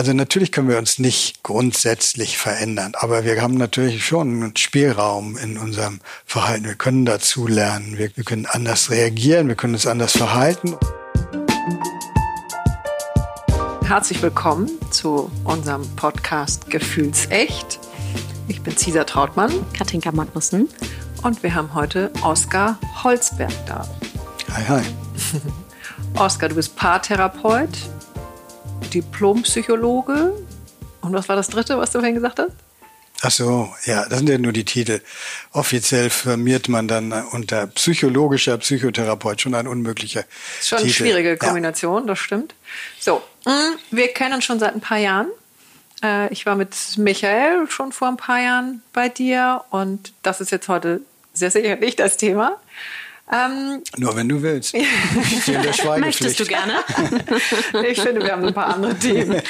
[0.00, 5.36] Also natürlich können wir uns nicht grundsätzlich verändern, aber wir haben natürlich schon einen Spielraum
[5.36, 6.64] in unserem Verhalten.
[6.64, 10.74] Wir können dazu lernen, wir, wir können anders reagieren, wir können uns anders verhalten.
[13.84, 17.78] Herzlich willkommen zu unserem Podcast Gefühlsecht.
[18.48, 19.52] Ich bin Cesar Trautmann.
[19.76, 20.70] Katinka Magnussen.
[21.22, 23.86] Und wir haben heute Oskar Holzberg da.
[24.54, 24.82] Hi, hi.
[26.18, 27.68] Oskar, du bist Paartherapeut,
[28.92, 30.32] Diplompsychologe.
[31.00, 32.52] Und was war das dritte, was du vorhin gesagt hast?
[33.22, 35.00] Ach so, ja, das sind ja nur die Titel.
[35.52, 40.24] Offiziell firmiert man dann unter psychologischer Psychotherapeut schon ein unmöglicher
[40.58, 40.98] Ist schon eine Titel.
[41.04, 42.06] schwierige Kombination, ja.
[42.08, 42.54] das stimmt.
[42.98, 45.26] So, mm, wir kennen uns schon seit ein paar Jahren.
[46.02, 50.50] Äh, ich war mit Michael schon vor ein paar Jahren bei dir und das ist
[50.50, 51.02] jetzt heute
[51.34, 52.56] sehr sicher nicht das Thema.
[53.32, 54.74] Ähm, Nur wenn du willst.
[55.98, 56.74] Möchtest du gerne?
[57.88, 59.40] ich finde, wir haben ein paar andere Themen.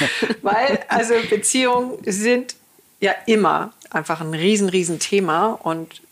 [0.43, 2.56] Weil, also Beziehungen sind
[3.01, 5.58] ja immer einfach ein riesen, riesen Thema.
[5.62, 6.03] Und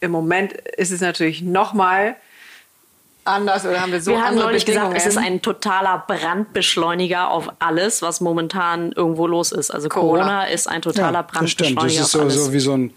[0.00, 2.16] im Moment ist es natürlich noch mal
[3.24, 4.94] anders oder haben wir so wir haben andere neulich Bedingungen.
[4.94, 9.70] gesagt, es ist ein totaler Brandbeschleuniger auf alles, was momentan irgendwo los ist.
[9.70, 12.00] Also Corona, Corona ist ein totaler ja, Brandbeschleuniger das stimmt.
[12.00, 12.46] Das ist auf so, alles.
[12.46, 12.94] so wie so ein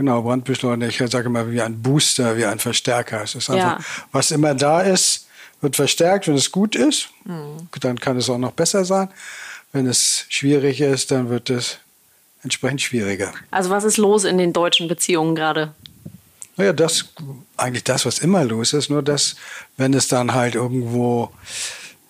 [0.00, 1.04] Genau, Brandbeschleuniger.
[1.04, 3.22] Ich sage immer wie ein Booster, wie ein Verstärker.
[3.22, 3.84] Es ist einfach, ja.
[4.12, 5.26] was immer da ist,
[5.60, 6.26] wird verstärkt.
[6.26, 7.68] Wenn es gut ist, mhm.
[7.80, 9.10] dann kann es auch noch besser sein.
[9.72, 11.80] Wenn es schwierig ist, dann wird es
[12.42, 13.34] entsprechend schwieriger.
[13.50, 15.74] Also was ist los in den deutschen Beziehungen gerade?
[16.56, 17.12] Naja, das
[17.58, 19.36] eigentlich das, was immer los ist, nur dass,
[19.76, 21.30] wenn es dann halt irgendwo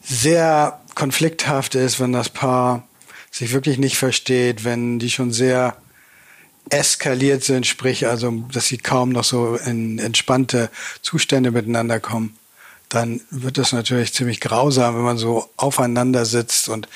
[0.01, 2.87] sehr konflikthaft ist, wenn das Paar
[3.33, 5.77] sich wirklich nicht versteht, wenn die schon sehr
[6.71, 10.71] eskaliert sind, sprich also, dass sie kaum noch so in entspannte
[11.03, 12.37] Zustände miteinander kommen,
[12.89, 16.89] dann wird das natürlich ziemlich grausam, wenn man so aufeinander sitzt und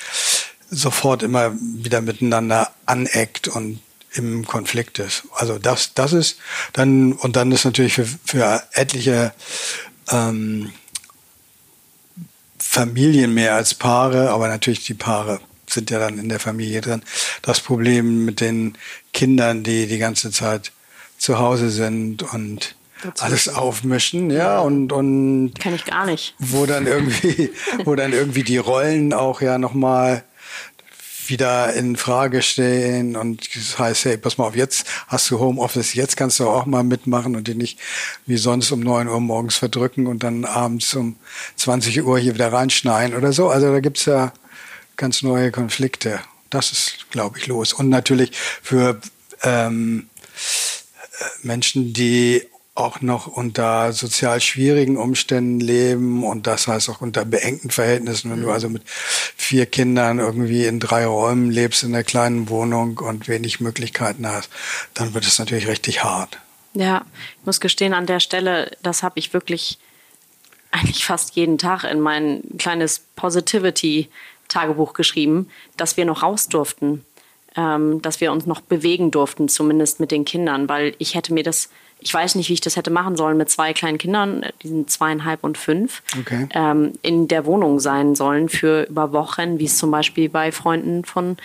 [0.69, 3.79] sofort immer wieder miteinander aneckt und
[4.13, 5.23] im Konflikt ist.
[5.33, 6.37] Also das, das ist
[6.73, 9.33] dann und dann ist natürlich für, für etliche
[10.09, 10.71] ähm,
[12.57, 15.39] Familien mehr als Paare, aber natürlich die Paare
[15.69, 17.01] sind ja dann in der Familie drin.
[17.41, 18.77] Das Problem mit den
[19.13, 20.71] Kindern, die die ganze Zeit
[21.17, 22.75] zu Hause sind und
[23.19, 25.53] alles aufmischen, ja, und, und.
[25.59, 26.33] Kann ich gar nicht.
[26.39, 27.51] Wo dann irgendwie,
[27.83, 30.23] wo dann irgendwie die Rollen auch ja nochmal
[31.29, 35.93] wieder in Frage stehen und das heißt, hey, pass mal auf, jetzt hast du Homeoffice,
[35.93, 37.79] jetzt kannst du auch mal mitmachen und dich nicht
[38.25, 41.15] wie sonst um neun Uhr morgens verdrücken und dann abends um
[41.55, 43.49] 20 Uhr hier wieder reinschneien oder so.
[43.49, 44.33] Also da gibt's ja
[44.97, 46.19] ganz neue Konflikte.
[46.49, 47.73] Das ist, glaube ich, los.
[47.73, 48.99] Und natürlich für
[49.43, 50.09] ähm,
[51.43, 52.43] Menschen, die
[52.75, 58.29] auch noch unter sozial schwierigen Umständen leben und das heißt auch unter beengten Verhältnissen.
[58.29, 62.97] Wenn du also mit vier Kindern irgendwie in drei Räumen lebst in einer kleinen Wohnung
[62.97, 64.49] und wenig Möglichkeiten hast,
[64.93, 66.37] dann wird es natürlich richtig hart.
[66.73, 67.05] Ja,
[67.39, 69.79] ich muss gestehen, an der Stelle, das habe ich wirklich
[70.71, 74.09] eigentlich fast jeden Tag in mein kleines Positivity
[74.55, 77.03] Tagebuch geschrieben, dass wir noch raus durften,
[77.57, 81.43] ähm, dass wir uns noch bewegen durften, zumindest mit den Kindern, weil ich hätte mir
[81.43, 84.69] das, ich weiß nicht, wie ich das hätte machen sollen mit zwei kleinen Kindern, die
[84.69, 86.47] sind zweieinhalb und fünf, okay.
[86.53, 91.03] ähm, in der Wohnung sein sollen für über Wochen, wie es zum Beispiel bei Freunden
[91.03, 91.37] von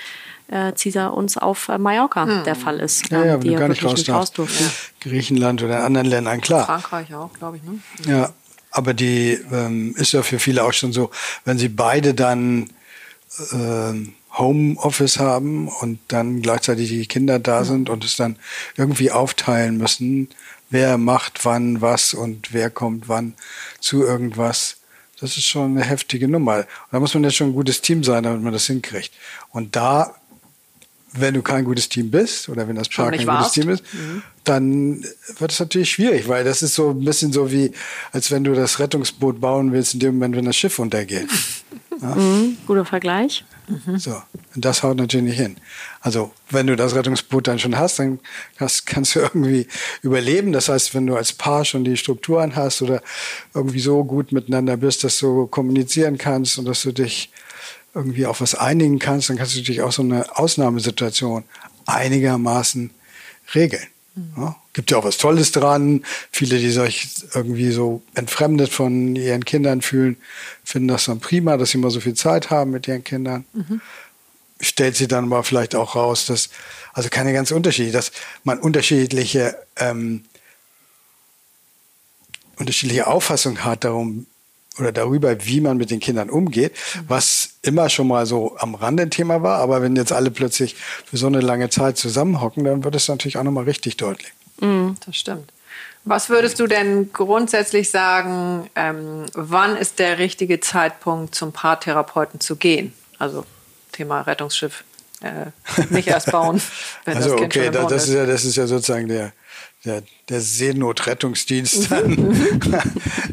[0.49, 2.45] äh, Cesar uns auf äh, Mallorca hm.
[2.45, 3.11] der Fall ist.
[3.11, 4.65] Ja, ja, wenn die du gar nicht raus, raus durften.
[4.65, 4.71] Ja.
[5.01, 6.67] Griechenland oder in anderen Ländern, klar.
[6.67, 7.63] Frankreich auch, glaube ich.
[7.63, 7.79] Ne?
[8.07, 8.33] Ja,
[8.73, 11.11] aber die ähm, ist ja für viele auch schon so,
[11.45, 12.80] wenn sie beide dann äh,
[14.39, 18.37] Homeoffice haben und dann gleichzeitig die Kinder da sind und es dann
[18.77, 20.29] irgendwie aufteilen müssen,
[20.71, 23.35] wer macht wann was und wer kommt wann
[23.81, 24.77] zu irgendwas.
[25.21, 26.67] Das ist schon eine heftige Nummer.
[26.91, 29.13] Da muss man ja schon ein gutes Team sein, damit man das hinkriegt.
[29.51, 30.15] Und da,
[31.13, 33.55] wenn du kein gutes Team bist oder wenn das Paar kein warst.
[33.55, 34.23] gutes Team ist, mhm.
[34.45, 35.05] Dann
[35.39, 37.73] wird es natürlich schwierig, weil das ist so ein bisschen so wie,
[38.13, 41.29] als wenn du das Rettungsboot bauen willst in dem Moment, wenn das Schiff untergeht.
[41.31, 41.37] Ja?
[42.01, 43.45] Mhm, guter Vergleich.
[43.69, 43.99] Mhm.
[43.99, 44.23] So,
[44.55, 45.57] und das haut natürlich nicht hin.
[46.01, 48.21] Also, wenn du das Rettungsboot dann schon hast, dann
[48.57, 49.67] hast, kannst du irgendwie
[50.03, 50.53] überleben.
[50.53, 53.03] Das heißt, wenn du als Paar schon die Strukturen hast oder
[53.55, 57.31] irgendwie so gut miteinander bist, dass du kommunizieren kannst und dass du dich
[57.95, 61.45] irgendwie auf was einigen kannst, dann kannst du natürlich auch so eine Ausnahmesituation
[61.87, 62.91] einigermaßen
[63.55, 63.87] regeln.
[64.37, 66.05] Ja, gibt ja auch was Tolles dran.
[66.31, 70.17] Viele, die sich irgendwie so entfremdet von ihren Kindern fühlen,
[70.65, 73.45] finden das dann prima, dass sie mal so viel Zeit haben mit ihren Kindern.
[73.53, 73.81] Mhm.
[74.61, 76.51] Stellt sie dann aber vielleicht auch raus, dass,
[76.93, 78.13] also keine ganz Unterschiede, dass
[78.45, 80.25] man unterschiedliche, ähm,
[82.57, 84.27] unterschiedliche Auffassung hat darum
[84.79, 87.05] oder darüber, wie man mit den Kindern umgeht, mhm.
[87.09, 90.77] was immer schon mal so am Rande ein Thema war, aber wenn jetzt alle plötzlich
[91.05, 94.33] für so eine lange Zeit zusammenhocken, dann wird es natürlich auch nochmal richtig deutlich.
[94.61, 95.53] Mhm, das stimmt.
[96.05, 102.57] Was würdest du denn grundsätzlich sagen, ähm, wann ist der richtige Zeitpunkt, zum Paartherapeuten zu
[102.57, 102.95] gehen?
[103.19, 103.45] Also
[103.93, 104.85] Thema Rettungsschiff
[105.21, 105.51] äh,
[105.91, 106.63] nicht erst bauen,
[107.05, 108.15] wenn also, das Kind okay, schon da, das ist.
[108.15, 109.33] Ja, das ist ja sozusagen der,
[109.85, 112.61] der, der Seenotrettungsdienst dann.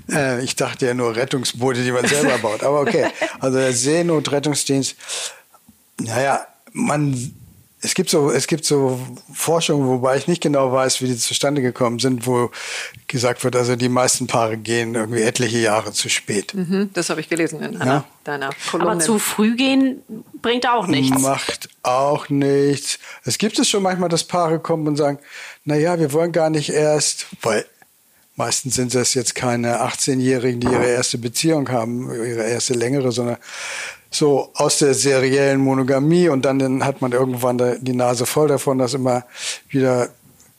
[0.12, 2.64] äh, ich dachte ja nur Rettungsboote, die man selber baut.
[2.64, 3.08] Aber okay,
[3.40, 4.96] also der Seenotrettungsdienst,
[6.00, 7.34] naja, man
[7.82, 9.00] es gibt so, es gibt so
[9.32, 12.50] Forschungen, wobei ich nicht genau weiß, wie die zustande gekommen sind, wo
[13.08, 16.56] gesagt wird, also die meisten Paare gehen irgendwie etliche Jahre zu spät.
[16.56, 18.04] Mhm, das habe ich gelesen in einer, ja?
[18.24, 18.94] deiner Kolumne.
[18.94, 20.02] Aber zu früh gehen
[20.42, 21.22] bringt auch nichts.
[21.22, 22.98] Macht auch nichts.
[23.24, 25.20] Es gibt es schon manchmal, dass Paare kommen und sagen,
[25.64, 27.64] na ja, wir wollen gar nicht erst, weil
[28.36, 33.38] meistens sind das jetzt keine 18-Jährigen, die ihre erste Beziehung haben, ihre erste längere, sondern
[34.10, 38.94] so aus der seriellen Monogamie und dann hat man irgendwann die Nase voll davon, dass
[38.94, 39.26] immer
[39.70, 40.10] wieder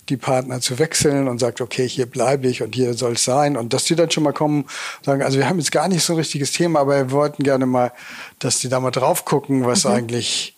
[0.08, 3.56] die Partner zu wechseln und sagt, okay, hier bleibe ich und hier soll es sein.
[3.56, 4.66] Und dass die dann schon mal kommen,
[5.04, 7.66] sagen, also wir haben jetzt gar nicht so ein richtiges Thema, aber wir wollten gerne
[7.66, 7.92] mal,
[8.38, 9.92] dass die da mal drauf gucken, was mhm.
[9.92, 10.56] eigentlich,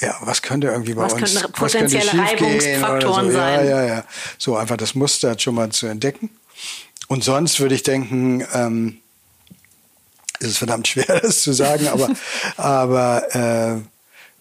[0.00, 3.32] ja, was könnte irgendwie bei was uns, könnte potenzielle was könnte Reibungsfaktoren so.
[3.32, 3.66] sein.
[3.66, 4.04] Ja, ja, ja.
[4.38, 6.30] So einfach das Muster schon mal zu entdecken.
[7.08, 8.98] Und sonst würde ich denken, ähm,
[10.40, 12.10] es ist verdammt schwer, das zu sagen, aber,
[12.56, 13.80] aber äh,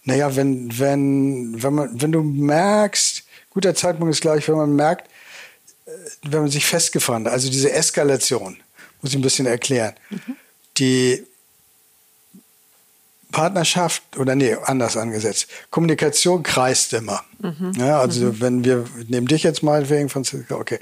[0.04, 4.76] naja, wenn, wenn, wenn, man, wenn du merkst, guter Zeitpunkt ist, glaube ich, wenn man
[4.76, 5.08] merkt,
[5.86, 5.92] äh,
[6.24, 8.58] wenn man sich festgefahren hat, also diese Eskalation,
[9.02, 10.36] muss ich ein bisschen erklären, mhm.
[10.78, 11.26] die
[13.32, 15.48] Partnerschaft oder nee, anders angesetzt.
[15.70, 17.24] Kommunikation kreist immer.
[17.40, 17.74] Mhm.
[17.78, 18.42] Ja, also mhm.
[18.42, 20.80] wenn wir nehmen dich jetzt mal wegen Franziska, okay.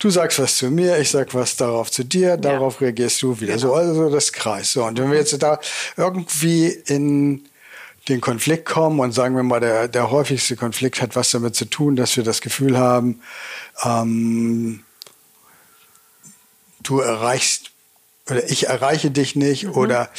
[0.00, 2.86] Du sagst was zu mir, ich sag was darauf zu dir, darauf ja.
[2.86, 3.54] reagierst du wieder.
[3.56, 3.68] Genau.
[3.68, 4.72] So, also das kreist.
[4.72, 5.60] So, und wenn wir jetzt da
[5.94, 7.44] irgendwie in
[8.08, 11.66] den Konflikt kommen und sagen wir mal, der, der häufigste Konflikt hat was damit zu
[11.66, 13.20] tun, dass wir das Gefühl haben,
[13.84, 14.84] ähm,
[16.82, 17.69] du erreichst
[18.30, 19.72] oder ich erreiche dich nicht mhm.
[19.72, 20.10] oder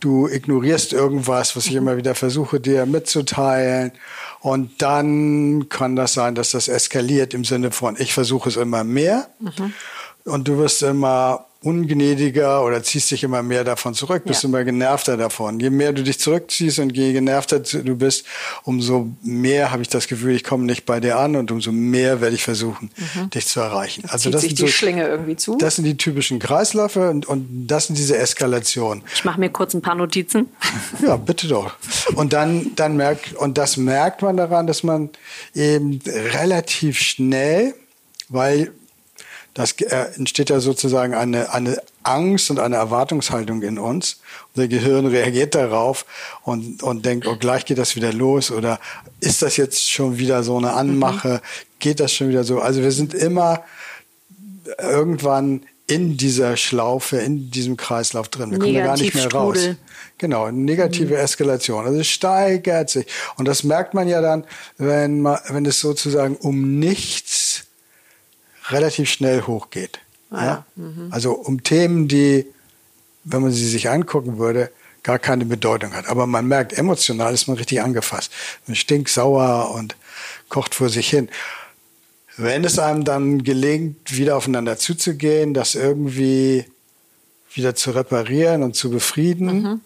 [0.00, 3.92] du ignorierst irgendwas, was ich immer wieder versuche dir mitzuteilen.
[4.40, 8.84] Und dann kann das sein, dass das eskaliert im Sinne von, ich versuche es immer
[8.84, 9.28] mehr.
[9.38, 9.72] Mhm.
[10.24, 14.48] Und du wirst immer ungnädiger oder ziehst dich immer mehr davon zurück, bist ja.
[14.48, 15.60] immer genervter davon.
[15.60, 18.24] Je mehr du dich zurückziehst und je genervter du bist,
[18.64, 22.22] umso mehr habe ich das Gefühl, ich komme nicht bei dir an und umso mehr
[22.22, 23.30] werde ich versuchen, mhm.
[23.30, 24.02] dich zu erreichen.
[24.02, 25.58] Das also das sind die so, Schlinge irgendwie zu.
[25.58, 29.04] Das sind die typischen Kreisläufe und, und das sind diese Eskalationen.
[29.14, 30.48] Ich mache mir kurz ein paar Notizen.
[31.02, 31.72] Ja, bitte doch.
[32.14, 35.08] Und dann, dann merkt, und das merkt man daran, dass man
[35.54, 37.74] eben relativ schnell,
[38.28, 38.72] weil
[39.54, 44.20] das äh, entsteht ja sozusagen eine, eine Angst und eine Erwartungshaltung in uns.
[44.54, 46.06] Unser Gehirn reagiert darauf
[46.42, 48.78] und, und denkt, oh, gleich geht das wieder los oder
[49.20, 51.28] ist das jetzt schon wieder so eine Anmache?
[51.28, 51.78] Mhm.
[51.78, 52.60] Geht das schon wieder so?
[52.60, 53.64] Also wir sind immer
[54.78, 58.52] irgendwann in dieser Schlaufe, in diesem Kreislauf drin.
[58.52, 59.58] Wir kommen da gar nicht mehr raus.
[60.18, 61.20] Genau, negative mhm.
[61.20, 61.84] Eskalation.
[61.84, 63.06] Also es steigert sich.
[63.36, 64.44] Und das merkt man ja dann,
[64.76, 67.39] wenn, man, wenn es sozusagen um nichts
[68.72, 70.00] relativ schnell hochgeht.
[70.30, 70.66] Ah, ja?
[70.76, 71.08] Mhm.
[71.10, 72.46] Also um Themen, die,
[73.24, 74.70] wenn man sie sich angucken würde,
[75.02, 76.06] gar keine Bedeutung hat.
[76.08, 78.32] Aber man merkt, emotional ist man richtig angefasst.
[78.66, 79.96] Man stinkt sauer und
[80.48, 81.28] kocht vor sich hin.
[82.36, 86.64] Wenn es einem dann gelingt, wieder aufeinander zuzugehen, das irgendwie
[87.52, 89.80] wieder zu reparieren und zu befrieden, mhm.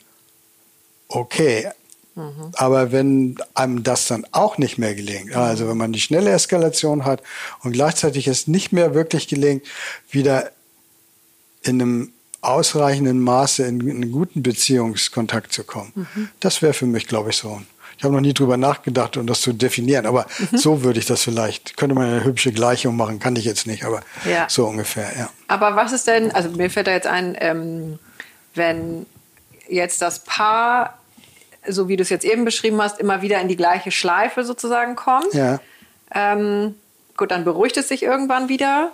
[1.09, 1.69] okay.
[2.14, 2.52] Mhm.
[2.54, 7.04] Aber wenn einem das dann auch nicht mehr gelingt, also wenn man die schnelle Eskalation
[7.04, 7.23] hat
[7.62, 9.64] und gleichzeitig es nicht mehr wirklich gelingt,
[10.11, 10.50] wieder
[11.62, 16.28] in einem ausreichenden Maße in, einen guten Beziehungskontakt zu kommen, mhm.
[16.40, 17.61] das wäre für mich, glaube ich, so
[17.97, 20.59] ich habe noch nie drüber nachgedacht, um das zu definieren, aber mhm.
[20.59, 21.76] so würde ich das vielleicht.
[21.76, 24.47] Könnte man eine hübsche Gleichung machen, kann ich jetzt nicht, aber ja.
[24.49, 25.30] so ungefähr, ja.
[25.49, 27.99] Aber was ist denn, also mir fällt da jetzt ein, ähm,
[28.54, 29.06] wenn
[29.68, 30.99] jetzt das Paar
[31.66, 34.97] so wie du es jetzt eben beschrieben hast, immer wieder in die gleiche Schleife sozusagen
[34.97, 35.33] kommt.
[35.33, 35.61] Ja.
[36.14, 36.75] Ähm,
[37.16, 38.92] gut, dann beruhigt es sich irgendwann wieder.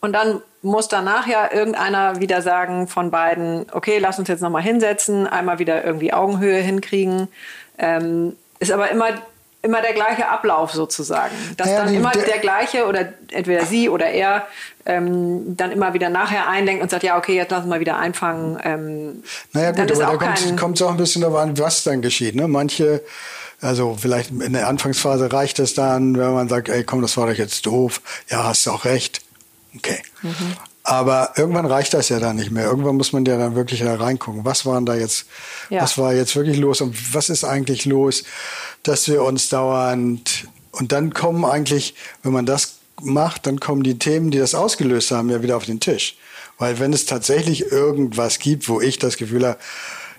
[0.00, 4.62] Und dann muss danach ja irgendeiner wieder sagen von beiden, okay, lass uns jetzt nochmal
[4.62, 7.28] hinsetzen, einmal wieder irgendwie Augenhöhe hinkriegen.
[7.78, 9.08] Ähm, ist aber immer
[9.62, 11.34] immer der gleiche Ablauf sozusagen.
[11.56, 14.46] Dass ja, dann immer der, der, gleiche oder entweder sie oder er
[14.86, 18.58] ähm, dann immer wieder nachher eindenkt und sagt, ja, okay, jetzt lassen wir wieder einfangen.
[18.64, 22.34] Ähm, naja gut, aber da kommt es auch ein bisschen darauf an, was dann geschieht.
[22.34, 22.48] Ne?
[22.48, 23.02] Manche,
[23.60, 27.26] also vielleicht in der Anfangsphase reicht es dann, wenn man sagt, ey, komm, das war
[27.26, 28.00] doch jetzt doof.
[28.30, 29.20] Ja, hast du auch recht.
[29.76, 30.02] Okay.
[30.22, 30.56] Mhm.
[30.90, 32.64] Aber irgendwann reicht das ja dann nicht mehr.
[32.64, 34.44] Irgendwann muss man ja dann wirklich da reingucken.
[34.44, 35.26] Was waren da jetzt,
[35.68, 35.82] ja.
[35.82, 38.24] was war jetzt wirklich los und was ist eigentlich los,
[38.82, 41.94] dass wir uns dauernd und dann kommen eigentlich,
[42.24, 45.64] wenn man das macht, dann kommen die Themen, die das ausgelöst haben, ja wieder auf
[45.64, 46.16] den Tisch.
[46.58, 49.58] Weil wenn es tatsächlich irgendwas gibt, wo ich das Gefühl habe,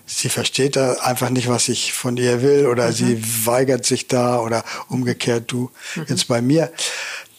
[0.06, 2.92] sie versteht da einfach nicht, was ich von ihr will oder mhm.
[2.92, 6.06] sie weigert sich da oder umgekehrt du mhm.
[6.08, 6.72] jetzt bei mir,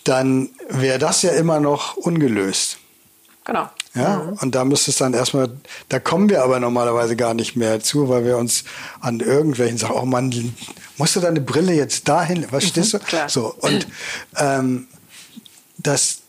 [0.04, 2.78] dann wäre das ja immer noch ungelöst.
[3.46, 3.70] Genau.
[3.96, 4.34] Ja, mhm.
[4.42, 5.50] und da müsste es dann erstmal,
[5.90, 8.64] da kommen wir aber normalerweise gar nicht mehr zu, weil wir uns
[9.02, 10.56] an irgendwelchen Sachen, oh Mann,
[10.98, 12.98] musst du deine Brille jetzt dahin, was stehst du?
[12.98, 13.30] Mhm, klar.
[13.30, 13.88] So, und
[14.38, 14.88] ähm,
[15.78, 16.20] das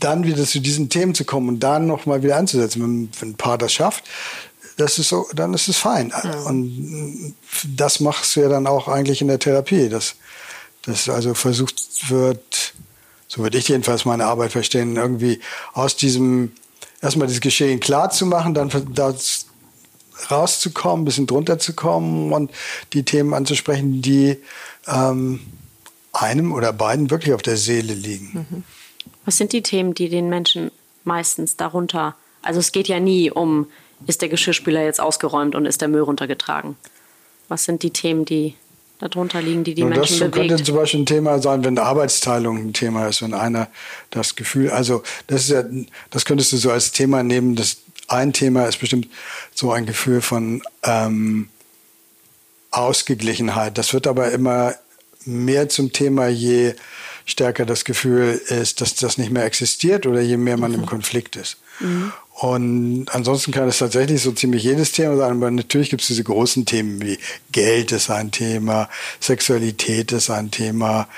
[0.00, 3.36] dann wieder zu diesen Themen zu kommen und dann nochmal wieder anzusetzen, wenn, wenn ein
[3.36, 4.04] Paar das schafft,
[4.76, 6.12] das ist so, dann ist es fein.
[6.22, 6.46] Mhm.
[6.46, 7.34] Und
[7.76, 10.14] das machst du ja dann auch eigentlich in der Therapie, dass,
[10.82, 12.74] dass also versucht wird,
[13.28, 15.40] so würde ich jedenfalls meine Arbeit verstehen, irgendwie
[15.74, 16.52] aus diesem,
[17.00, 19.46] erstmal das Geschehen klar zu machen, dann das
[20.30, 22.50] rauszukommen, ein bisschen drunter zu kommen und
[22.92, 24.38] die Themen anzusprechen, die
[24.86, 25.40] ähm,
[26.12, 28.46] einem oder beiden wirklich auf der Seele liegen.
[28.50, 28.64] Mhm.
[29.24, 30.70] Was sind die Themen, die den Menschen
[31.04, 33.66] meistens darunter, also es geht ja nie um,
[34.06, 36.76] ist der Geschirrspüler jetzt ausgeräumt und ist der Müll runtergetragen?
[37.48, 38.54] Was sind die Themen, die
[38.98, 40.48] darunter liegen, die die Nun, Menschen das bewegt?
[40.48, 43.68] könnte zum Beispiel ein Thema sein, wenn Arbeitsteilung ein Thema ist, wenn einer
[44.10, 45.64] das Gefühl, also das ist ja,
[46.10, 47.78] das könntest du so als Thema nehmen, das
[48.08, 49.08] ein Thema ist bestimmt
[49.54, 51.48] so ein Gefühl von ähm,
[52.70, 53.78] Ausgeglichenheit.
[53.78, 54.74] Das wird aber immer
[55.24, 56.74] mehr zum Thema, je
[57.26, 60.80] stärker das Gefühl ist, dass das nicht mehr existiert oder je mehr man mhm.
[60.80, 61.58] im Konflikt ist.
[61.80, 62.12] Mhm.
[62.40, 66.22] Und ansonsten kann es tatsächlich so ziemlich jedes Thema sein, aber natürlich gibt es diese
[66.22, 67.18] großen Themen wie
[67.50, 71.08] Geld ist ein Thema, Sexualität ist ein Thema,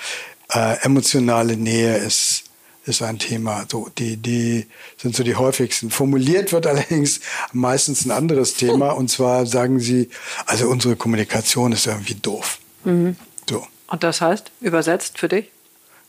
[0.50, 2.44] äh, emotionale Nähe ist,
[2.86, 3.66] ist ein Thema.
[3.70, 5.90] So, die, die sind so die häufigsten.
[5.90, 7.20] Formuliert wird allerdings
[7.52, 10.08] meistens ein anderes Thema und zwar sagen sie,
[10.46, 12.58] also unsere Kommunikation ist irgendwie doof.
[12.84, 13.16] Mhm.
[13.46, 13.66] So.
[13.88, 15.50] Und das heißt, übersetzt für dich?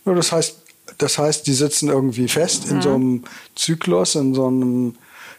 [0.05, 0.60] Ja, das heißt,
[0.97, 2.81] das heißt, die sitzen irgendwie fest in mhm.
[2.81, 3.23] so einem
[3.55, 4.95] Zyklus, in so, einem,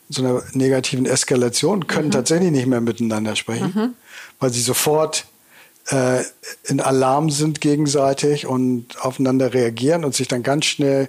[0.09, 2.13] in so einer negativen Eskalation, können mhm.
[2.13, 3.95] tatsächlich nicht mehr miteinander sprechen, mhm.
[4.41, 5.27] weil sie sofort
[5.89, 6.23] äh,
[6.65, 11.09] in Alarm sind gegenseitig und aufeinander reagieren und sich dann ganz schnell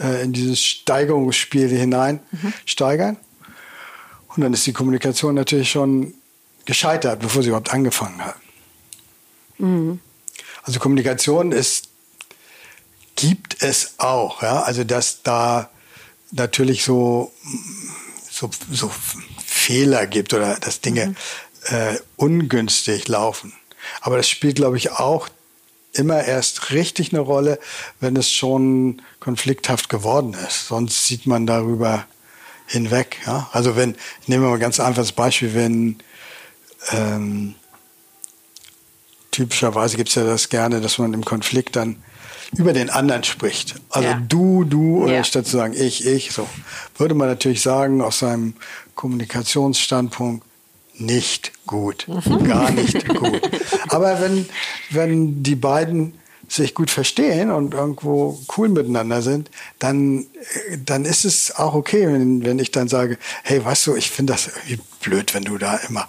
[0.00, 2.52] äh, in dieses Steigerungsspiel hinein mhm.
[2.64, 3.16] steigern.
[4.28, 6.14] Und dann ist die Kommunikation natürlich schon
[6.66, 8.36] gescheitert, bevor sie überhaupt angefangen hat.
[9.58, 10.00] Mhm.
[10.62, 11.88] Also Kommunikation ist,
[13.16, 15.70] gibt es auch, ja, also dass da
[16.30, 17.32] natürlich so,
[18.30, 18.90] so, so
[19.44, 21.16] Fehler gibt oder dass Dinge mhm.
[21.74, 23.52] äh, ungünstig laufen.
[24.00, 25.28] Aber das spielt, glaube ich, auch
[25.92, 27.58] immer erst richtig eine Rolle,
[28.00, 30.68] wenn es schon konflikthaft geworden ist.
[30.68, 32.06] Sonst sieht man darüber
[32.66, 33.18] hinweg.
[33.26, 33.48] Ja?
[33.52, 35.98] Also wenn, ich nehme mal ein ganz einfaches Beispiel, wenn
[36.90, 37.54] ähm,
[39.30, 42.02] typischerweise gibt es ja das gerne, dass man im Konflikt dann
[42.52, 43.74] über den anderen spricht.
[43.90, 44.22] Also ja.
[44.28, 45.24] du, du oder ja.
[45.24, 46.46] statt zu sagen ich, ich, so.
[46.96, 48.54] Würde man natürlich sagen, aus seinem
[48.94, 50.44] Kommunikationsstandpunkt,
[50.98, 52.06] nicht gut.
[52.44, 53.42] Gar nicht gut.
[53.88, 54.48] Aber wenn,
[54.90, 56.14] wenn die beiden
[56.48, 60.26] sich gut verstehen und irgendwo cool miteinander sind, dann,
[60.84, 64.32] dann ist es auch okay, wenn, wenn ich dann sage, hey, weißt du, ich finde
[64.32, 66.06] das irgendwie blöd, wenn du da immer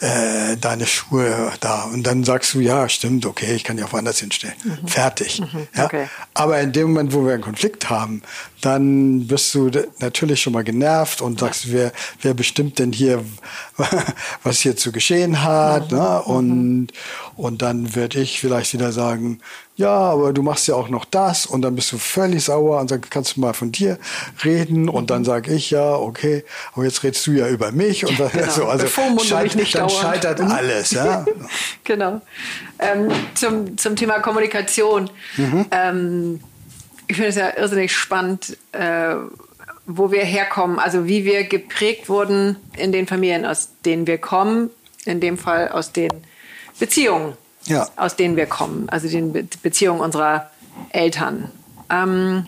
[0.00, 3.92] äh, deine Schuhe da und dann sagst du, ja, stimmt, okay, ich kann die auch
[3.92, 4.54] woanders hinstellen.
[4.64, 4.88] Mhm.
[4.88, 5.40] Fertig.
[5.40, 5.84] Mhm, ja?
[5.84, 6.08] Okay.
[6.34, 8.22] Aber in dem Moment, wo wir einen Konflikt haben,
[8.60, 9.70] dann bist du
[10.00, 11.72] natürlich schon mal genervt und sagst, ja.
[11.72, 11.92] wer,
[12.22, 13.24] wer bestimmt denn hier,
[14.42, 15.92] was hier zu geschehen hat.
[15.92, 15.98] Mhm.
[15.98, 16.22] Ne?
[16.22, 16.88] Und, mhm.
[17.36, 19.40] und dann werde ich vielleicht wieder sagen,
[19.80, 22.90] ja, aber du machst ja auch noch das und dann bist du völlig sauer und
[22.90, 23.98] dann kannst du mal von dir
[24.44, 26.44] reden und dann sage ich ja, okay,
[26.74, 28.52] aber jetzt redest du ja über mich und dann, genau.
[28.52, 28.86] so, also
[29.20, 30.00] scheit, nicht dann dauernd.
[30.00, 30.50] scheitert mhm.
[30.50, 30.90] alles.
[30.90, 31.24] Ja?
[31.84, 32.20] genau.
[32.78, 35.10] Ähm, zum, zum Thema Kommunikation.
[35.36, 35.66] Mhm.
[35.70, 36.40] Ähm,
[37.06, 39.14] ich finde es ja irrsinnig spannend, äh,
[39.86, 44.70] wo wir herkommen, also wie wir geprägt wurden in den Familien, aus denen wir kommen,
[45.04, 46.10] in dem Fall aus den
[46.78, 47.34] Beziehungen
[47.66, 47.88] ja.
[47.96, 50.50] aus denen wir kommen, also den Be Beziehungen unserer
[50.90, 51.50] Eltern.
[51.88, 52.46] Ähm,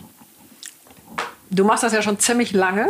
[1.49, 2.87] du machst das ja schon ziemlich lange.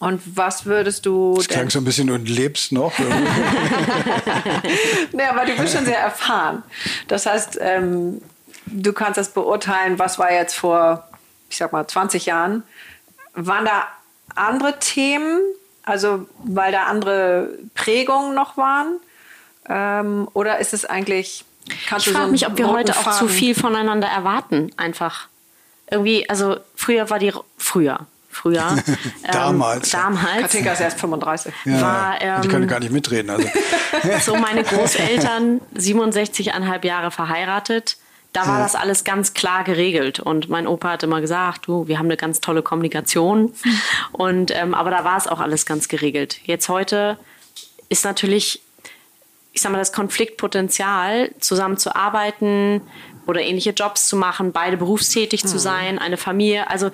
[0.00, 1.34] Und was würdest du.
[1.36, 2.92] Das klang so ein bisschen und lebst noch.
[5.12, 6.62] nee, aber du bist schon sehr erfahren.
[7.08, 8.22] Das heißt, ähm,
[8.66, 11.08] du kannst das beurteilen, was war jetzt vor,
[11.50, 12.62] ich sag mal, 20 Jahren.
[13.34, 13.88] Waren da
[14.36, 15.40] andere Themen,
[15.82, 19.00] also weil da andere Prägungen noch waren?
[19.68, 21.44] Ähm, oder ist es eigentlich.
[21.68, 25.28] Ich frage so mich, ob wir heute auch zu viel voneinander erwarten, einfach.
[25.90, 28.76] Irgendwie, also früher war die, früher, früher.
[29.32, 29.92] damals.
[29.94, 30.40] Ähm, damals.
[30.42, 31.52] Katinka ist erst 35.
[31.64, 33.30] Ja, war, ähm, die können gar nicht mitreden.
[33.30, 33.48] Also.
[34.24, 37.96] so meine Großeltern 67,5 Jahre verheiratet.
[38.34, 38.62] Da war Ja.
[38.62, 40.20] das alles ganz klar geregelt.
[40.20, 43.54] Und mein Opa hat immer gesagt, du, wir haben eine ganz tolle Kommunikation.
[44.12, 46.38] Und, ähm, aber da war es auch alles ganz geregelt.
[46.44, 47.18] Jetzt heute
[47.88, 48.60] ist natürlich,
[49.52, 52.82] ich sag mal, das Konfliktpotenzial, zusammenzuarbeiten
[53.26, 56.68] oder ähnliche Jobs zu machen, beide berufstätig zu sein, eine Familie.
[56.70, 56.90] Also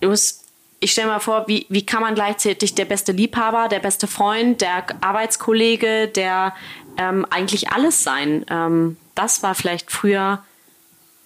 [0.00, 0.39] du musst,
[0.80, 4.60] ich stelle mir vor, wie, wie kann man gleichzeitig der beste Liebhaber, der beste Freund,
[4.62, 6.54] der Arbeitskollege, der
[6.96, 8.44] ähm, eigentlich alles sein.
[8.50, 10.42] Ähm, das war vielleicht früher,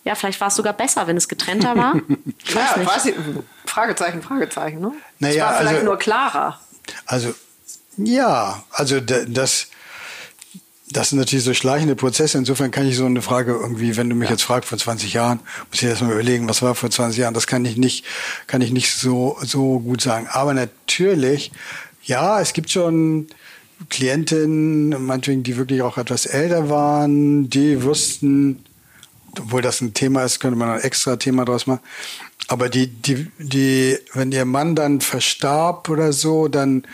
[0.05, 1.95] ja, vielleicht war es sogar besser, wenn es getrennter war.
[2.47, 2.91] Ich weiß Ja, nicht.
[2.95, 3.15] weiß ich,
[3.65, 4.81] Fragezeichen, Fragezeichen.
[4.81, 4.93] Ne?
[5.21, 6.61] Naja, es war vielleicht also- nur klarer.
[7.07, 7.35] Also,
[7.97, 9.69] ja, also da- das,
[10.91, 12.37] das sind natürlich so schleichende Prozesse.
[12.37, 15.41] Insofern kann ich so eine Frage irgendwie, wenn du mich jetzt fragst vor 20 Jahren,
[15.71, 18.05] muss ich erst mal überlegen, was war vor 20 Jahren, das kann ich nicht,
[18.47, 20.29] kann ich nicht so, so gut sagen.
[20.31, 21.53] Aber natürlich,
[22.05, 23.29] ja, es gibt schon
[23.89, 28.65] Klientinnen, meinetwegen, die wirklich auch etwas älter waren, die wussten,
[29.41, 31.81] obwohl das ein Thema ist, könnte man ein extra Thema draus machen.
[32.49, 36.85] Aber die, die, die, wenn ihr Mann dann verstarb oder so, dann,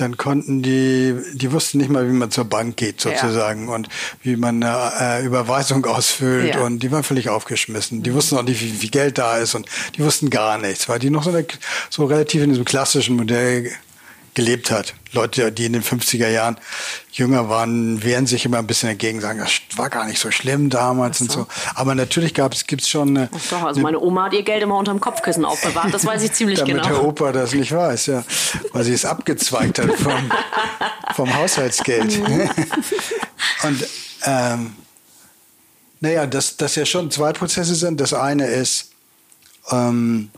[0.00, 3.88] dann konnten die, die wussten nicht mal, wie man zur Bank geht sozusagen und
[4.22, 6.60] wie man eine äh, Überweisung ausfüllt Ja.
[6.62, 8.02] und die waren völlig aufgeschmissen.
[8.02, 10.98] Die wussten auch nicht, wie viel Geld da ist und die wussten gar nichts, weil
[10.98, 11.44] die noch so, eine,
[11.90, 13.70] so relativ in diesem klassischen Modell
[14.38, 14.94] gelebt hat.
[15.12, 16.58] Leute, die in den 50er Jahren
[17.10, 20.70] jünger waren, wehren sich immer ein bisschen dagegen, sagen, das war gar nicht so schlimm
[20.70, 21.48] damals und so.
[21.74, 25.00] Aber natürlich gab es, schon eine, doch, also meine Oma hat ihr Geld immer unterm
[25.00, 27.02] Kopfkissen aufbewahrt, das weiß ich ziemlich damit der genau.
[27.02, 28.24] Opa das nicht weiß, ja.
[28.72, 30.30] Weil sie es abgezweigt hat vom,
[31.16, 32.16] vom Haushaltsgeld.
[33.64, 33.86] Und
[34.24, 34.76] ähm,
[35.98, 37.98] naja, dass das ja schon zwei Prozesse sind.
[38.00, 38.92] Das eine ist
[39.72, 40.30] ähm,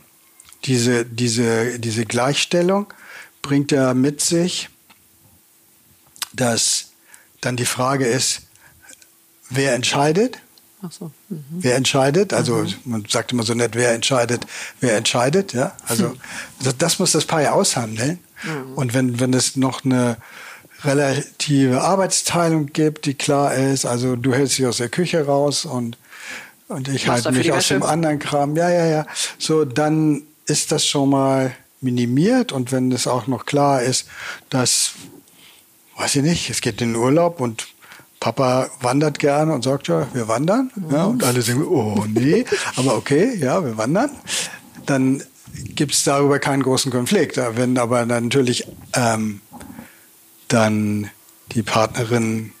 [0.65, 2.91] diese, diese, diese Gleichstellung
[3.41, 4.69] bringt ja mit sich,
[6.33, 6.91] dass
[7.41, 8.43] dann die Frage ist,
[9.49, 10.39] wer entscheidet?
[10.83, 11.11] Ach so.
[11.29, 12.33] Wer entscheidet?
[12.33, 14.47] Also man sagt immer so nett, wer entscheidet,
[14.79, 15.75] wer entscheidet, ja.
[15.87, 16.15] Also
[16.63, 18.19] das, das muss das Paar ja aushandeln.
[18.75, 20.17] Und wenn, wenn es noch eine
[20.83, 25.97] relative Arbeitsteilung gibt, die klar ist, also du hältst dich aus der Küche raus und,
[26.67, 29.05] und ich halte mich aus dem anderen Kram, ja, ja, ja.
[29.37, 34.07] So, dann ist das schon mal minimiert und wenn es auch noch klar ist,
[34.49, 34.93] dass
[35.97, 37.67] weiß ich nicht, es geht in den Urlaub und
[38.19, 40.71] Papa wandert gerne und sagt, ja, wir wandern.
[40.91, 44.11] Ja, und alle sagen, oh nee, aber okay, ja, wir wandern.
[44.85, 45.23] Dann
[45.75, 47.37] gibt es darüber keinen großen Konflikt.
[47.37, 49.41] Wenn aber natürlich ähm,
[50.47, 51.09] dann
[51.51, 52.53] die Partnerin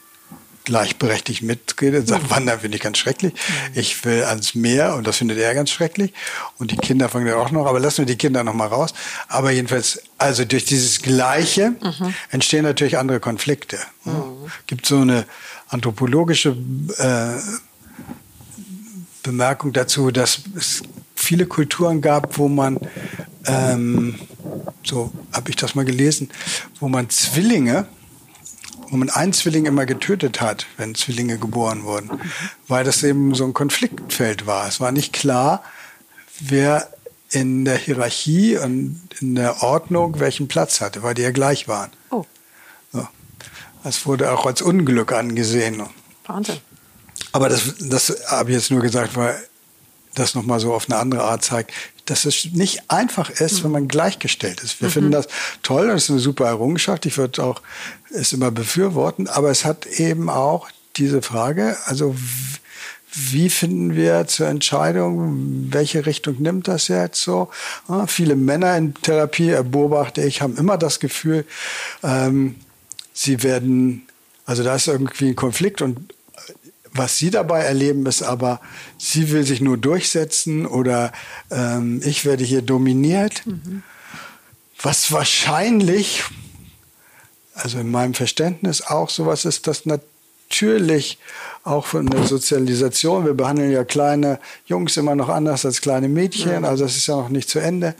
[0.63, 3.33] gleichberechtigt mitgeht und sagt, Wandern finde ich ganz schrecklich.
[3.73, 6.13] Ich will ans Meer und das findet er ganz schrecklich.
[6.57, 8.93] Und die Kinder fangen dann auch noch, aber lassen wir die Kinder noch mal raus.
[9.27, 11.75] Aber jedenfalls, also durch dieses Gleiche
[12.29, 13.79] entstehen natürlich andere Konflikte.
[14.05, 14.23] Ja.
[14.67, 15.25] Gibt so eine
[15.69, 16.55] anthropologische
[16.97, 17.39] äh,
[19.23, 20.83] Bemerkung dazu, dass es
[21.15, 22.79] viele Kulturen gab, wo man,
[23.45, 24.15] ähm,
[24.83, 26.29] so habe ich das mal gelesen,
[26.79, 27.87] wo man Zwillinge,
[28.91, 32.11] wo man einen Zwilling immer getötet hat, wenn Zwillinge geboren wurden,
[32.67, 34.67] weil das eben so ein Konfliktfeld war.
[34.67, 35.63] Es war nicht klar,
[36.41, 36.89] wer
[37.29, 41.91] in der Hierarchie und in der Ordnung welchen Platz hatte, weil die ja gleich waren.
[42.09, 42.25] Oh,
[42.91, 43.07] So.
[43.83, 45.81] Das wurde auch als Unglück angesehen.
[46.27, 46.57] Wahnsinn.
[47.31, 49.41] Aber das, das habe ich jetzt nur gesagt, weil
[50.15, 51.71] das nochmal so auf eine andere Art zeigt,
[52.11, 54.81] dass es nicht einfach ist, wenn man gleichgestellt ist.
[54.81, 55.29] Wir finden das
[55.63, 57.05] toll, das ist eine super Errungenschaft.
[57.05, 57.61] Ich würde auch
[58.09, 62.13] es immer befürworten, aber es hat eben auch diese Frage, also
[63.13, 67.49] wie finden wir zur Entscheidung, welche Richtung nimmt das jetzt so?
[67.87, 71.45] Ja, viele Männer in Therapie, äh, beobachte ich, haben immer das Gefühl,
[72.03, 72.55] ähm,
[73.13, 74.05] sie werden,
[74.45, 76.13] also da ist irgendwie ein Konflikt und
[76.93, 78.59] was sie dabei erleben, ist aber,
[78.97, 81.11] sie will sich nur durchsetzen oder
[81.49, 83.43] ähm, ich werde hier dominiert.
[84.81, 86.23] Was wahrscheinlich,
[87.53, 91.17] also in meinem Verständnis auch sowas ist, das natürlich
[91.63, 96.65] auch von der Sozialisation, wir behandeln ja kleine Jungs immer noch anders als kleine Mädchen,
[96.65, 97.95] also das ist ja noch nicht zu Ende.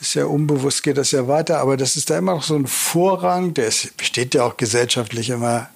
[0.00, 2.66] Ist ja unbewusst geht das ja weiter, aber das ist da immer noch so ein
[2.66, 5.68] Vorrang, der ist, besteht ja auch gesellschaftlich immer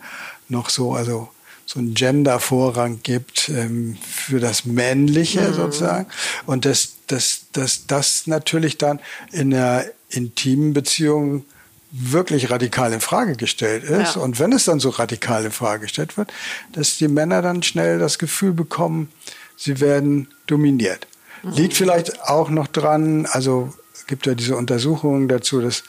[0.48, 1.28] noch so, also
[1.72, 6.08] so ein Gender-Vorrang gibt ähm, für das Männliche sozusagen.
[6.44, 8.98] Und dass das, das, das natürlich dann
[9.30, 11.44] in einer intimen Beziehung
[11.92, 14.16] wirklich radikal in Frage gestellt ist.
[14.16, 14.20] Ja.
[14.20, 16.32] Und wenn es dann so radikal in Frage gestellt wird,
[16.72, 19.08] dass die Männer dann schnell das Gefühl bekommen,
[19.56, 21.06] sie werden dominiert.
[21.44, 23.72] Liegt vielleicht auch noch dran, also
[24.08, 25.84] gibt ja diese Untersuchungen dazu, dass,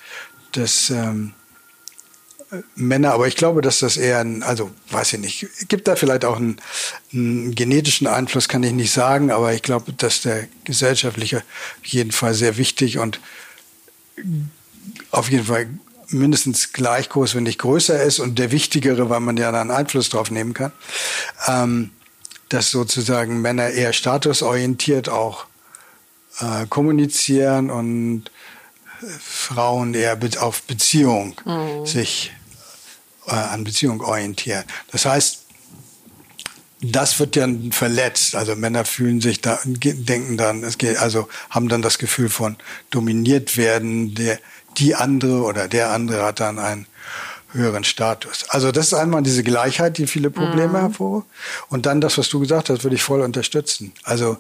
[0.52, 1.34] dass ähm,
[2.76, 6.26] Männer, aber ich glaube, dass das eher ein, also weiß ich nicht, gibt da vielleicht
[6.26, 6.58] auch einen,
[7.14, 12.12] einen, genetischen Einfluss, kann ich nicht sagen, aber ich glaube, dass der gesellschaftliche auf jeden
[12.12, 13.22] Fall sehr wichtig und
[15.12, 15.70] auf jeden Fall
[16.10, 20.10] mindestens gleich groß, wenn nicht größer ist und der wichtigere, weil man ja dann Einfluss
[20.10, 20.74] drauf nehmen kann,
[21.48, 21.92] ähm,
[22.50, 25.46] dass sozusagen Männer eher statusorientiert auch
[26.40, 28.26] äh, kommunizieren und
[29.20, 31.86] Frauen eher auf Beziehung mhm.
[31.86, 32.34] sich
[33.32, 34.66] äh, an Beziehung orientieren.
[34.92, 35.40] Das heißt,
[36.82, 38.36] das wird dann verletzt.
[38.36, 42.58] Also Männer fühlen sich da, denken dann, es geht, also haben dann das Gefühl von
[42.90, 44.16] dominiert werden.
[44.16, 44.40] Der,
[44.78, 46.88] die andere oder der andere hat dann einen
[47.52, 48.46] höheren Status.
[48.50, 50.82] Also das ist einmal diese Gleichheit, die viele Probleme mhm.
[50.82, 51.26] hervor.
[51.70, 53.94] Und dann das, was du gesagt hast, würde ich voll unterstützen.
[54.04, 54.38] Also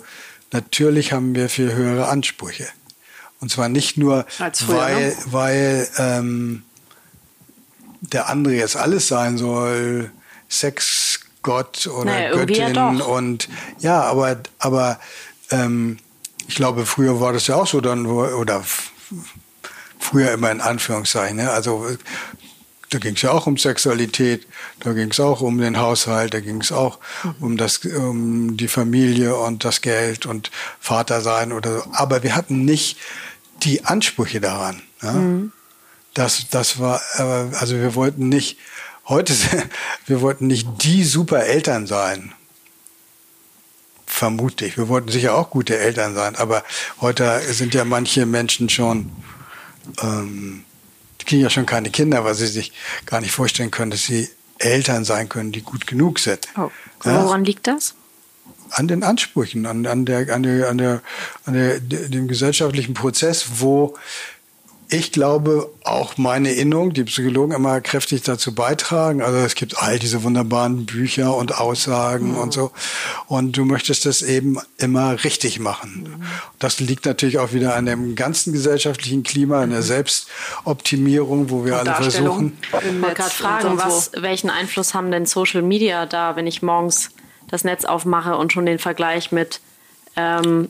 [0.52, 2.68] natürlich haben wir viel höhere Ansprüche.
[3.40, 5.16] Und zwar nicht nur, früher, weil, ne?
[5.26, 6.64] weil ähm,
[8.02, 10.12] der andere jetzt alles sein soll,
[10.50, 15.00] Sex, Gott oder naja, Göttin ja und ja, aber aber
[15.50, 15.98] ähm,
[16.48, 18.64] ich glaube, früher war das ja auch so dann oder
[20.00, 21.38] früher immer in Anführungszeichen.
[21.38, 21.50] Ne?
[21.50, 21.88] Also
[22.90, 24.46] da ging es ja auch um Sexualität,
[24.82, 27.36] da ging es auch um den Haushalt, da ging es auch mhm.
[27.40, 31.84] um das, um die Familie und das Geld und Vater sein oder so.
[31.94, 32.98] Aber wir hatten nicht
[33.64, 34.82] die Ansprüche daran.
[35.02, 35.14] Ja?
[35.14, 35.54] Mhm.
[36.14, 38.58] Das, das war, äh, also wir wollten nicht,
[39.08, 39.34] heute,
[40.06, 42.34] wir wollten nicht die super Eltern sein.
[44.06, 44.78] Vermute ich.
[44.78, 46.64] Wir wollten sicher auch gute Eltern sein, aber
[47.00, 49.10] heute sind ja manche Menschen schon,
[50.02, 50.66] ähm,
[51.22, 52.74] die kriegen ja schon keine Kinder, weil sie sich
[53.06, 56.48] gar nicht vorstellen können, dass sie Eltern sein können, die gut genug sind.
[56.58, 56.70] Oh.
[57.04, 57.48] Woran ja?
[57.48, 57.96] liegt das?
[58.70, 61.02] An den Ansprüchen, an, an, der, an, der, an, der,
[61.46, 63.98] an der, dem gesellschaftlichen Prozess, wo
[64.92, 69.22] ich glaube, auch meine Erinnerung, die Psychologen immer kräftig dazu beitragen.
[69.22, 72.38] Also es gibt all diese wunderbaren Bücher und Aussagen mhm.
[72.38, 72.72] und so.
[73.28, 76.18] Und du möchtest das eben immer richtig machen.
[76.20, 76.24] Mhm.
[76.60, 79.86] Das liegt natürlich auch wieder an dem ganzen gesellschaftlichen Klima, an der mhm.
[79.86, 82.58] Selbstoptimierung, wo wir und alle versuchen.
[82.62, 87.12] Ich wollte gerade fragen, was, welchen Einfluss haben denn Social Media da, wenn ich morgens
[87.48, 89.62] das Netz aufmache und schon den Vergleich mit
[90.16, 90.70] ähm,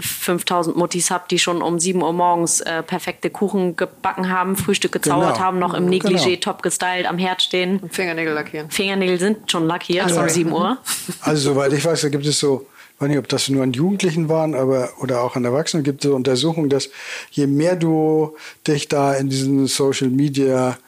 [0.00, 4.56] 5000 äh, Muttis habe, die schon um 7 Uhr morgens äh, perfekte Kuchen gebacken haben,
[4.56, 5.46] Frühstück gezaubert genau.
[5.46, 6.08] haben, noch im genau.
[6.08, 6.40] Negligé genau.
[6.40, 7.78] top gestylt am Herd stehen.
[7.78, 8.70] Und Fingernägel lackieren.
[8.70, 10.78] Fingernägel sind schon lackiert also, um 7 Uhr.
[11.20, 13.72] Also soweit ich weiß, da gibt es so, ich weiß nicht, ob das nur an
[13.72, 16.90] Jugendlichen waren, aber oder auch an Erwachsenen gibt es so Untersuchungen, dass
[17.30, 20.78] je mehr du dich da in diesen Social Media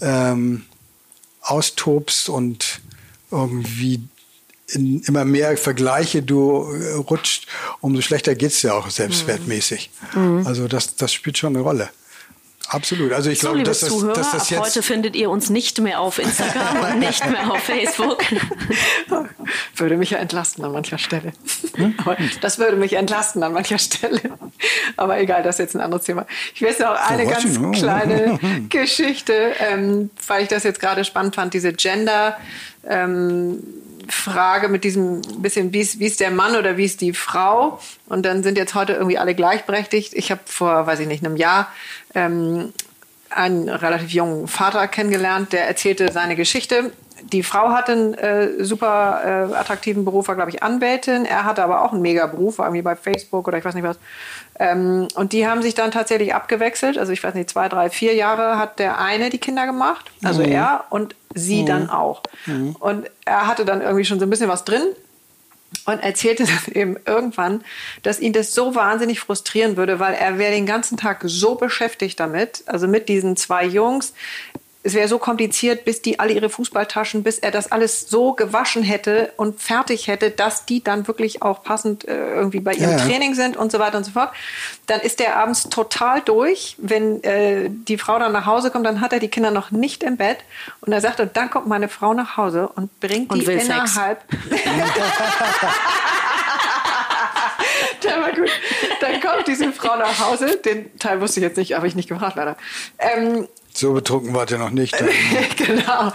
[0.00, 0.64] ähm,
[1.42, 2.80] austobst und
[3.30, 4.02] irgendwie
[4.68, 7.46] in immer mehr Vergleiche du äh, rutscht,
[7.80, 9.90] umso schlechter geht's ja auch selbstwertmäßig.
[10.14, 10.46] Mhm.
[10.46, 11.90] Also das, das spielt schon eine Rolle.
[12.68, 13.12] Absolut.
[13.12, 15.80] Also ich so, glaube, dass das, Zuhörer, dass das jetzt heute findet ihr uns nicht
[15.80, 18.24] mehr auf Instagram und nicht mehr auf Facebook.
[19.76, 21.32] Würde mich ja entlasten an mancher Stelle.
[21.76, 21.94] Hm?
[22.40, 24.20] Das würde mich entlasten an mancher Stelle.
[24.96, 26.26] Aber egal, das ist jetzt ein anderes Thema.
[26.54, 31.34] Ich weiß noch eine oh, ganz kleine Geschichte, ähm, weil ich das jetzt gerade spannend
[31.34, 32.38] fand, diese Gender.
[32.86, 33.62] Ähm,
[34.08, 37.78] Frage mit diesem bisschen, wie ist, wie ist der Mann oder wie ist die Frau?
[38.06, 40.14] Und dann sind jetzt heute irgendwie alle gleichberechtigt.
[40.14, 41.68] Ich habe vor, weiß ich nicht, einem Jahr
[42.14, 42.72] ähm,
[43.30, 46.92] einen relativ jungen Vater kennengelernt, der erzählte seine Geschichte.
[47.22, 51.24] Die Frau hatte einen äh, super äh, attraktiven Beruf, war, glaube ich, Anwältin.
[51.24, 53.98] Er hatte aber auch einen Mega-Beruf, war irgendwie bei Facebook oder ich weiß nicht was.
[54.58, 56.98] Ähm, und die haben sich dann tatsächlich abgewechselt.
[56.98, 60.42] Also ich weiß nicht, zwei, drei, vier Jahre hat der eine die Kinder gemacht, also
[60.42, 60.52] mhm.
[60.52, 61.66] er und sie mhm.
[61.66, 62.22] dann auch.
[62.46, 62.76] Mhm.
[62.78, 64.82] Und er hatte dann irgendwie schon so ein bisschen was drin
[65.86, 67.64] und erzählte dann eben irgendwann,
[68.02, 72.20] dass ihn das so wahnsinnig frustrieren würde, weil er wäre den ganzen Tag so beschäftigt
[72.20, 74.14] damit, also mit diesen zwei Jungs
[74.86, 78.82] es wäre so kompliziert, bis die alle ihre Fußballtaschen, bis er das alles so gewaschen
[78.82, 82.98] hätte und fertig hätte, dass die dann wirklich auch passend äh, irgendwie bei ihrem ja.
[82.98, 84.30] Training sind und so weiter und so fort.
[84.86, 86.76] Dann ist der abends total durch.
[86.78, 90.02] Wenn äh, die Frau dann nach Hause kommt, dann hat er die Kinder noch nicht
[90.02, 90.38] im Bett.
[90.82, 94.22] Und er sagt, und dann kommt meine Frau nach Hause und bringt und die innerhalb.
[98.04, 98.50] War gut.
[99.00, 100.56] Dann kommt diese Frau nach Hause.
[100.64, 102.56] Den Teil wusste ich jetzt nicht, habe ich nicht gefragt leider.
[102.98, 104.94] Ähm, so betrunken wart ihr noch nicht.
[105.56, 106.12] genau.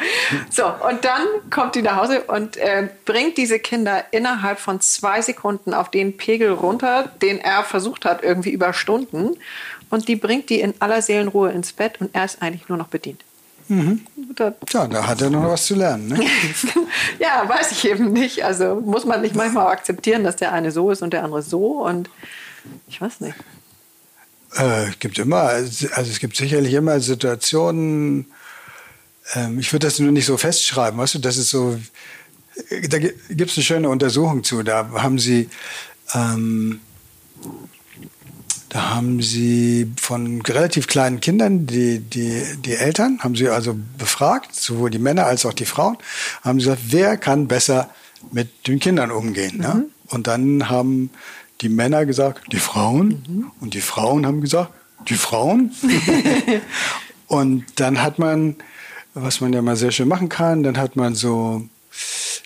[0.49, 5.21] So, und dann kommt die nach Hause und äh, bringt diese Kinder innerhalb von zwei
[5.21, 9.35] Sekunden auf den Pegel runter, den er versucht hat, irgendwie über Stunden.
[9.89, 12.87] Und die bringt die in aller Seelenruhe ins Bett und er ist eigentlich nur noch
[12.87, 13.23] bedient.
[13.67, 14.01] Mhm.
[14.71, 16.07] ja, da hat er noch was zu lernen.
[16.07, 16.25] Ne?
[17.19, 18.43] ja, weiß ich eben nicht.
[18.43, 21.83] Also muss man nicht manchmal akzeptieren, dass der eine so ist und der andere so.
[21.83, 22.09] Und
[22.87, 23.35] ich weiß nicht.
[24.55, 28.25] Äh, gibt immer, also es gibt sicherlich immer Situationen,
[29.35, 31.79] ähm, ich würde das nur nicht so festschreiben, weißt du, das ist so,
[32.89, 35.49] da gibt es eine schöne Untersuchung zu, da haben sie,
[36.13, 36.79] ähm,
[38.69, 44.55] da haben sie von relativ kleinen Kindern, die, die, die Eltern, haben sie also befragt,
[44.55, 45.97] sowohl die Männer als auch die Frauen,
[46.41, 47.89] haben sie gesagt, wer kann besser
[48.31, 49.57] mit den Kindern umgehen.
[49.57, 49.61] Mhm.
[49.61, 49.85] Ne?
[50.07, 51.11] Und dann haben
[51.61, 53.23] die Männer gesagt, die Frauen.
[53.27, 53.51] Mhm.
[53.59, 54.71] Und die Frauen haben gesagt,
[55.07, 55.71] die Frauen.
[57.27, 58.55] und dann hat man,
[59.13, 61.67] was man ja mal sehr schön machen kann, dann hat man so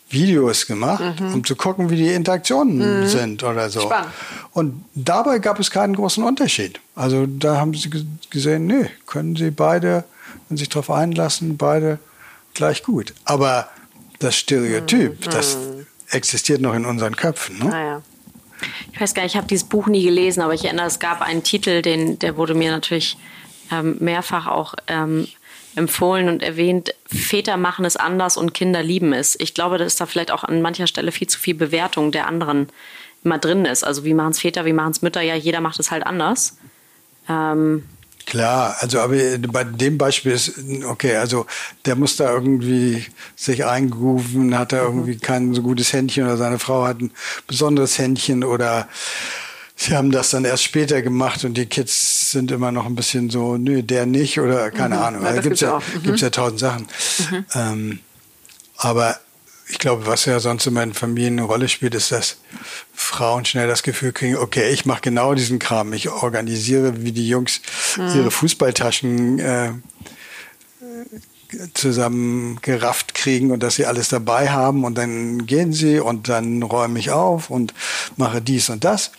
[0.10, 1.34] Videos gemacht, mhm.
[1.34, 3.08] um zu gucken, wie die Interaktionen mhm.
[3.08, 3.82] sind oder so.
[3.82, 4.12] Spannend.
[4.52, 6.80] Und dabei gab es keinen großen Unterschied.
[6.96, 7.90] Also da haben sie
[8.30, 10.04] gesehen, nee, können sie beide,
[10.48, 12.00] wenn sich darauf einlassen, beide
[12.54, 13.14] gleich gut.
[13.26, 13.68] Aber
[14.20, 15.30] das Stereotyp, mhm.
[15.32, 15.88] das mhm.
[16.12, 17.58] existiert noch in unseren Köpfen.
[17.60, 17.66] Ne?
[17.66, 18.02] Naja.
[18.92, 21.22] Ich weiß gar nicht, ich habe dieses Buch nie gelesen, aber ich erinnere, es gab
[21.22, 23.18] einen Titel, den, der wurde mir natürlich
[23.72, 25.28] ähm, mehrfach auch ähm,
[25.76, 29.40] empfohlen und erwähnt, Väter machen es anders und Kinder lieben es.
[29.40, 32.68] Ich glaube, dass da vielleicht auch an mancher Stelle viel zu viel Bewertung der anderen
[33.24, 33.84] immer drin ist.
[33.84, 35.22] Also wie machen es Väter, wie machen es Mütter?
[35.22, 36.58] Ja, jeder macht es halt anders.
[37.30, 37.86] Ähm,
[38.26, 39.16] Klar, also aber
[39.52, 40.54] bei dem Beispiel ist,
[40.86, 41.46] okay, also
[41.86, 43.06] der muss da irgendwie
[43.36, 47.12] sich eingrooven, hat er irgendwie kein so gutes Händchen oder seine Frau hat ein
[47.48, 48.88] besonderes Händchen oder
[49.76, 53.30] sie haben das dann erst später gemacht und die Kids sind immer noch ein bisschen
[53.30, 55.02] so, nö, der nicht oder keine mhm.
[55.02, 55.24] Ahnung.
[55.24, 56.04] Ja, da gibt's ja, mhm.
[56.04, 56.88] gibt's ja tausend Sachen.
[57.30, 57.46] Mhm.
[57.54, 58.00] Ähm,
[58.78, 59.20] aber
[59.70, 62.38] ich glaube, was ja sonst immer in Familien eine Rolle spielt, ist, dass
[62.94, 65.94] Frauen schnell das Gefühl kriegen, okay, ich mache genau diesen Kram.
[65.94, 67.62] Ich organisiere, wie die Jungs
[67.98, 68.16] mhm.
[68.16, 69.72] ihre Fußballtaschen äh,
[71.74, 76.64] zusammen gerafft kriegen und dass sie alles dabei haben und dann gehen sie und dann
[76.64, 77.74] räume ich auf und
[78.18, 79.12] mache dies und das.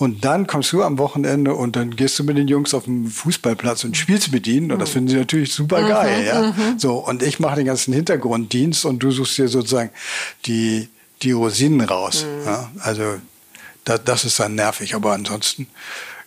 [0.00, 3.06] Und dann kommst du am Wochenende und dann gehst du mit den Jungs auf den
[3.06, 4.72] Fußballplatz und spielst mit ihnen.
[4.72, 6.22] Und das finden sie natürlich super geil.
[6.22, 6.40] Mhm, ja?
[6.40, 6.78] Mhm.
[6.78, 9.90] So, und ich mache den ganzen Hintergrunddienst und du suchst dir sozusagen
[10.46, 10.88] die,
[11.20, 12.24] die Rosinen raus.
[12.24, 12.46] Mhm.
[12.46, 12.70] Ja?
[12.78, 13.16] Also
[13.84, 14.94] da, das ist dann nervig.
[14.94, 15.66] Aber ansonsten,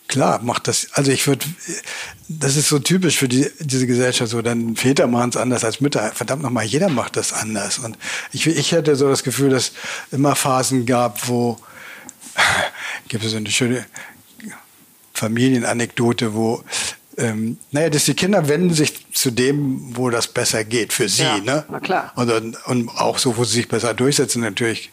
[0.07, 0.89] klar, macht das.
[0.93, 1.43] Also ich würde,
[2.27, 4.29] das ist so typisch für die, diese Gesellschaft.
[4.29, 6.11] So, dann Väter machen es anders als Mütter.
[6.13, 7.79] Verdammt nochmal, jeder macht das anders.
[7.79, 7.97] Und
[8.33, 9.71] ich, ich hätte so das Gefühl, dass
[10.11, 11.57] immer Phasen gab, wo
[13.07, 13.85] gibt es eine schöne
[15.13, 16.63] Familienanekdote, wo
[17.17, 21.23] ähm, naja, dass die Kinder wenden sich zu dem, wo das besser geht für sie,
[21.23, 21.65] ja, ne?
[21.69, 22.11] Na klar.
[22.15, 24.91] Und, und auch so, wo sie sich besser durchsetzen natürlich.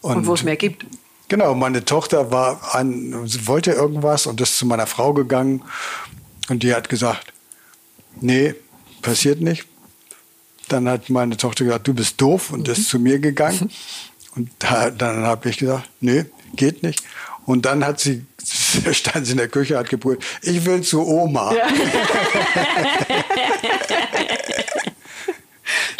[0.00, 0.86] Und, und wo es mehr gibt.
[1.28, 3.14] Genau, meine Tochter war an,
[3.46, 5.62] wollte irgendwas und ist zu meiner Frau gegangen
[6.48, 7.32] und die hat gesagt,
[8.20, 8.54] nee,
[9.00, 9.66] passiert nicht.
[10.68, 12.72] Dann hat meine Tochter gesagt, du bist doof und mhm.
[12.72, 13.70] ist zu mir gegangen.
[14.34, 16.24] Und da, dann habe ich gesagt, nee,
[16.56, 17.02] geht nicht.
[17.44, 18.24] Und dann hat sie,
[18.92, 21.52] stand sie in der Küche, hat gebrüllt, ich will zu Oma.
[21.54, 21.68] Ja.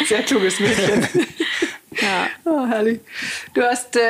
[0.07, 1.07] Sehr kluges Mädchen.
[2.01, 2.27] Ja.
[2.45, 2.99] Oh, herrlich.
[3.53, 4.01] Du hast äh,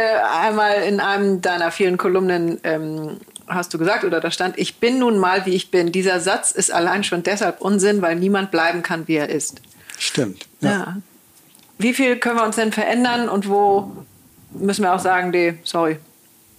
[0.42, 5.00] einmal in einem deiner vielen Kolumnen ähm, hast du gesagt oder da stand, ich bin
[5.00, 5.92] nun mal wie ich bin.
[5.92, 9.62] Dieser Satz ist allein schon deshalb Unsinn, weil niemand bleiben kann, wie er ist.
[9.98, 10.48] Stimmt.
[10.62, 10.70] Ja.
[10.70, 10.98] ja.
[11.78, 13.92] Wie viel können wir uns denn verändern und wo
[14.52, 15.98] müssen wir auch sagen, die, sorry,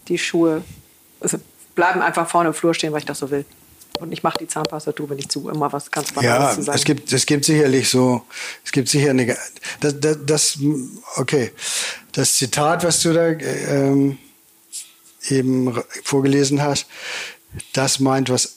[0.08, 0.62] die Schuhe
[1.20, 1.38] also
[1.74, 3.44] bleiben einfach vorne im Flur stehen, weil ich das so will.
[4.00, 6.62] Und ich mache die Zahnpasta, du, wenn ich zu immer was ganz Banales ja, zu
[6.62, 6.78] sagen.
[6.78, 8.22] Es gibt, es gibt sicherlich so,
[8.64, 9.36] es gibt sicher eine,
[9.80, 10.58] das, das, das
[11.16, 11.52] okay,
[12.12, 14.18] das Zitat, was du da ähm,
[15.28, 16.86] eben vorgelesen hast,
[17.72, 18.56] das meint was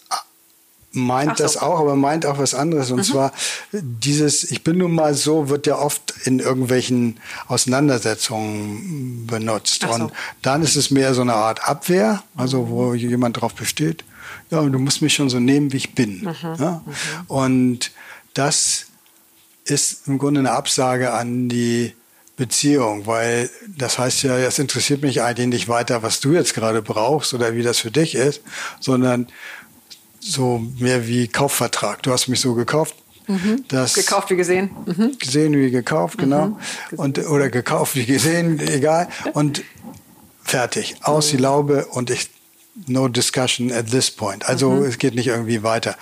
[0.97, 1.43] meint so.
[1.43, 2.91] das auch, aber meint auch was anderes.
[2.91, 3.03] Und mhm.
[3.03, 3.31] zwar
[3.71, 9.83] dieses, ich bin nun mal so, wird ja oft in irgendwelchen Auseinandersetzungen benutzt.
[9.83, 9.89] So.
[9.89, 14.03] Und dann ist es mehr so eine Art Abwehr, also wo jemand drauf besteht,
[14.49, 16.21] ja, du musst mich schon so nehmen, wie ich bin.
[16.21, 16.55] Mhm.
[16.59, 16.81] Ja?
[16.85, 16.93] Mhm.
[17.27, 17.91] Und
[18.33, 18.87] das
[19.65, 21.93] ist im Grunde eine Absage an die
[22.37, 26.83] Beziehung, weil das heißt ja, es interessiert mich eigentlich nicht weiter, was du jetzt gerade
[26.83, 28.41] brauchst oder wie das für dich ist,
[28.79, 29.27] sondern
[30.19, 32.03] so mehr wie Kaufvertrag.
[32.03, 32.95] Du hast mich so gekauft.
[33.27, 33.65] Mhm.
[33.67, 34.69] Das gekauft wie gesehen.
[34.85, 35.17] Mhm.
[35.19, 36.47] Gesehen wie gekauft, genau.
[36.47, 36.57] Mhm.
[36.97, 39.09] Und, oder gekauft wie gesehen, egal.
[39.33, 39.63] Und
[40.43, 40.95] fertig.
[41.01, 42.29] Aus die Laube und ich
[42.85, 44.47] no discussion at this point.
[44.47, 44.85] Also mhm.
[44.85, 45.97] es geht nicht irgendwie weiter.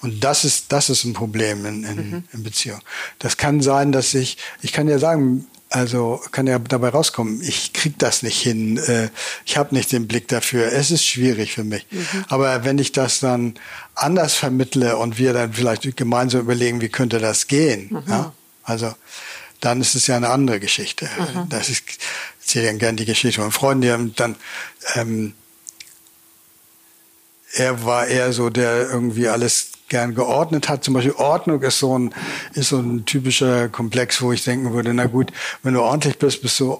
[0.00, 2.24] Und das ist, das ist ein Problem in, in, mhm.
[2.32, 2.80] in Beziehung.
[3.18, 7.72] Das kann sein, dass ich, ich kann ja sagen, also kann ja dabei rauskommen, ich
[7.72, 9.08] krieg das nicht hin, äh,
[9.46, 11.86] ich habe nicht den Blick dafür, es ist schwierig für mich.
[11.90, 12.24] Mhm.
[12.28, 13.54] Aber wenn ich das dann
[13.94, 18.02] anders vermittle und wir dann vielleicht gemeinsam überlegen, wie könnte das gehen, mhm.
[18.08, 18.32] ja?
[18.64, 18.92] also
[19.60, 21.08] dann ist es ja eine andere Geschichte.
[21.18, 21.48] Mhm.
[21.50, 21.98] Das ist, ich
[22.40, 24.36] erzähle ja gerne die Geschichte von Freunden, die haben dann
[24.96, 25.34] ähm,
[27.52, 30.82] er war eher so, der irgendwie alles gern geordnet hat.
[30.82, 32.14] Zum Beispiel Ordnung ist so ein,
[32.54, 35.30] ist so ein typischer Komplex, wo ich denken würde, na gut,
[35.62, 36.78] wenn du ordentlich bist, bist du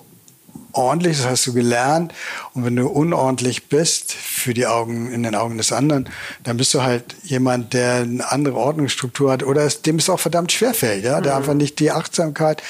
[0.72, 2.14] ordentlich, das hast du gelernt.
[2.54, 6.08] Und wenn du unordentlich bist, für die Augen, in den Augen des anderen,
[6.44, 10.20] dann bist du halt jemand, der eine andere Ordnungsstruktur hat oder es, dem es auch
[10.20, 11.38] verdammt schwerfällt, ja, der mhm.
[11.38, 12.62] einfach nicht die Achtsamkeit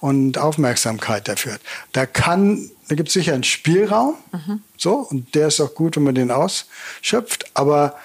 [0.00, 1.60] und Aufmerksamkeit dafür hat.
[1.92, 4.62] Da kann, da gibt es sicher einen Spielraum, mhm.
[4.76, 7.96] so, und der ist auch gut, wenn man den ausschöpft, aber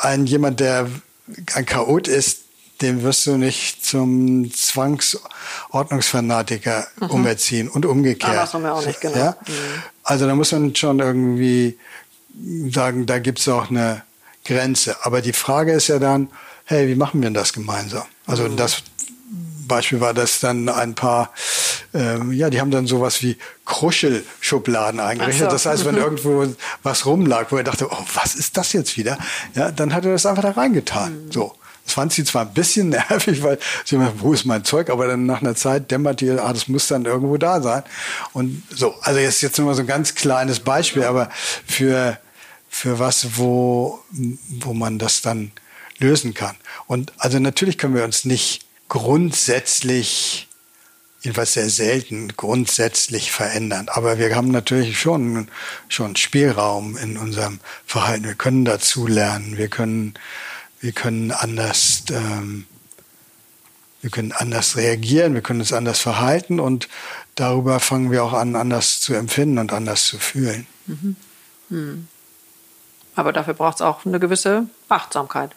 [0.00, 0.88] ein jemand, der
[1.54, 2.38] ein Chaot ist,
[2.80, 7.10] den wirst du nicht zum Zwangsordnungsfanatiker mhm.
[7.10, 8.32] umerziehen und umgekehrt.
[8.32, 9.16] Ah, das haben wir auch nicht, genau.
[9.16, 9.36] Ja?
[9.46, 9.52] Mhm.
[10.02, 11.78] Also da muss man schon irgendwie
[12.70, 14.02] sagen, da gibt es auch eine
[14.44, 14.96] Grenze.
[15.04, 16.28] Aber die Frage ist ja dann,
[16.64, 18.04] hey, wie machen wir denn das gemeinsam?
[18.26, 18.56] Also mhm.
[18.56, 18.82] das
[19.68, 21.32] Beispiel war das dann ein paar,
[21.94, 25.50] ähm, ja, die haben dann sowas wie Kruschelschubladen eingerichtet.
[25.50, 25.50] So.
[25.50, 26.46] Das heißt, wenn irgendwo
[26.82, 29.18] was rumlag, wo er dachte, oh, was ist das jetzt wieder?
[29.54, 31.26] Ja, dann hat er das einfach da reingetan.
[31.26, 31.32] Mhm.
[31.32, 31.54] So.
[31.84, 34.90] Das fand sie zwar ein bisschen nervig, weil sie immer, wo ist mein Zeug?
[34.90, 37.82] Aber dann nach einer Zeit dämmert die, ah, das muss dann irgendwo da sein.
[38.32, 41.28] Und so, also jetzt, jetzt nur mal so ein ganz kleines Beispiel, aber
[41.66, 42.18] für,
[42.68, 45.52] für was, wo, wo man das dann
[45.98, 46.56] lösen kann.
[46.86, 50.48] Und also natürlich können wir uns nicht grundsätzlich,
[51.22, 53.88] jedenfalls sehr selten, grundsätzlich verändern.
[53.88, 55.48] Aber wir haben natürlich schon,
[55.88, 58.24] schon Spielraum in unserem Verhalten.
[58.24, 59.56] Wir können dazu lernen.
[59.56, 60.14] Wir können,
[60.80, 62.66] wir können anders, ähm,
[64.00, 65.34] wir können anders reagieren.
[65.34, 66.88] Wir können uns anders verhalten und
[67.36, 70.66] darüber fangen wir auch an, anders zu empfinden und anders zu fühlen.
[70.86, 71.16] Mhm.
[71.68, 72.08] Hm.
[73.14, 75.54] Aber dafür braucht es auch eine gewisse Achtsamkeit.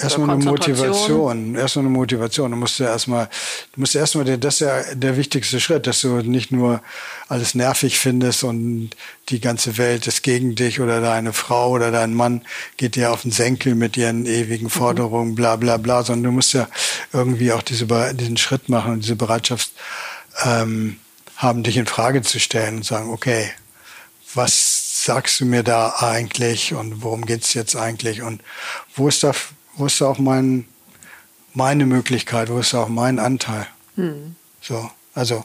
[0.00, 2.50] Erstmal eine Motivation, erstmal eine Motivation.
[2.50, 3.28] Du musst ja erstmal,
[3.72, 6.82] du musst erstmal, das ist ja der wichtigste Schritt, dass du nicht nur
[7.28, 8.90] alles nervig findest und
[9.30, 12.42] die ganze Welt ist gegen dich oder deine Frau oder dein Mann
[12.76, 16.52] geht dir auf den Senkel mit ihren ewigen Forderungen, bla, bla, bla, sondern du musst
[16.52, 16.68] ja
[17.12, 19.70] irgendwie auch diese, diesen Schritt machen und diese Bereitschaft
[20.44, 20.98] ähm,
[21.36, 23.50] haben, dich in Frage zu stellen und sagen, okay,
[24.34, 28.42] was sagst du mir da eigentlich und worum geht's jetzt eigentlich und
[28.94, 29.32] wo ist da
[29.76, 30.66] wo ist auch mein,
[31.54, 33.66] meine Möglichkeit, wo ist auch mein Anteil?
[33.96, 34.36] Hm.
[34.60, 34.90] So.
[35.16, 35.44] Also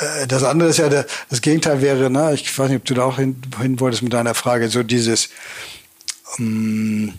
[0.00, 2.94] äh, das andere ist ja, der, das Gegenteil wäre, ne, ich weiß nicht, ob du
[2.94, 5.30] da auch hin, hin wolltest mit deiner Frage, so dieses,
[6.38, 7.14] ähm,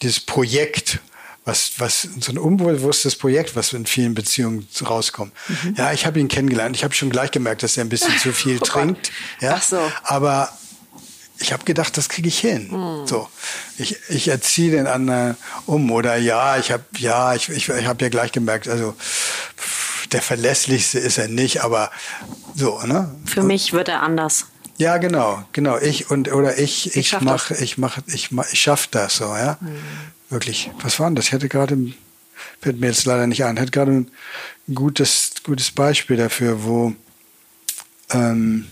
[0.00, 1.00] dieses Projekt,
[1.44, 5.34] was, was so ein unbewusstes Projekt, was in vielen Beziehungen rauskommt.
[5.48, 5.74] Mhm.
[5.76, 6.74] Ja, ich habe ihn kennengelernt.
[6.76, 9.12] Ich habe schon gleich gemerkt, dass er ein bisschen zu viel oh trinkt.
[9.40, 9.80] Ja, Ach so.
[10.04, 10.56] Aber
[11.42, 12.70] ich habe gedacht, das kriege ich hin.
[12.70, 13.06] Hm.
[13.06, 13.28] So,
[13.76, 18.02] ich, ich erziehe den anderen um oder ja, ich habe ja, ich, ich, ich habe
[18.04, 18.94] ja gleich gemerkt, also
[20.12, 21.90] der verlässlichste ist er nicht, aber
[22.54, 23.14] so, ne?
[23.24, 24.46] Für mich wird er anders.
[24.78, 25.78] Ja, genau, genau.
[25.78, 29.58] Ich und oder ich, ich, mache, ich mache, ich mach, ich schaff das so, ja.
[29.60, 29.76] Hm.
[30.30, 30.70] Wirklich.
[30.80, 31.26] Was war denn das?
[31.26, 31.76] Ich hätte gerade,
[32.60, 34.10] fällt mir jetzt leider nicht ein, hätte gerade ein
[34.74, 36.94] gutes, gutes Beispiel dafür, wo
[38.10, 38.66] ähm,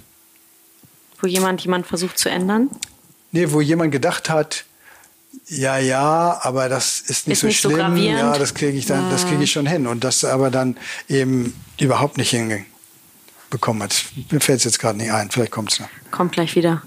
[1.22, 2.70] wo jemand jemand versucht zu ändern?
[3.32, 4.64] Nee, wo jemand gedacht hat,
[5.46, 7.96] ja, ja, aber das ist nicht ist so nicht schlimm.
[7.96, 9.10] So ja, das kriege ich dann, ja.
[9.10, 9.86] das kriege ich schon hin.
[9.86, 10.76] Und das aber dann
[11.08, 14.04] eben überhaupt nicht hinbekommen hat.
[14.30, 15.30] Mir fällt es jetzt gerade nicht ein.
[15.30, 15.88] Vielleicht kommt es noch.
[16.10, 16.82] Kommt gleich wieder.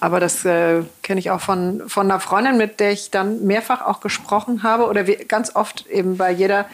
[0.00, 3.80] Aber das äh, kenne ich auch von, von einer Freundin, mit der ich dann mehrfach
[3.80, 6.66] auch gesprochen habe oder ganz oft eben bei jeder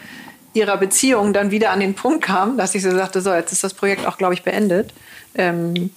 [0.53, 3.63] ihrer Beziehung dann wieder an den Punkt kam, dass ich so sagte, so, jetzt ist
[3.63, 4.93] das Projekt auch, glaube ich, beendet
[5.35, 5.91] ähm,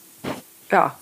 [0.70, 0.96] ja,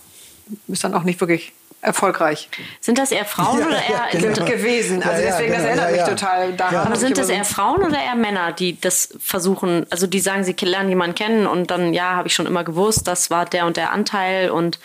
[0.69, 2.49] ist dann auch nicht wirklich erfolgreich.
[2.81, 4.45] Sind das eher Frauen ja, oder eher ja, genau.
[4.45, 5.03] gewesen?
[5.03, 6.87] Also ja, deswegen, genau, das erinnert mich total daran.
[6.87, 9.87] Aber sind das eher Frauen oder eher Männer, die das versuchen?
[9.91, 13.09] Also die sagen, sie lernen jemanden kennen und dann, ja, habe ich schon immer gewusst,
[13.09, 14.79] das war der und der Anteil und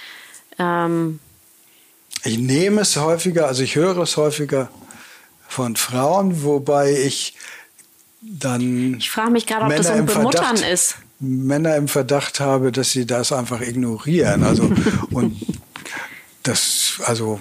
[0.60, 1.20] ähm
[2.24, 4.70] ich nehme es häufiger, also ich höre es häufiger
[5.48, 7.36] von Frauen, wobei ich
[8.30, 8.96] dann.
[8.96, 10.98] Ich frage mich gerade, ob Männer das ein Bemuttern ist.
[11.20, 14.44] Männer im Verdacht habe, dass sie das einfach ignorieren.
[14.44, 14.72] Also
[15.12, 15.40] und
[16.44, 17.40] das, also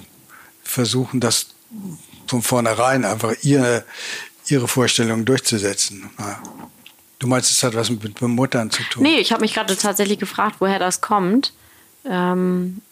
[0.62, 1.48] versuchen das
[2.26, 3.84] von vornherein einfach ihre,
[4.48, 6.10] ihre Vorstellungen durchzusetzen.
[7.18, 9.02] Du meinst, es hat was mit Bemuttern zu tun?
[9.02, 11.52] Nee, ich habe mich gerade tatsächlich gefragt, woher das kommt.
[12.04, 12.82] Ähm,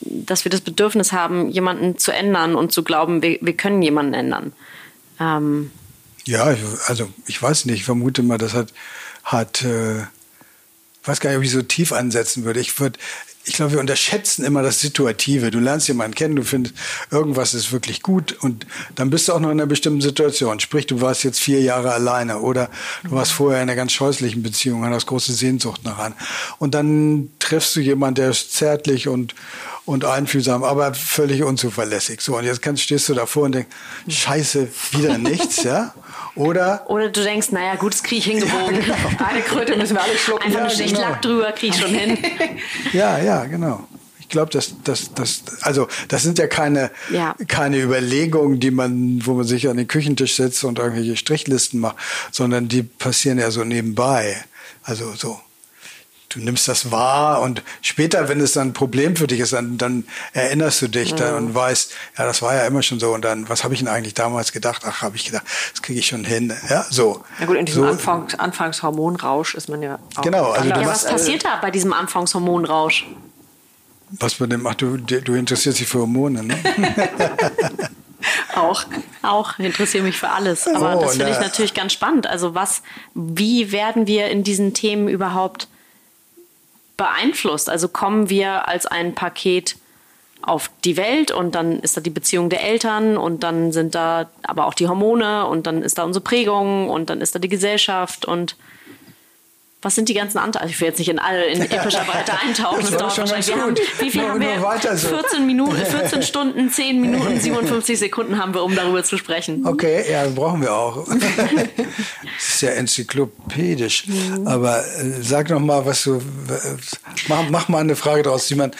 [0.00, 4.14] dass wir das Bedürfnis haben, jemanden zu ändern und zu glauben, wir, wir können jemanden
[4.14, 4.52] ändern.
[5.20, 5.70] Ähm,
[6.28, 6.54] ja,
[6.86, 8.74] also ich weiß nicht, ich vermute mal, das hat,
[9.24, 10.02] hat äh,
[11.02, 12.60] weiß gar nicht, ob ich so tief ansetzen würde.
[12.60, 12.98] Ich würde,
[13.44, 15.50] ich glaube, wir unterschätzen immer das Situative.
[15.50, 16.74] Du lernst jemanden kennen, du findest,
[17.10, 20.60] irgendwas ist wirklich gut und dann bist du auch noch in einer bestimmten Situation.
[20.60, 22.68] Sprich, du warst jetzt vier Jahre alleine oder
[23.04, 26.14] du warst vorher in einer ganz scheußlichen Beziehung, hast große Sehnsucht nach an.
[26.58, 29.34] Und dann triffst du jemanden, der ist zärtlich und,
[29.88, 32.20] und einfühlsam, aber völlig unzuverlässig.
[32.20, 33.70] So, und jetzt kannst, stehst du davor und denkst,
[34.06, 35.94] scheiße, wieder nichts, ja?
[36.34, 36.84] Oder?
[36.90, 38.74] Oder du denkst, naja, gut, das kriege ich hingebogen.
[38.76, 39.24] Ja, genau.
[39.26, 40.42] Eine Kröte müssen wir alle schlucken.
[40.44, 41.08] Einfach Ja, eine Schicht genau.
[41.08, 42.18] Lack drüber, kriege ich schon hin.
[42.92, 43.88] Ja, ja, genau.
[44.20, 47.34] Ich glaube, das, das, das, also das sind ja keine, Ja.
[47.48, 51.96] keine Überlegungen, die man, wo man sich an den Küchentisch setzt und irgendwelche Strichlisten macht,
[52.30, 54.36] sondern die passieren ja so nebenbei.
[54.82, 55.40] Also so.
[56.30, 59.78] Du nimmst das wahr und später, wenn es dann ein Problem für dich ist, dann,
[59.78, 60.04] dann
[60.34, 63.14] erinnerst du dich dann und weißt, ja, das war ja immer schon so.
[63.14, 64.82] Und dann, was habe ich denn eigentlich damals gedacht?
[64.84, 66.52] Ach, habe ich gedacht, das kriege ich schon hin.
[66.68, 67.24] Ja, so.
[67.40, 70.22] Na gut, in diesem so, Anfangs Anfangshormonrausch ist man ja auch.
[70.22, 73.06] Genau, also Ja, was passiert da bei diesem Anfangshormonrausch?
[74.10, 76.56] Was man denn macht, du, du interessierst dich für Hormone, ne?
[78.54, 78.84] auch.
[79.22, 80.66] Auch interessiere mich für alles.
[80.66, 81.46] Aber Oh, das finde ich na.
[81.46, 82.26] natürlich ganz spannend.
[82.26, 82.82] Also was,
[83.14, 85.68] wie werden wir in diesen Themen überhaupt
[86.98, 87.70] beeinflusst?
[87.70, 89.76] Also kommen wir als ein Paket
[90.42, 94.28] auf die Welt und dann ist da die Beziehung der Eltern und dann sind da
[94.42, 97.48] aber auch die Hormone und dann ist da unsere Prägung und dann ist da die
[97.48, 98.56] Gesellschaft und
[99.80, 100.62] was sind die ganzen Anteile?
[100.64, 102.80] Also ich will jetzt nicht in alle in epischer Breite eintauchen.
[102.80, 103.46] Das Das dauert wahrscheinlich.
[103.48, 104.96] Wir haben, wie viel Nur- haben wir?
[104.96, 105.08] so.
[105.08, 109.64] 14 Minuten, 14 Stunden, 10 Minuten, 57 Sekunden haben wir, um darüber zu sprechen.
[109.66, 111.06] Okay, ja, brauchen wir auch.
[111.76, 114.04] das ist ja enzyklopädisch.
[114.44, 116.16] Aber äh, sag noch mal, was du.
[116.16, 116.20] Äh,
[117.28, 118.72] mach, mach mal eine Frage draus, die man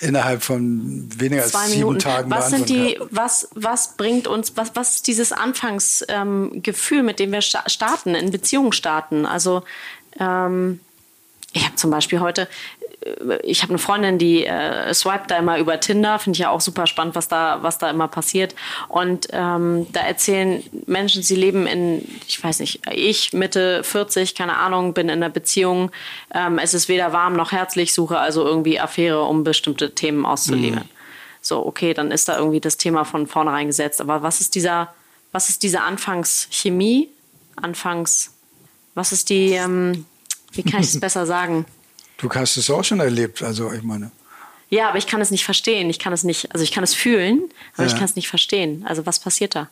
[0.00, 1.98] innerhalb von weniger als Zwei sieben Minuten.
[2.00, 3.08] Tagen Was sind die, kann.
[3.10, 8.14] was, was bringt uns, was, was ist dieses Anfangsgefühl, ähm, mit dem wir sta- starten,
[8.14, 9.26] in Beziehungen starten?
[9.26, 9.62] Also,
[10.18, 10.80] ähm,
[11.52, 12.48] ich habe zum Beispiel heute,
[13.04, 16.50] äh, ich habe eine Freundin, die äh, swiped da immer über Tinder, finde ich ja
[16.50, 18.54] auch super spannend, was da, was da immer passiert.
[18.88, 24.56] Und ähm, da erzählen Menschen, sie leben in, ich weiß nicht, ich Mitte 40, keine
[24.56, 25.90] Ahnung, bin in einer Beziehung,
[26.34, 30.82] ähm, es ist weder warm noch herzlich, suche also irgendwie Affäre, um bestimmte Themen auszuleben.
[31.42, 34.00] So, okay, dann ist da irgendwie das Thema von vornherein gesetzt.
[34.00, 34.92] Aber was ist dieser,
[35.32, 37.08] was ist diese Anfangschemie?
[37.56, 38.34] Anfangs,
[39.00, 40.04] was ist die, ähm,
[40.52, 41.64] wie kann ich es besser sagen?
[42.18, 44.10] Du hast es auch schon erlebt, also ich meine.
[44.68, 45.88] Ja, aber ich kann es nicht verstehen.
[45.90, 47.98] Ich kann es nicht, also ich kann es fühlen, aber ich Ja.
[47.98, 48.84] kann es nicht verstehen.
[48.86, 49.68] Also was passiert da?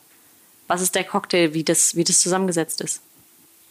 [0.67, 3.01] Was ist der Cocktail, wie das, wie das zusammengesetzt ist?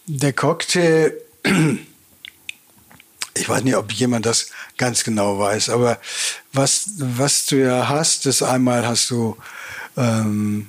[0.06, 1.12] Der Cocktail,
[3.34, 6.00] ich weiß nicht, ob jemand das ganz genau weiß, aber
[6.52, 9.36] was, was du ja hast, ist einmal hast du,
[9.96, 10.68] ähm,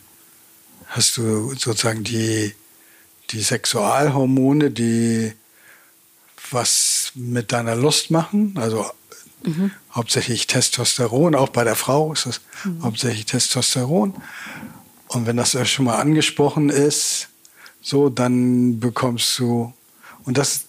[0.88, 2.54] hast du sozusagen die,
[3.32, 5.34] die Sexualhormone, die
[6.52, 8.86] was mit deiner Lust machen, also
[9.94, 12.42] hauptsächlich Testosteron, auch bei der Frau ist das
[12.82, 14.14] hauptsächlich Testosteron.
[15.08, 17.30] Und wenn das schon mal angesprochen ist,
[17.82, 19.74] so, dann bekommst du,
[20.26, 20.66] und das,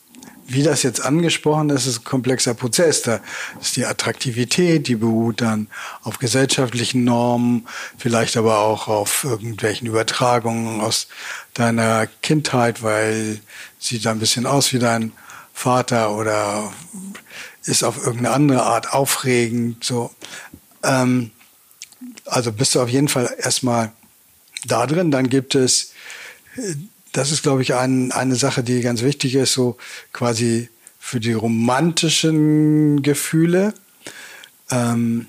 [0.46, 3.02] wie das jetzt angesprochen ist, ist ein komplexer Prozess.
[3.02, 3.20] Da
[3.60, 5.66] ist die Attraktivität, die beruht dann
[6.02, 7.66] auf gesellschaftlichen Normen,
[7.98, 11.08] vielleicht aber auch auf irgendwelchen Übertragungen aus
[11.60, 13.40] deiner Kindheit, weil
[13.78, 15.12] sieht ein bisschen aus wie dein
[15.52, 16.72] Vater oder
[17.64, 20.10] ist auf irgendeine andere Art aufregend, so.
[20.82, 21.30] Ähm,
[22.24, 23.92] also bist du auf jeden Fall erstmal
[24.64, 25.10] da drin.
[25.10, 25.92] Dann gibt es,
[26.56, 26.74] äh,
[27.12, 29.76] das ist, glaube ich, ein, eine Sache, die ganz wichtig ist, so
[30.12, 33.74] quasi für die romantischen Gefühle.
[34.70, 35.26] Ähm,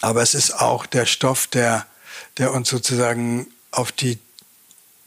[0.00, 1.86] aber es ist auch der Stoff, der,
[2.38, 4.18] der uns sozusagen auf die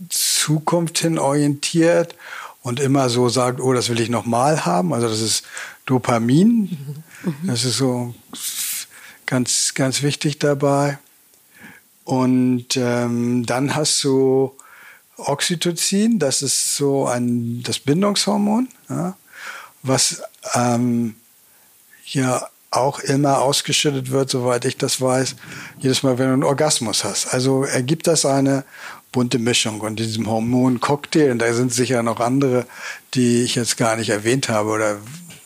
[0.08, 2.16] Zukunft hin orientiert
[2.62, 4.94] und immer so sagt, oh, das will ich nochmal haben.
[4.94, 5.44] Also das ist
[5.86, 7.04] Dopamin.
[7.44, 8.14] Das ist so
[9.26, 11.00] ganz, ganz wichtig dabei.
[12.04, 14.56] Und ähm, dann hast du
[15.18, 19.16] Oxytocin, das ist so ein das Bindungshormon, ja,
[19.84, 20.22] was
[20.56, 21.16] ähm,
[22.06, 25.36] ja auch immer ausgeschüttet wird, soweit ich das weiß,
[25.80, 27.34] jedes Mal, wenn du einen Orgasmus hast.
[27.34, 28.64] Also ergibt das eine
[29.12, 32.68] bunte Mischung und diesem Hormoncocktail, und da sind sicher noch andere,
[33.14, 35.00] die ich jetzt gar nicht erwähnt habe oder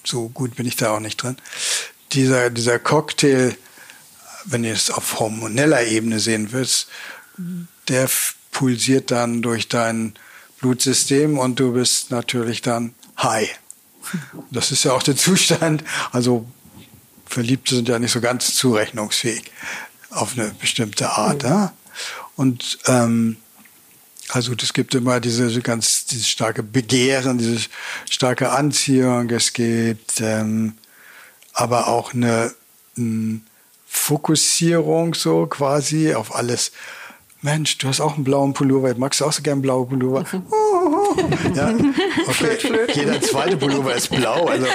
[0.03, 1.37] so gut bin ich da auch nicht drin.
[2.11, 3.55] Dieser, dieser Cocktail,
[4.45, 6.87] wenn ihr es auf hormoneller Ebene sehen willst,
[7.87, 8.09] der
[8.51, 10.13] pulsiert dann durch dein
[10.59, 13.49] Blutsystem und du bist natürlich dann high.
[14.51, 15.83] Das ist ja auch der Zustand.
[16.11, 16.45] Also
[17.25, 19.43] Verliebte sind ja nicht so ganz zurechnungsfähig
[20.11, 21.43] auf eine bestimmte Art.
[21.43, 21.73] Ja?
[22.35, 23.37] Und ähm,
[24.33, 27.67] also es gibt immer diese ganz dieses starke Begehren, diese
[28.09, 29.29] starke Anziehung.
[29.29, 30.73] Es gibt ähm,
[31.53, 32.51] aber auch eine,
[32.97, 33.41] eine
[33.85, 36.71] Fokussierung so quasi auf alles.
[37.41, 38.95] Mensch, du hast auch einen blauen Pullover.
[38.97, 40.25] Magst du auch so gern einen blauen Pullover?
[41.53, 41.75] ja,
[42.25, 42.57] okay.
[42.93, 44.47] Jeder zweite Pullover ist blau.
[44.47, 44.65] Also,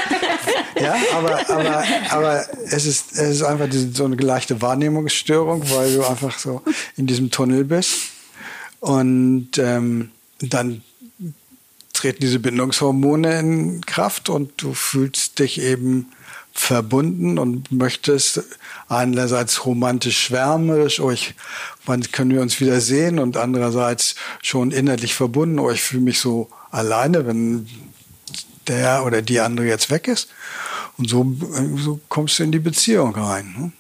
[0.81, 6.05] ja, aber, aber, aber es, ist, es ist einfach so eine leichte Wahrnehmungsstörung, weil du
[6.05, 6.63] einfach so
[6.97, 8.18] in diesem Tunnel bist.
[8.81, 10.11] Und ähm,
[10.41, 10.83] dann
[11.93, 16.07] treten diese Bindungshormone in Kraft und du fühlst dich eben
[16.53, 18.43] verbunden und möchtest
[18.89, 21.35] einerseits romantisch schwärmerisch, oh, ich,
[21.87, 26.20] wann können wir uns wieder sehen und andererseits schon innerlich verbunden, oh, ich fühle mich
[26.20, 27.68] so alleine, wenn
[28.66, 30.29] der oder die andere jetzt weg ist.
[30.99, 31.33] Und so,
[31.76, 33.55] so kommst du in die Beziehung rein.
[33.57, 33.72] Ne?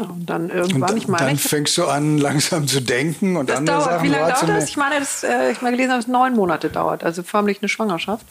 [0.00, 1.26] Und dann irgendwann, und ich meine.
[1.26, 4.48] Dann fängst du an, langsam zu denken und das andere dauert, Sachen Wie lange dauert
[4.48, 4.68] das?
[4.68, 7.68] Ich meine, das, äh, ich mal gelesen habe, es neun Monate dauert, also förmlich eine
[7.68, 8.24] Schwangerschaft.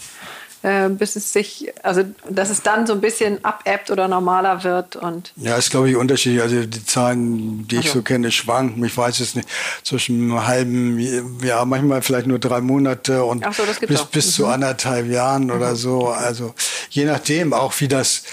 [0.64, 4.96] Äh, bis es sich, also dass es dann so ein bisschen abebbt oder normaler wird
[4.96, 6.42] und Ja, ist glaube ich unterschiedlich.
[6.42, 8.00] Also die Zahlen, die ich Also.
[8.00, 8.84] so kenne, schwanken.
[8.84, 9.48] Ich weiß es nicht.
[9.84, 11.00] Zwischen einem halben
[11.44, 14.06] Jahr, manchmal vielleicht nur drei Monate und so, bis, auch.
[14.06, 14.10] Mhm.
[14.12, 16.08] bis zu anderthalb Jahren oder so.
[16.08, 16.56] Also
[16.90, 18.24] je nachdem, auch wie das,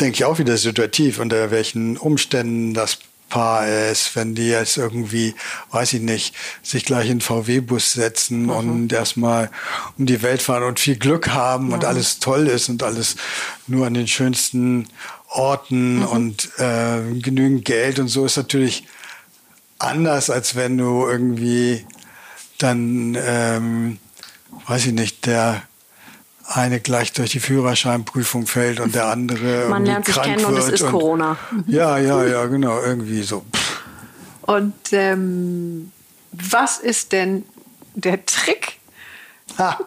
[0.00, 2.98] denke ich auch wieder situativ, unter welchen Umständen das
[3.28, 5.36] Paar ist, wenn die jetzt irgendwie,
[5.70, 6.34] weiß ich nicht,
[6.64, 8.50] sich gleich in VW-Bus setzen Mhm.
[8.50, 9.50] und erstmal
[9.96, 13.14] um die Welt fahren und viel Glück haben und alles toll ist und alles
[13.68, 14.88] nur an den schönsten
[15.28, 16.04] Orten Mhm.
[16.06, 18.84] und äh, genügend Geld und so ist natürlich
[19.78, 21.86] anders, als wenn du irgendwie
[22.58, 23.98] dann, ähm,
[24.66, 25.62] weiß ich nicht, der
[26.50, 30.44] eine gleich durch die Führerscheinprüfung fällt und der andere Man irgendwie lernt sich krank kennen
[30.44, 31.36] und es ist Corona.
[31.66, 33.44] Ja, ja, ja, genau, irgendwie so.
[33.54, 33.82] Pff.
[34.42, 35.92] Und ähm,
[36.32, 37.44] was ist denn
[37.94, 38.78] der Trick?
[39.58, 39.78] Ha.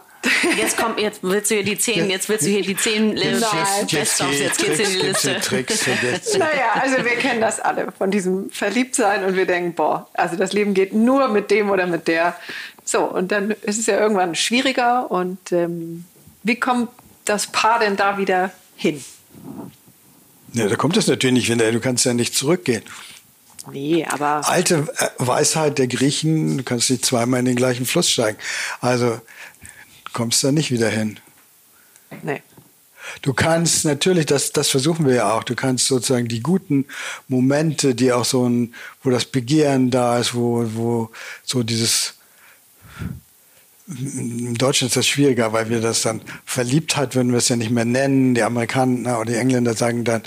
[0.57, 3.13] Jetzt kommt, jetzt willst du hier die zehn, jetzt willst du hier die zehn.
[3.13, 5.39] Best-ofs, jetzt geht's in die Liste.
[5.41, 6.33] Tricks, Tricks.
[6.37, 10.53] Naja, also wir kennen das alle von diesem Verliebtsein und wir denken, boah, also das
[10.53, 12.37] Leben geht nur mit dem oder mit der.
[12.85, 15.11] So, und dann ist es ja irgendwann schwieriger.
[15.11, 16.05] Und ähm,
[16.43, 16.89] wie kommt
[17.25, 19.03] das Paar denn da wieder hin?
[20.53, 22.83] Ja, da kommt es natürlich nicht, wenn du du kannst ja nicht zurückgehen.
[23.71, 28.09] Nee, aber Alte äh, Weisheit der Griechen, du kannst nicht zweimal in den gleichen Fluss
[28.09, 28.37] steigen.
[28.81, 29.21] Also
[30.05, 31.19] du kommst da nicht wieder hin.
[32.21, 32.41] nee.
[33.21, 36.85] Du kannst natürlich, das, das versuchen wir ja auch, du kannst sozusagen die guten
[37.27, 38.73] Momente, die auch so ein,
[39.03, 41.11] wo das Begehren da ist, wo, wo
[41.43, 42.15] so dieses,
[43.85, 47.69] im Deutschen ist das schwieriger, weil wir das dann Verliebtheit würden wir es ja nicht
[47.69, 48.33] mehr nennen.
[48.33, 50.21] Die Amerikaner oder die Engländer sagen dann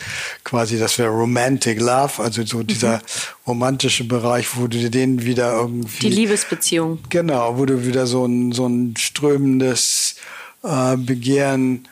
[0.45, 3.01] quasi, das wäre Romantic Love, also so dieser
[3.47, 6.99] romantische Bereich, wo du den wieder irgendwie Die Liebesbeziehung.
[7.09, 10.17] Genau, wo du wieder so ein, so ein strömendes
[10.63, 11.89] äh, Begehren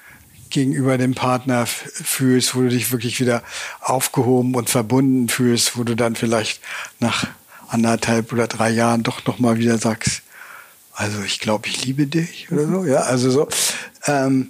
[0.50, 3.42] gegenüber dem Partner fühlst, wo du dich wirklich wieder
[3.80, 6.60] aufgehoben und verbunden fühlst, wo du dann vielleicht
[7.00, 7.26] nach
[7.68, 10.23] anderthalb oder drei Jahren doch noch mal wieder sagst,
[10.94, 13.48] also ich glaube, ich liebe dich oder so, ja, also so.
[14.06, 14.48] Ähm,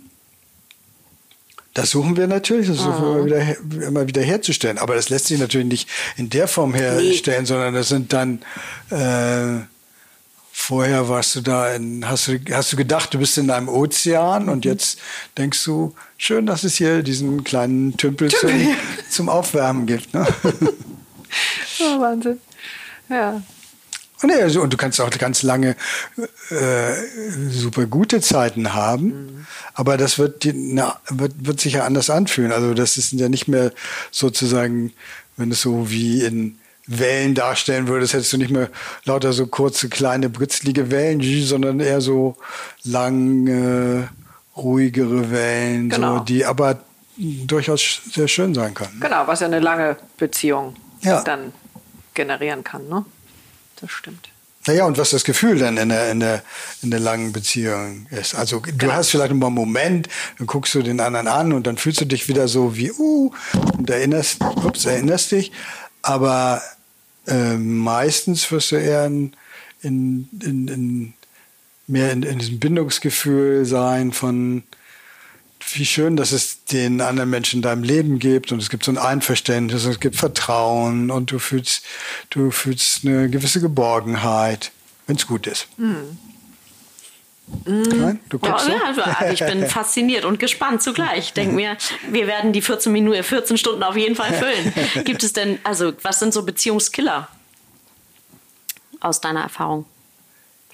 [1.72, 3.56] das suchen wir natürlich, das suchen wir immer wieder, her-
[3.88, 4.78] immer wieder herzustellen.
[4.78, 8.42] Aber das lässt sich natürlich nicht in der Form herstellen, sondern das sind dann
[8.90, 9.64] äh,
[10.52, 14.48] vorher warst du da in, hast du, hast du gedacht, du bist in einem Ozean
[14.48, 15.00] und jetzt
[15.36, 18.50] denkst du, schön, dass es hier diesen kleinen Tümpel zum,
[19.10, 20.14] zum Aufwärmen gibt.
[20.14, 20.26] Ne?
[21.80, 22.38] Oh, Wahnsinn.
[23.08, 23.42] Ja.
[24.24, 25.76] Und, ja, so- und du kannst auch ganz lange
[26.50, 26.94] äh,
[27.50, 32.50] super gute Zeiten haben, aber das wird, die, na, wird, wird sich ja anders anfühlen.
[32.50, 33.70] Also das ist ja nicht mehr
[34.10, 34.94] sozusagen,
[35.36, 38.70] wenn es so wie in Wellen darstellen würdest, hättest du nicht mehr
[39.04, 42.36] lauter so kurze, kleine, britzlige Wellen, sondern eher so
[42.82, 44.08] lange,
[44.56, 46.18] ruhigere Wellen, Genau.
[46.18, 46.78] so, die aber
[47.18, 49.00] durchaus sehr schön sein können.
[49.00, 51.22] Genau, was ja eine lange Beziehung Ja.
[51.22, 51.52] dann
[52.14, 53.04] generieren kann, ne?
[53.84, 54.30] Das stimmt.
[54.66, 56.42] Naja, und was das Gefühl dann in der, in der,
[56.80, 58.34] in der langen Beziehung ist.
[58.34, 60.08] Also du hast vielleicht mal einen Moment,
[60.38, 63.30] dann guckst du den anderen an und dann fühlst du dich wieder so wie, uh,
[63.76, 65.52] und erinnerst, ups, erinnerst dich.
[66.00, 66.62] Aber
[67.26, 69.36] äh, meistens wirst du eher in,
[69.82, 71.14] in, in, in
[71.86, 74.62] mehr in, in diesem Bindungsgefühl sein von
[75.72, 78.92] wie schön, dass es den anderen Menschen in deinem Leben gibt und es gibt so
[78.92, 81.84] ein Einverständnis, und es gibt Vertrauen und du fühlst,
[82.30, 84.72] du fühlst eine gewisse Geborgenheit,
[85.06, 85.68] wenn es gut ist.
[85.76, 86.18] Nein?
[88.28, 88.72] Du Ja, guckst so?
[88.72, 91.18] ja, also, also ich bin fasziniert und gespannt zugleich.
[91.18, 91.76] Ich denke mir,
[92.10, 94.72] wir werden die 14 Minuten, 14 Stunden auf jeden Fall füllen.
[95.04, 97.28] Gibt es denn, also was sind so Beziehungskiller
[99.00, 99.84] aus deiner Erfahrung?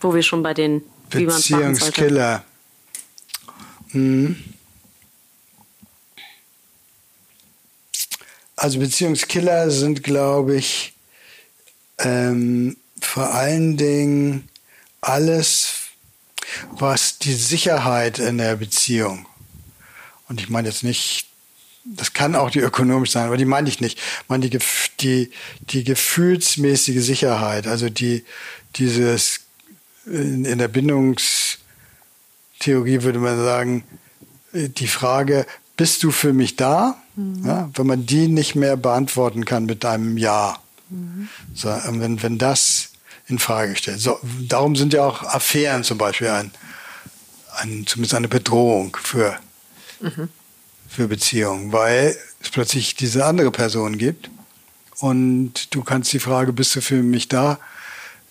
[0.01, 1.27] Wo wir schon bei den wie.
[1.27, 2.45] Beziehungskiller.
[3.91, 4.37] Hm.
[8.61, 10.93] Also Beziehungskiller sind, glaube ich,
[11.97, 14.51] ähm, vor allen Dingen
[15.01, 15.77] alles.
[16.73, 19.27] was die Sicherheit in der Beziehung.
[20.29, 21.29] Und ich meine jetzt nicht,
[21.85, 23.99] das kann auch die ökonomisch sein, aber die meine ich nicht.
[23.99, 24.59] Ich meine die,
[24.99, 25.31] die,
[25.61, 28.25] die gefühlsmäßige Sicherheit, also die,
[28.77, 29.41] dieses
[30.07, 33.85] in, in der Bindungstheorie würde man sagen,
[34.53, 35.47] die Frage,
[35.77, 37.01] bist du für mich da?
[37.21, 37.47] Mhm.
[37.47, 40.59] Ja, wenn man die nicht mehr beantworten kann mit einem Ja.
[40.89, 41.29] Mhm.
[41.55, 42.91] So, wenn, wenn das
[43.27, 44.01] in Frage stellt.
[44.01, 44.19] So,
[44.49, 46.51] darum sind ja auch Affären zum Beispiel ein,
[47.57, 49.39] ein zumindest eine Bedrohung für,
[50.01, 50.29] mhm.
[50.89, 54.31] für Beziehungen, weil es plötzlich diese andere Person gibt
[54.99, 57.59] und du kannst die Frage, bist du für mich da,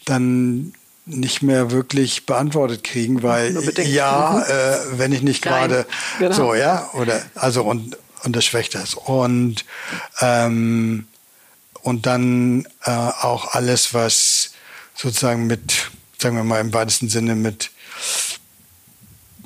[0.06, 0.74] dann
[1.06, 4.52] nicht mehr wirklich beantwortet kriegen, weil ja, mhm.
[4.52, 5.86] äh, wenn ich nicht gerade
[6.20, 6.36] genau.
[6.36, 8.94] so, ja, oder also und und das schwächt das.
[8.94, 9.66] Und
[10.22, 11.08] ähm,
[11.82, 14.52] und dann äh, auch alles, was
[14.96, 17.72] sozusagen mit, sagen wir mal im weitesten Sinne mit,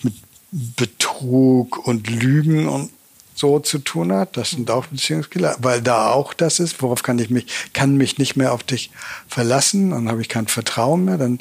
[0.01, 0.15] mit
[0.51, 2.91] Betrug und Lügen und
[3.36, 4.38] so zu tun hat.
[4.38, 8.17] Das sind auch Beziehungskiller, weil da auch das ist, worauf kann ich mich, kann mich
[8.17, 8.91] nicht mehr auf dich
[9.28, 11.39] verlassen, dann habe ich kein Vertrauen mehr, dann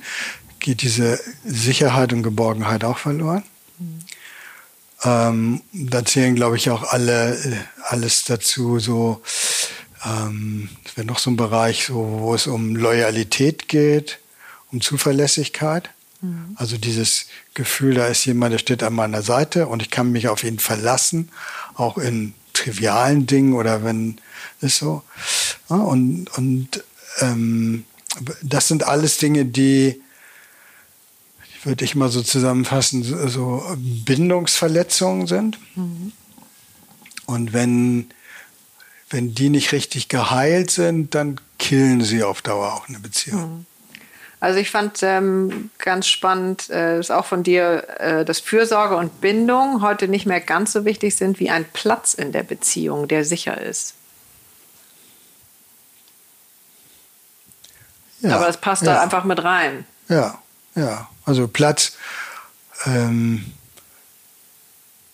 [0.61, 3.43] geht diese Sicherheit und Geborgenheit auch verloren.
[5.05, 7.37] Ähm, da zählen, glaube ich, auch alle,
[7.89, 9.23] alles dazu, so,
[10.05, 14.19] ähm, es wäre noch so ein Bereich, so, wo es um Loyalität geht,
[14.71, 15.91] um Zuverlässigkeit.
[16.21, 16.57] Mhm.
[16.57, 20.29] Also dieses Gefühl, da ist jemand, der steht an meiner Seite und ich kann mich
[20.29, 21.31] auf ihn verlassen,
[21.75, 24.21] auch in trivialen Dingen oder wenn
[24.61, 25.03] es so.
[25.69, 26.85] Ja, und und
[27.21, 27.85] ähm,
[28.43, 30.01] das sind alles Dinge, die
[31.65, 35.59] würde ich mal so zusammenfassen, so Bindungsverletzungen sind.
[35.77, 36.13] Mhm.
[37.27, 38.11] Und wenn,
[39.11, 43.59] wenn die nicht richtig geheilt sind, dann killen sie auf Dauer auch eine Beziehung.
[43.59, 43.67] Mhm.
[44.41, 49.21] Also ich fand ähm, ganz spannend, äh, ist auch von dir, äh, dass Fürsorge und
[49.21, 53.25] Bindung heute nicht mehr ganz so wichtig sind wie ein Platz in der Beziehung, der
[53.25, 53.95] sicher ist.
[58.19, 58.95] Ja, Aber das passt ja.
[58.95, 59.85] da einfach mit rein.
[60.09, 60.43] Ja,
[60.75, 61.09] ja.
[61.25, 61.93] Also Platz.
[62.87, 63.45] Ähm,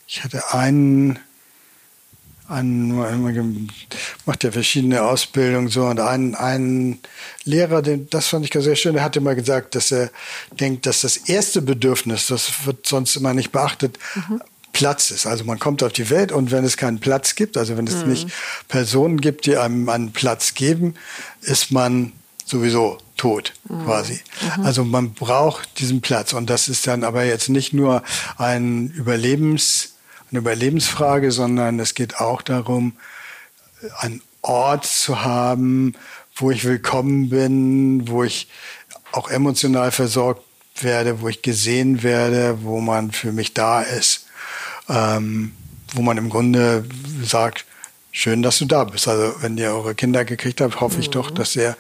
[0.07, 1.19] ich hatte einen,
[2.49, 3.71] einen,
[4.25, 7.01] macht ja verschiedene Ausbildungen so und einen, einen
[7.45, 10.11] Lehrer, den, das fand ich sehr schön, der hat immer gesagt, dass er
[10.59, 14.41] denkt, dass das erste Bedürfnis, das wird sonst immer nicht beachtet, mhm.
[14.73, 15.27] Platz ist.
[15.27, 17.97] Also man kommt auf die Welt und wenn es keinen Platz gibt, also wenn es
[17.97, 18.11] mhm.
[18.11, 18.29] nicht
[18.69, 20.95] Personen gibt, die einem einen Platz geben,
[21.43, 22.13] ist man
[22.49, 23.85] sowieso tot mhm.
[23.85, 24.21] quasi.
[24.57, 24.65] Mhm.
[24.65, 28.03] Also man braucht diesen Platz und das ist dann aber jetzt nicht nur
[28.37, 29.95] ein Überlebens,
[30.31, 32.95] eine Überlebensfrage, sondern es geht auch darum,
[33.99, 35.95] einen Ort zu haben,
[36.35, 38.49] wo ich willkommen bin, wo ich
[39.13, 40.43] auch emotional versorgt
[40.81, 44.27] werde, wo ich gesehen werde, wo man für mich da ist,
[44.89, 45.53] ähm,
[45.95, 46.85] wo man im Grunde
[47.25, 47.65] sagt,
[48.11, 49.07] Schön, dass du da bist.
[49.07, 51.77] Also, wenn ihr eure Kinder gekriegt habt, hoffe ich doch, dass ihr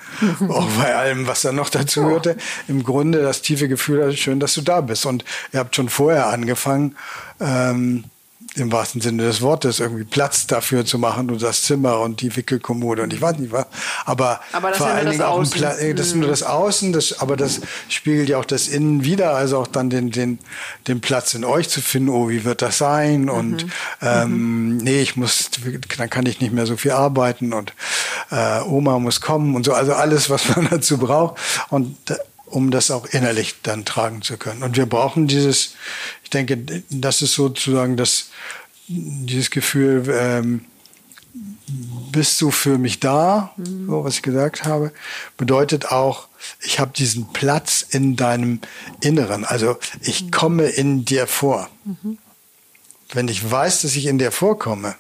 [0.49, 2.37] auch bei allem, was da noch dazu hörte,
[2.69, 5.07] im Grunde das tiefe Gefühl hat, schön, dass du da bist.
[5.07, 6.97] Und ihr habt schon vorher angefangen,
[7.41, 8.05] ähm,
[8.59, 12.35] im wahrsten Sinne des Wortes irgendwie Platz dafür zu machen und das Zimmer und die
[12.35, 13.67] Wickelkommode und ich weiß nicht was.
[14.05, 17.21] Aber, aber vor allen Dingen auch ein Pla äh, das ist nur das Außen, das,
[17.21, 20.39] aber das spiegelt ja auch das Innen wieder, also auch dann den, den,
[20.87, 23.23] den Platz in euch zu finden, oh, wie wird das sein?
[23.23, 23.29] Mhm.
[23.29, 23.67] Und
[24.03, 24.77] ähm, mhm.
[24.79, 25.51] nee, ich muss,
[25.97, 27.73] dann kann ich nicht mehr so viel arbeiten und
[28.31, 31.39] äh, Oma muss kommen und so, also alles, was man dazu braucht.
[31.71, 31.97] Und
[32.51, 34.63] um das auch innerlich dann tragen zu können.
[34.63, 35.75] Und wir brauchen dieses,
[36.25, 36.59] ich denke,
[36.91, 38.31] das ist sozusagen das,
[38.89, 40.65] dieses Gefühl, ähm,
[42.11, 43.87] bist du für mich da, mhm.
[43.87, 44.93] so was ich gesagt habe,
[45.37, 46.29] bedeutet auch,
[46.61, 48.61] ich habe diesen Platz in deinem
[49.01, 49.45] Inneren.
[49.45, 50.31] Also ich mhm.
[50.31, 51.69] komme in dir vor.
[51.85, 52.19] Mhm.
[53.13, 54.97] Wenn ich weiß, dass ich in dir vorkomme,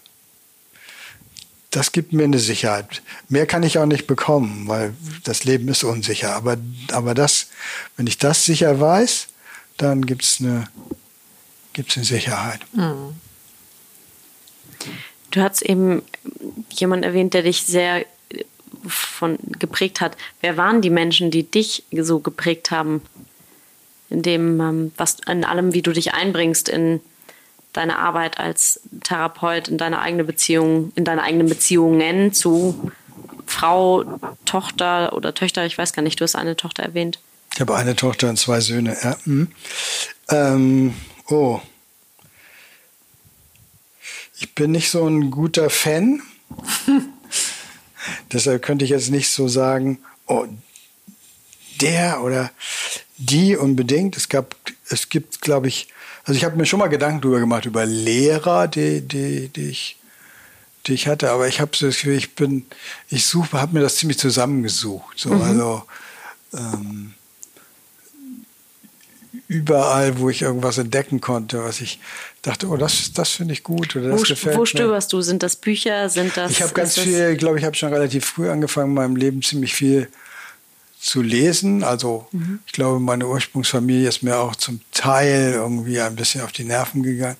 [1.78, 3.02] das gibt mir eine Sicherheit.
[3.28, 6.34] Mehr kann ich auch nicht bekommen, weil das Leben ist unsicher.
[6.34, 6.56] Aber,
[6.90, 7.50] aber das,
[7.96, 9.28] wenn ich das sicher weiß,
[9.76, 10.66] dann gibt es eine,
[11.74, 12.62] gibt's eine Sicherheit.
[12.72, 13.14] Mhm.
[15.30, 16.02] Du hast eben
[16.70, 18.04] jemanden erwähnt, der dich sehr
[18.84, 20.16] von geprägt hat.
[20.40, 23.02] Wer waren die Menschen, die dich so geprägt haben?
[24.10, 27.00] In dem, ähm, was, in allem, wie du dich einbringst in
[27.78, 32.90] deine Arbeit als Therapeut, in deine eigene Beziehung, in deine eigenen Beziehungen zu
[33.46, 34.04] Frau,
[34.44, 37.20] Tochter oder Töchter, ich weiß gar nicht, du hast eine Tochter erwähnt.
[37.54, 39.16] Ich habe eine Tochter und zwei Söhne, ja.
[39.24, 39.48] Hm.
[40.28, 40.94] Ähm,
[41.28, 41.60] oh.
[44.38, 46.20] Ich bin nicht so ein guter Fan.
[48.32, 50.46] Deshalb könnte ich jetzt nicht so sagen, oh,
[51.80, 52.50] der oder
[53.16, 54.16] die unbedingt.
[54.16, 54.54] Es gab
[54.88, 55.88] es gibt, glaube ich,
[56.28, 59.96] also ich habe mir schon mal Gedanken darüber gemacht, über Lehrer, die, die, die ich
[60.86, 62.66] die ich hatte, aber ich habe ich bin,
[63.08, 65.18] ich suche, habe mir das ziemlich zusammengesucht.
[65.18, 65.42] So, mhm.
[65.42, 65.82] Also
[66.54, 67.14] ähm,
[69.48, 71.98] überall, wo ich irgendwas entdecken konnte, was ich
[72.42, 75.22] dachte, oh, das, das finde ich gut oder das wo, gefällt wo stöberst du?
[75.22, 76.10] Sind das Bücher?
[76.10, 76.52] Sind das?
[76.52, 79.42] Ich habe ganz viel, ich glaube ich, habe schon relativ früh angefangen, in meinem Leben
[79.42, 80.08] ziemlich viel
[81.00, 81.84] zu lesen.
[81.84, 82.60] Also mhm.
[82.66, 87.02] ich glaube, meine Ursprungsfamilie ist mir auch zum Teil irgendwie ein bisschen auf die Nerven
[87.02, 87.36] gegangen.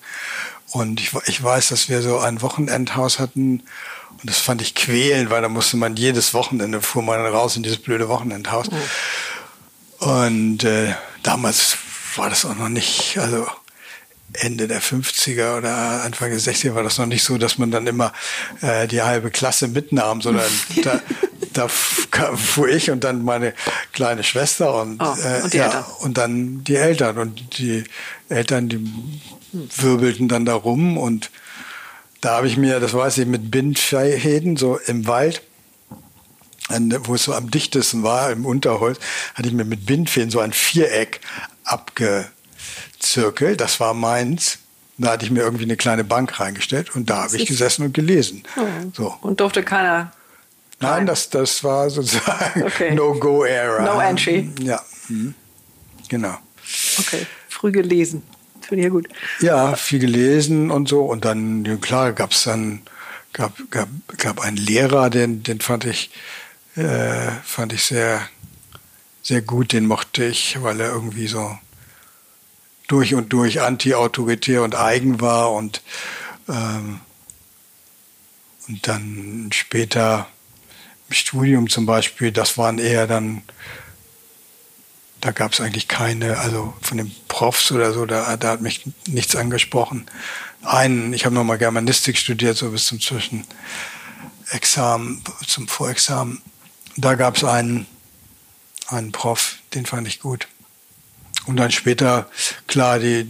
[0.71, 3.63] Und ich, ich weiß, dass wir so ein Wochenendhaus hatten.
[4.11, 7.63] Und das fand ich quälend, weil da musste man jedes Wochenende fuhr man raus in
[7.63, 8.71] dieses blöde Wochenendhaus.
[8.71, 10.09] Mhm.
[10.09, 11.77] Und äh, damals
[12.17, 13.47] war das auch noch nicht, also
[14.35, 17.87] Ende der 50er oder Anfang der 60er war das noch nicht so, dass man dann
[17.87, 18.13] immer
[18.61, 20.51] äh, die halbe Klasse mitnahm, sondern
[20.83, 21.01] da,
[21.55, 21.69] da
[22.37, 23.55] fuhr ich und dann meine
[23.93, 25.11] kleine Schwester und, oh,
[25.45, 27.19] und, äh, ja, und dann die Eltern.
[27.19, 27.85] Und die
[28.29, 28.93] Eltern, die
[29.53, 31.31] wirbelten dann da rum und
[32.21, 35.43] da habe ich mir, das weiß ich, mit Bindfäden so im Wald,
[37.05, 38.99] wo es so am dichtesten war, im Unterholz,
[39.35, 41.21] hatte ich mir mit Bindfäden so ein Viereck
[41.64, 43.61] abgezirkelt.
[43.61, 44.59] Das war meins.
[45.01, 47.95] Da hatte ich mir irgendwie eine kleine Bank reingestellt und da habe ich gesessen und
[47.95, 48.43] gelesen.
[48.57, 48.66] Oh.
[48.95, 49.14] So.
[49.21, 50.11] Und durfte keiner.
[50.81, 52.91] Nein, das, das war sozusagen okay.
[52.95, 53.83] No-Go-Era.
[53.83, 54.51] No Entry.
[54.61, 55.35] Ja, mhm.
[56.09, 56.39] genau.
[56.99, 58.22] Okay, früh gelesen.
[58.61, 59.09] Finde ich ja gut.
[59.41, 61.05] Ja, viel gelesen und so.
[61.05, 62.83] Und dann, ja, klar, gab es dann,
[63.33, 66.11] gab, gab, gab einen Lehrer, den, den fand ich,
[66.76, 68.29] äh, fand ich sehr,
[69.22, 71.59] sehr gut, den mochte ich, weil er irgendwie so
[72.89, 75.83] durch und durch anti-autoritär und eigen war und,
[76.49, 77.01] ähm,
[78.68, 80.29] und dann später
[81.11, 83.43] Studium zum Beispiel, das waren eher dann
[85.21, 88.85] da gab es eigentlich keine, also von den Profs oder so, da, da hat mich
[89.07, 90.07] nichts angesprochen.
[90.63, 96.41] Einen, ich habe nochmal Germanistik studiert, so bis zum Zwischenexamen, zum Vorexamen.
[96.97, 97.87] Da gab es einen,
[98.87, 100.49] einen Prof, den fand ich gut.
[101.47, 102.29] Und dann später,
[102.67, 103.27] klar, die,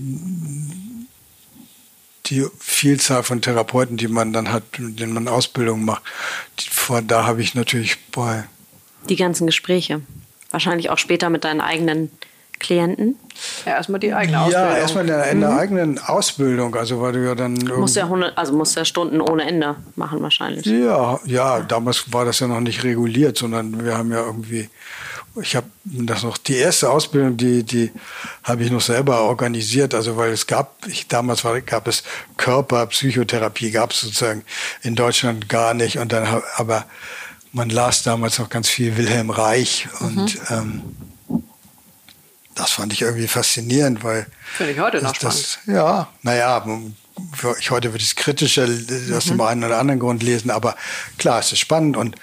[2.31, 6.03] die Vielzahl von Therapeuten, die man dann hat, mit denen man Ausbildung macht,
[6.61, 8.45] die, vor, da habe ich natürlich bei.
[9.09, 10.03] Die ganzen Gespräche
[10.51, 12.11] wahrscheinlich auch später mit deinen eigenen
[12.59, 13.16] Klienten?
[13.64, 14.70] Ja, erstmal die eigene Ausbildung.
[14.70, 15.59] Ja, erstmal in der, in der mhm.
[15.59, 19.45] eigenen Ausbildung, also weil du ja dann musst ja 100, also musst ja Stunden ohne
[19.47, 20.66] Ende machen wahrscheinlich.
[20.66, 24.68] Ja, ja, damals war das ja noch nicht reguliert, sondern wir haben ja irgendwie
[25.41, 27.93] ich habe das noch die erste Ausbildung, die die
[28.43, 32.03] habe ich noch selber organisiert, also weil es gab ich, damals war, gab es
[32.36, 34.45] Körperpsychotherapie gab es sozusagen
[34.82, 36.86] in Deutschland gar nicht und dann aber
[37.53, 40.57] man las damals noch ganz viel Wilhelm Reich und mhm.
[40.57, 40.82] ähm,
[42.59, 44.26] das fand ich irgendwie faszinierend, weil.
[44.57, 45.78] Finde ich heute noch das, spannend.
[45.78, 46.64] Ja, naja,
[47.59, 49.30] ich heute würde ich es kritischer aus mhm.
[49.30, 50.76] dem einen oder anderen Grund lesen, aber
[51.18, 52.16] klar, es ist spannend und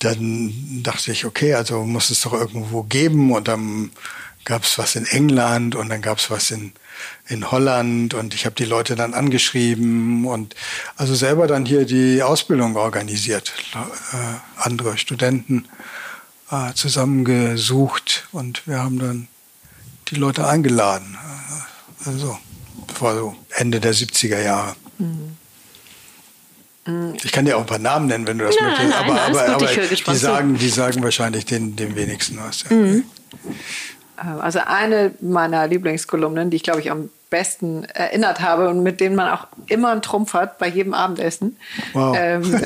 [0.00, 3.90] dann dachte ich, okay, also muss es doch irgendwo geben und dann
[4.44, 6.72] gab es was in England und dann gab es was in
[7.28, 10.54] in Holland und ich habe die Leute dann angeschrieben und
[10.96, 14.16] also selber dann hier die Ausbildung organisiert, äh,
[14.56, 15.66] andere Studenten
[16.50, 19.28] äh, zusammengesucht und wir haben dann
[20.08, 21.16] die Leute eingeladen.
[21.16, 22.38] Äh, also
[22.88, 24.74] das war so Ende der 70er Jahre.
[24.98, 25.36] Mhm.
[27.22, 28.94] Ich kann dir auch ein paar Namen nennen, wenn du das nein, möchtest.
[28.94, 32.68] aber, nein, aber, aber die, sagen, die sagen wahrscheinlich den, den wenigsten was.
[32.70, 33.04] Mhm.
[34.16, 39.14] Also eine meiner Lieblingskolumnen, die ich glaube ich am besten erinnert habe und mit denen
[39.14, 41.56] man auch immer einen Trumpf hat bei jedem Abendessen.
[41.92, 42.16] Wow.
[42.18, 42.42] Ähm,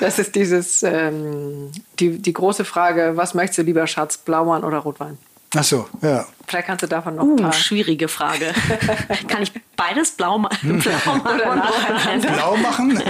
[0.00, 4.78] das ist dieses, ähm, die, die große Frage, was möchtest du lieber, Schatz, Blaumann oder
[4.78, 5.18] Rotwein?
[5.56, 6.26] Ach so, ja.
[6.46, 7.52] Vielleicht kannst du davon noch ein uh, paar.
[7.52, 8.52] schwierige Frage.
[9.28, 12.32] Kann ich beides blau, ma blau machen oder nacheinander?
[12.32, 13.02] Blau machen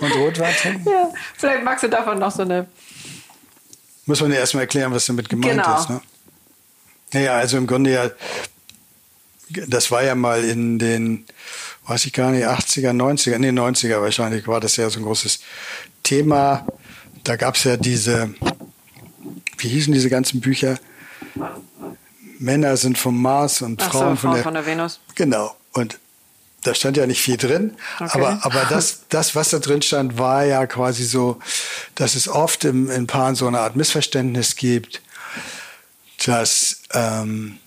[0.00, 0.88] und Rotwein trinken?
[0.88, 2.66] Ja, vielleicht magst du davon noch so eine.
[4.06, 5.78] Muss man ja erstmal erklären, was damit gemeint genau.
[5.78, 5.90] ist.
[5.90, 6.00] Ne?
[7.12, 8.10] Naja, also im Grunde ja
[9.50, 11.24] das war ja mal in den,
[11.86, 15.40] weiß ich gar nicht, 80er, 90er, nee, 90er wahrscheinlich war das ja so ein großes
[16.02, 16.66] Thema.
[17.24, 18.34] Da gab es ja diese,
[19.58, 20.78] wie hießen diese ganzen Bücher?
[22.38, 25.00] Männer sind vom Mars und Ach Frauen so, von, der, von der Venus.
[25.14, 25.56] Genau.
[25.72, 25.98] Und
[26.62, 28.08] da stand ja nicht viel drin, okay.
[28.12, 31.38] aber, aber das, das, was da drin stand, war ja quasi so,
[31.94, 35.02] dass es oft im, in Paaren so eine Art Missverständnis gibt,
[36.24, 37.58] dass ähm,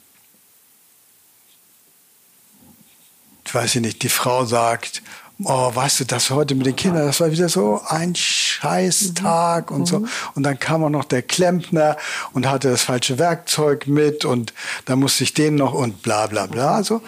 [3.53, 5.01] weiß ich nicht, die Frau sagt,
[5.43, 9.87] oh, weißt du, das heute mit den Kindern, das war wieder so ein Scheißtag und
[9.87, 10.05] so.
[10.33, 11.97] Und dann kam auch noch der Klempner
[12.33, 14.53] und hatte das falsche Werkzeug mit und
[14.85, 17.01] da musste ich den noch und bla bla bla so.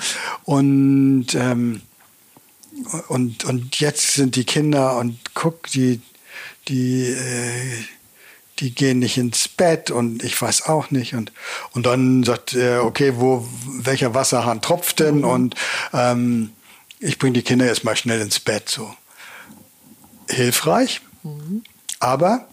[0.44, 1.82] Und, ähm,
[3.08, 6.02] und, und jetzt sind die Kinder und guck, die,
[6.68, 7.84] die, äh,
[8.60, 11.16] die gehen nicht ins Bett und ich weiß auch nicht.
[11.16, 11.32] Und,
[11.72, 15.24] und dann sagt er, okay, wo, welcher Wasserhahn tropft denn?
[15.24, 15.56] Und
[15.94, 16.52] ähm,
[17.00, 18.70] ich bringe die Kinder jetzt mal schnell ins Bett.
[18.70, 18.94] So
[20.30, 21.64] hilfreich, mhm.
[22.00, 22.48] aber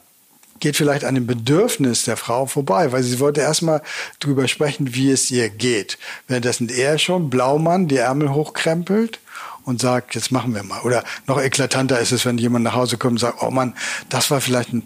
[0.60, 3.82] geht vielleicht an dem Bedürfnis der Frau vorbei, weil sie wollte erstmal
[4.20, 5.98] drüber sprechen, wie es ihr geht.
[6.28, 9.20] Währenddessen er schon Blaumann die Ärmel hochkrempelt
[9.64, 10.80] und sagt, jetzt machen wir mal.
[10.80, 13.74] Oder noch eklatanter ist es, wenn jemand nach Hause kommt und sagt, oh Mann,
[14.08, 14.84] das war vielleicht ein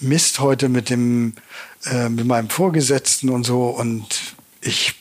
[0.00, 1.34] Mist heute mit dem,
[1.84, 4.94] äh, mit meinem Vorgesetzten und so und ich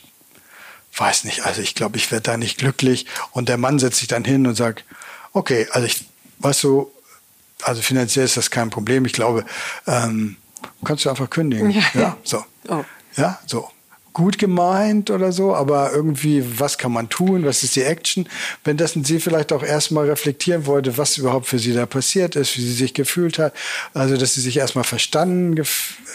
[0.98, 3.06] weiß nicht, also ich glaube, ich werde da nicht glücklich.
[3.32, 4.86] Und der Mann setzt sich dann hin und sagt,
[5.34, 6.06] okay, also ich,
[6.40, 6.92] weißt du,
[7.64, 9.06] also finanziell ist das kein Problem.
[9.06, 9.46] Ich glaube,
[9.88, 10.38] ähm,
[10.84, 11.72] kannst du einfach kündigen.
[11.72, 12.44] Ja, ja so.
[12.68, 12.84] Oh.
[13.18, 13.70] Ja, so
[14.16, 18.28] gut gemeint oder so, aber irgendwie, was kann man tun, was ist die Action?
[18.64, 22.58] Wenn das sie vielleicht auch erstmal reflektieren wollte, was überhaupt für sie da passiert ist,
[22.58, 23.54] wie sie sich gefühlt hat,
[23.94, 25.56] also dass sie sich erstmal verstanden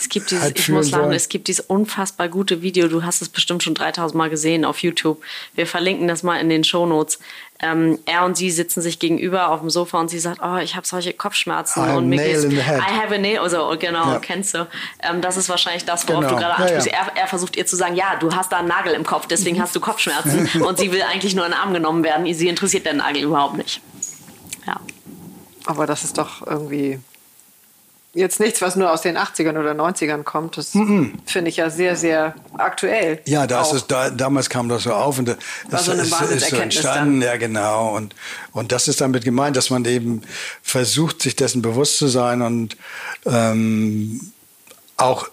[0.01, 3.28] es gibt dieses, ich muss sagen, es gibt dieses unfassbar gute Video, du hast es
[3.28, 5.22] bestimmt schon 3000 Mal gesehen auf YouTube.
[5.55, 7.18] Wir verlinken das mal in den Show Notes.
[7.63, 10.77] Ähm, er und sie sitzen sich gegenüber auf dem Sofa und sie sagt, oh, ich
[10.77, 14.19] habe solche Kopfschmerzen I und mir geht's, I have a nail, also genau, ja.
[14.19, 14.67] kennst du.
[15.03, 16.35] Ähm, das ist wahrscheinlich das, worauf genau.
[16.35, 16.87] du gerade ansprichst.
[16.87, 17.07] Ja, ja.
[17.15, 19.61] Er, er, versucht ihr zu sagen, ja, du hast da einen Nagel im Kopf, deswegen
[19.61, 22.33] hast du Kopfschmerzen und sie will eigentlich nur in den Arm genommen werden.
[22.33, 23.83] Sie interessiert der Nagel überhaupt nicht.
[24.67, 24.81] Ja.
[25.67, 26.99] Aber das ist doch irgendwie
[28.13, 30.57] jetzt nichts, was nur aus den 80ern oder 90ern kommt.
[30.57, 31.13] Das mm -mm.
[31.27, 33.21] finde ich ja sehr, sehr aktuell.
[33.27, 35.37] Ja, da ist da, damals kam das so auf und
[35.71, 37.21] das so ist, ist so entstanden.
[37.21, 37.29] Dann.
[37.29, 37.95] Ja, genau.
[37.95, 38.15] Und,
[38.53, 40.23] und das ist damit gemeint, dass man eben
[40.63, 42.77] versucht, sich dessen bewusst zu sein und
[43.27, 44.33] ähm,
[44.97, 45.29] auch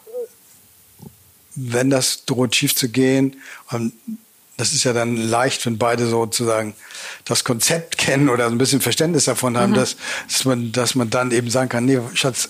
[1.56, 3.94] wenn das droht schief zu gehen, und
[4.58, 6.74] das ist ja dann leicht, wenn beide sozusagen
[7.26, 9.76] das Konzept kennen oder ein bisschen Verständnis davon haben, mhm.
[9.76, 9.98] dass,
[10.28, 12.50] dass, man, dass man dann eben sagen kann, nee, Schatz,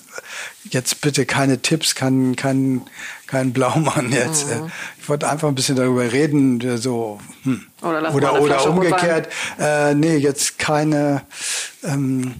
[0.70, 2.80] jetzt bitte keine Tipps, kein, kein,
[3.26, 4.48] kein Blaumann jetzt.
[4.48, 4.72] Mhm.
[5.00, 7.66] Ich wollte einfach ein bisschen darüber reden, so, hm.
[7.82, 9.28] Oder, oder, oder umgekehrt,
[9.58, 11.22] äh, nee, jetzt keine,
[11.84, 12.36] ähm,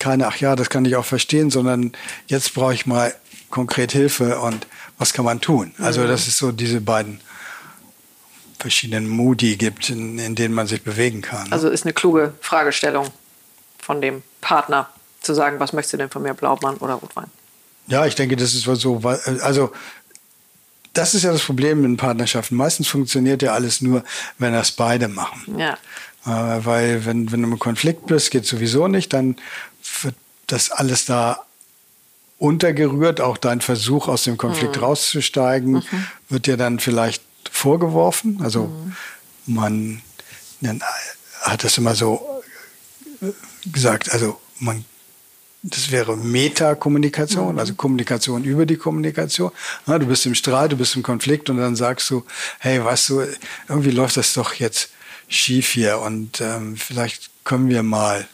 [0.00, 1.92] keine, ach ja, das kann ich auch verstehen, sondern
[2.26, 3.14] jetzt brauche ich mal
[3.48, 4.66] konkret Hilfe und
[4.98, 5.72] was kann man tun?
[5.78, 6.08] Also mhm.
[6.08, 7.20] das ist so diese beiden
[8.64, 11.52] verschiedenen Moody gibt, in, in denen man sich bewegen kann.
[11.52, 13.08] Also ist eine kluge Fragestellung
[13.78, 14.88] von dem Partner,
[15.20, 17.26] zu sagen, was möchtest du denn von mir, Blaumann oder Rotwein?
[17.88, 19.02] Ja, ich denke, das ist so.
[19.42, 19.70] Also
[20.94, 22.56] das ist ja das Problem in Partnerschaften.
[22.56, 24.02] Meistens funktioniert ja alles nur,
[24.38, 25.58] wenn das beide machen.
[25.58, 25.74] Ja.
[26.24, 29.36] Äh, weil wenn, wenn du im Konflikt bist, geht sowieso nicht, dann
[30.00, 30.14] wird
[30.46, 31.44] das alles da
[32.38, 33.20] untergerührt.
[33.20, 34.84] Auch dein Versuch, aus dem Konflikt mhm.
[34.84, 36.06] rauszusteigen, mhm.
[36.30, 37.22] wird dir dann vielleicht
[37.54, 38.40] vorgeworfen.
[38.42, 39.54] Also mhm.
[39.54, 40.02] man,
[41.42, 42.42] hat das immer so
[43.22, 43.30] äh,
[43.70, 44.84] gesagt, also man
[45.66, 47.58] das wäre Metakommunikation, mhm.
[47.58, 49.50] also Kommunikation über die Kommunikation.
[49.86, 52.22] Du bist im Streit, du bist im Konflikt und dann sagst du,
[52.58, 53.22] hey, weißt du,
[53.66, 54.90] irgendwie läuft das doch jetzt
[55.26, 58.28] schief hier und ähm, vielleicht können wir mal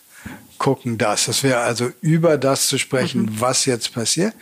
[0.61, 1.25] gucken das.
[1.25, 3.41] Das wäre also über das zu sprechen, mhm.
[3.41, 4.35] was jetzt passiert.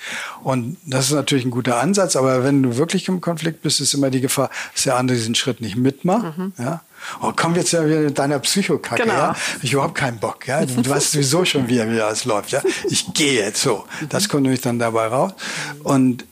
[0.43, 3.95] Und das ist natürlich ein guter Ansatz, aber wenn du wirklich im Konflikt bist, ist
[3.95, 6.37] immer die Gefahr, dass der andere diesen Schritt nicht mitmacht.
[6.37, 6.53] Mhm.
[6.59, 6.83] Ja?
[7.23, 9.15] Oh, komm jetzt ja wieder mit deiner Psychokacke, genau.
[9.15, 9.37] ja?
[9.63, 10.67] Ich überhaupt keinen Bock, ja?
[10.67, 12.63] Du, weißt sowieso schon, wie, wie das läuft, ja?
[12.91, 13.87] Ich gehe jetzt so.
[14.09, 15.33] Das kommt nämlich dann dabei raus.
[15.85, 16.25] Und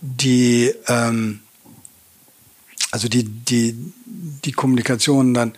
[0.00, 1.38] die, ähm,
[2.90, 3.76] also die, die,
[4.44, 5.52] die Kommunikation dann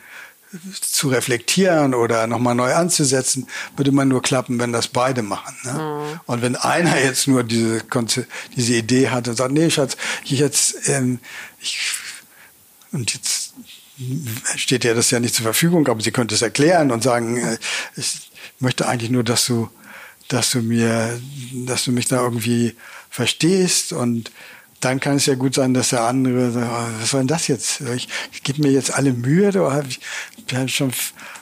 [0.80, 3.46] zu reflektieren oder nochmal neu anzusetzen,
[3.76, 5.54] würde man nur klappen, wenn das beide machen.
[5.64, 5.72] Ne?
[5.72, 6.20] Mhm.
[6.26, 7.82] Und wenn einer jetzt nur diese,
[8.56, 11.18] diese Idee hat und sagt, nee, Schatz, ich jetzt, ähm,
[11.60, 11.92] ich,
[12.92, 13.52] und jetzt
[14.56, 17.58] steht ja das ja nicht zur Verfügung, aber sie könnte es erklären und sagen, äh,
[17.96, 19.68] ich möchte eigentlich nur, dass du,
[20.28, 21.20] dass du mir,
[21.66, 22.74] dass du mich da irgendwie
[23.10, 24.30] verstehst und
[24.80, 27.48] dann kann es ja gut sein, dass der andere sagt, oh, was soll denn das
[27.48, 27.80] jetzt?
[27.80, 29.50] Ich, ich gebe mir jetzt alle Mühe,
[30.48, 30.92] da habe ich, ich hab schon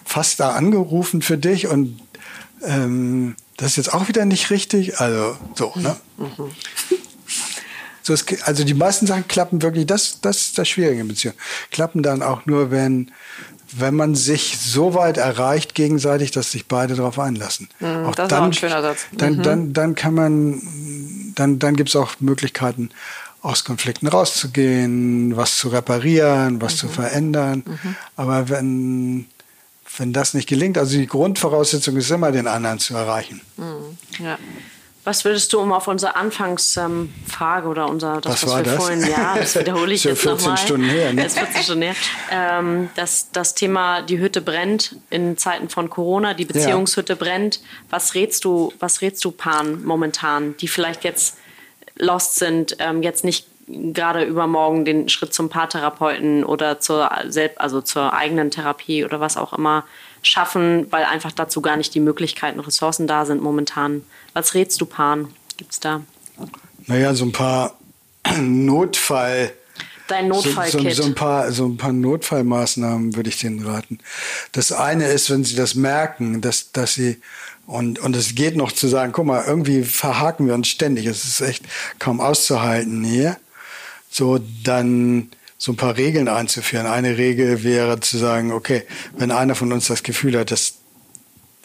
[0.04, 2.00] fast da angerufen für dich und
[2.62, 5.00] ähm, das ist jetzt auch wieder nicht richtig.
[5.00, 5.96] Also so, ne?
[6.18, 6.50] Mhm.
[8.02, 11.36] So, es, also die meisten Sachen klappen wirklich, das, das ist das Schwierige in Beziehungen.
[11.72, 13.10] Klappen dann auch nur, wenn,
[13.72, 17.68] wenn man sich so weit erreicht gegenseitig, dass sich beide darauf einlassen.
[17.80, 19.06] Mhm, auch das dann, ist auch ein schöner Satz.
[19.12, 19.42] Dann, mhm.
[19.42, 22.90] dann, dann kann man, dann, dann gibt es auch Möglichkeiten,
[23.46, 26.78] aus Konflikten rauszugehen, was zu reparieren, was mhm.
[26.78, 27.62] zu verändern.
[27.64, 27.96] Mhm.
[28.16, 29.26] Aber wenn,
[29.98, 33.40] wenn das nicht gelingt, also die Grundvoraussetzung ist immer, den anderen zu erreichen.
[33.56, 34.24] Mhm.
[34.24, 34.38] Ja.
[35.04, 38.74] Was würdest du, um auf unsere Anfangsfrage oder unser, das, Was was, war wir das?
[38.74, 40.58] vorhin, ja, das wiederhole ich So jetzt 14 nochmal.
[40.58, 41.22] Stunden her, ne?
[41.22, 41.94] Das ist 14 Stunden her.
[42.32, 47.60] Ähm, das, das Thema, die Hütte brennt in Zeiten von Corona, die Beziehungshütte brennt.
[47.88, 51.36] Was rätst du, was rätst du Paaren momentan, die vielleicht jetzt
[51.98, 58.12] lost sind, ähm, jetzt nicht gerade übermorgen den Schritt zum Paartherapeuten oder zur, also zur
[58.12, 59.84] eigenen Therapie oder was auch immer
[60.22, 64.02] schaffen, weil einfach dazu gar nicht die Möglichkeiten, Ressourcen da sind momentan.
[64.34, 65.28] Was rätst du Paaren?
[65.56, 66.02] Gibt's da?
[66.86, 67.76] Naja, so ein paar
[68.40, 69.52] Notfall.
[70.08, 70.94] Dein So, so, Notfallkit.
[70.94, 73.98] so, ein paar, so ein paar Notfallmaßnahmen würde ich denen raten.
[74.52, 77.20] Das eine ist, wenn sie das merken, dass, dass sie,
[77.66, 81.06] und, und es geht noch zu sagen, guck mal, irgendwie verhaken wir uns ständig.
[81.06, 81.64] Es ist echt
[81.98, 83.38] kaum auszuhalten hier.
[84.08, 86.86] So, dann so ein paar Regeln einzuführen.
[86.86, 88.84] Eine Regel wäre zu sagen, okay,
[89.16, 90.74] wenn einer von uns das Gefühl hat, das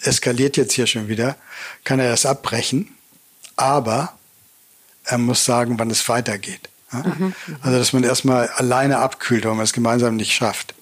[0.02, 1.36] eskaliert jetzt hier schon wieder,
[1.84, 2.96] kann er das abbrechen.
[3.56, 4.14] Aber
[5.04, 6.71] er muss sagen, wann es weitergeht.
[6.94, 7.04] Ja?
[7.62, 10.74] Also, dass man erstmal alleine abkühlt, wenn man es gemeinsam nicht schafft.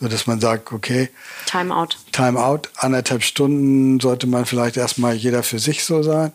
[0.00, 1.08] So, dass man sagt, okay,
[1.46, 1.96] Timeout.
[2.12, 6.32] Timeout, anderthalb Stunden sollte man vielleicht erstmal jeder für sich so sein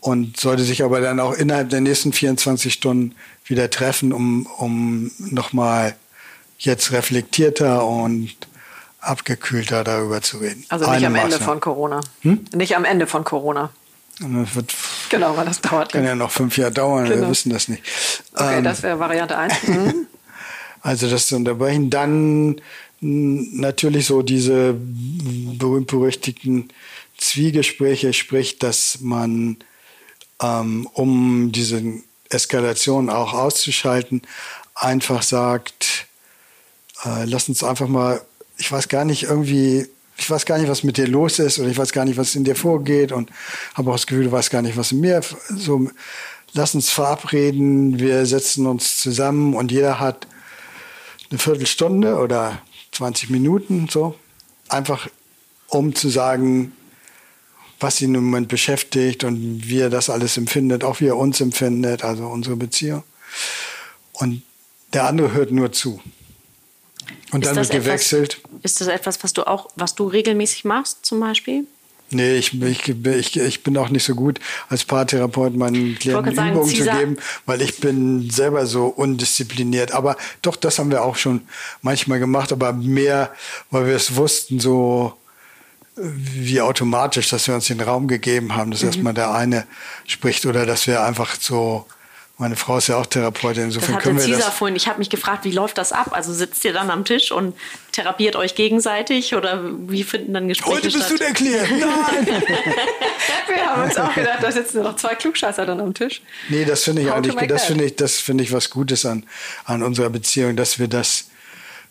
[0.00, 3.14] und sollte sich aber dann auch innerhalb der nächsten 24 Stunden
[3.46, 5.96] wieder treffen, um, um nochmal
[6.58, 8.34] jetzt reflektierter und
[9.00, 10.64] abgekühlter darüber zu reden.
[10.68, 11.44] Also nicht Eine am Ende Maßnahme.
[11.44, 12.00] von Corona.
[12.22, 12.44] Hm?
[12.54, 13.70] Nicht am Ende von Corona.
[14.20, 14.74] Wird,
[15.10, 15.92] Genau, weil das dauert.
[15.92, 17.30] kann ja noch fünf Jahre dauern, wir Genau.
[17.30, 17.82] wissen das nicht.
[18.34, 19.54] Okay, Ähm, das wäre Variante 1.
[19.68, 20.06] Mhm.
[20.82, 21.88] Also das zu unterbrechen.
[21.88, 22.60] Dann
[23.00, 26.68] natürlich so diese berühmt-berüchtigten
[27.16, 29.56] Zwiegespräche, sprich, dass man,
[30.42, 31.82] ähm, um diese
[32.28, 34.22] Eskalation auch auszuschalten,
[34.74, 36.06] einfach sagt,
[37.04, 38.20] äh, lass uns einfach mal,
[38.58, 39.86] ich weiß gar nicht, irgendwie,
[40.16, 42.34] ich weiß gar nicht, was mit dir los ist oder ich weiß gar nicht, was
[42.34, 43.30] in dir vorgeht und
[43.74, 45.20] habe auch das Gefühl, du weißt gar nicht, was in mir
[45.56, 45.88] so,
[46.52, 50.26] lass uns verabreden, wir setzen uns zusammen und jeder hat
[51.30, 52.62] eine Viertelstunde oder
[52.92, 54.14] 20 Minuten so,
[54.68, 55.08] einfach
[55.68, 56.72] um zu sagen,
[57.80, 61.40] was ihn im Moment beschäftigt und wie er das alles empfindet, auch wie er uns
[61.40, 63.02] empfindet, also unsere Beziehung.
[64.12, 64.42] Und
[64.92, 66.00] der andere hört nur zu.
[67.34, 68.38] Und dann wird gewechselt.
[68.44, 71.64] Etwas, ist das etwas, was du auch, was du regelmäßig machst, zum Beispiel?
[72.10, 76.52] Nee, ich, ich, ich, ich bin auch nicht so gut als Paartherapeut meinen Klienten sagen,
[76.52, 77.16] Übungen zu Cesar- geben,
[77.46, 79.90] weil ich bin selber so undiszipliniert.
[79.92, 81.40] Aber doch, das haben wir auch schon
[81.82, 83.32] manchmal gemacht, aber mehr,
[83.70, 85.14] weil wir es wussten, so
[85.96, 88.88] äh, wie automatisch, dass wir uns den Raum gegeben haben, dass Mhm.
[88.88, 89.66] erstmal der eine
[90.06, 91.86] spricht oder dass wir einfach so,
[92.36, 94.54] meine Frau ist ja auch Therapeutin, insofern können wir Cesar das.
[94.54, 94.74] vorhin.
[94.74, 96.08] Ich habe mich gefragt, wie läuft das ab?
[96.10, 97.54] Also sitzt ihr dann am Tisch und
[97.92, 101.10] therapiert euch gegenseitig oder wie finden dann Gespräche Heute bist statt?
[101.12, 101.70] du der Klient.
[101.70, 102.42] Nein!
[103.46, 106.22] Wir haben uns auch gedacht, da sitzen nur noch zwei Klugscheißer dann am Tisch.
[106.48, 109.06] Nee, das finde ich How to eigentlich, das finde ich, das finde ich was Gutes
[109.06, 109.26] an,
[109.64, 111.26] an unserer Beziehung, dass wir das,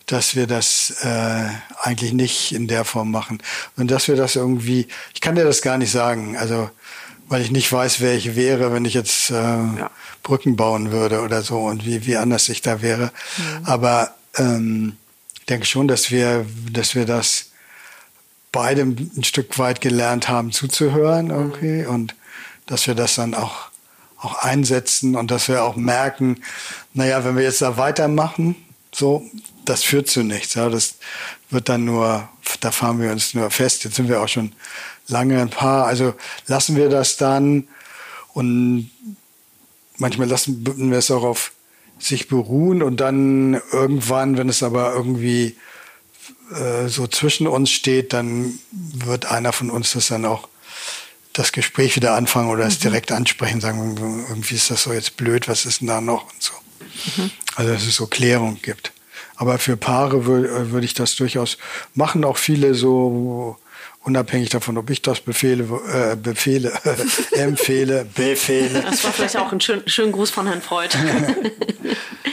[0.07, 1.45] dass wir das äh,
[1.81, 3.41] eigentlich nicht in der Form machen.
[3.77, 6.69] Und dass wir das irgendwie, ich kann dir das gar nicht sagen, also
[7.33, 9.57] weil ich nicht weiß, wer ich wäre, wenn ich jetzt äh,
[10.21, 13.11] Brücken bauen würde oder so und wie, wie anders ich da wäre.
[13.63, 14.97] Aber ähm,
[15.39, 17.47] ich denke schon, dass wir, dass wir das
[18.51, 22.13] beide ein Stück weit gelernt haben zuzuhören irgendwie und
[22.67, 23.71] dass wir das dann auch,
[24.19, 26.39] auch einsetzen und dass wir auch merken,
[26.93, 28.55] naja, wenn wir jetzt da weitermachen,
[28.93, 29.25] so,
[29.65, 30.53] das führt zu nichts.
[30.53, 30.97] Ja, das
[31.49, 32.29] wird dann nur,
[32.59, 33.85] da fahren wir uns nur fest.
[33.85, 34.53] Jetzt sind wir auch schon
[35.07, 35.85] lange ein Paar.
[35.85, 36.13] Also
[36.47, 37.67] lassen wir das dann
[38.33, 38.89] und
[39.97, 41.51] manchmal lassen wir es auch auf
[41.99, 45.55] sich beruhen und dann irgendwann, wenn es aber irgendwie
[46.51, 50.49] äh, so zwischen uns steht, dann wird einer von uns das dann auch
[51.31, 55.47] das Gespräch wieder anfangen oder es direkt ansprechen, sagen, irgendwie ist das so jetzt blöd,
[55.47, 56.53] was ist denn da noch und so.
[57.55, 58.91] Also dass es so Klärung gibt.
[59.35, 61.57] Aber für Paare würde würd ich das durchaus
[61.95, 63.57] machen, auch viele so
[64.03, 66.71] unabhängig davon, ob ich das befehle, äh, befehle,
[67.31, 68.81] empfehle, befehle.
[68.81, 70.89] Das war vielleicht auch ein schön, schönen Gruß von Herrn Freud.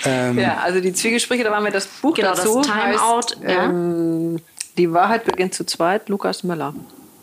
[0.05, 2.63] Ja, also die Zwiegespräche, da waren wir das Buch Genau, das dazu.
[2.63, 3.65] Timeout, heißt, ja.
[3.67, 4.41] ähm,
[4.79, 6.73] die Wahrheit beginnt zu zweit, Lukas Müller.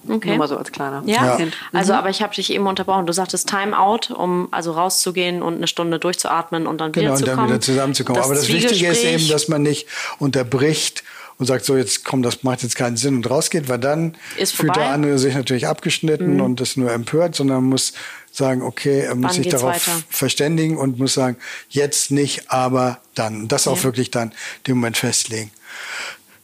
[0.07, 0.29] Okay.
[0.29, 1.53] Nur mal so als kleiner Ja, Hint.
[1.73, 1.99] also Mhm.
[1.99, 3.05] aber ich habe dich eben unterbrochen.
[3.07, 7.37] Du sagtest Timeout, um also rauszugehen und eine Stunde durchzuatmen und dann Genau, und wiederzukommen.
[7.37, 8.21] dann wieder zusammenzukommen.
[8.21, 9.87] Aber das Wichtige ist eben, dass man nicht
[10.19, 11.03] unterbricht
[11.37, 14.53] und sagt, so jetzt komm, das macht jetzt keinen Sinn und rausgeht, weil dann Ist
[14.55, 14.87] fühlt der vorbei.
[14.87, 14.93] Mhm.
[14.93, 17.93] andere sich natürlich abgeschnitten und ist nur empört, sondern muss
[18.31, 20.03] sagen, okay, er muss sich darauf weiter?
[20.09, 21.37] verständigen und muss sagen,
[21.69, 23.41] jetzt nicht, aber dann.
[23.41, 23.83] Und das auch Ja.
[23.83, 24.31] wirklich dann
[24.65, 25.51] den Moment festlegen.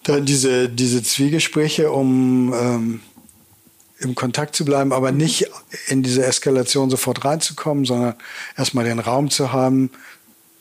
[0.04, 3.02] Dann diese, diese Zwiegespräche, um ähm,
[4.00, 5.48] im Kontakt zu bleiben, aber nicht
[5.88, 8.16] in diese Eskalation sofort reinzukommen, sondern
[8.58, 9.92] erstmal den Raum zu haben,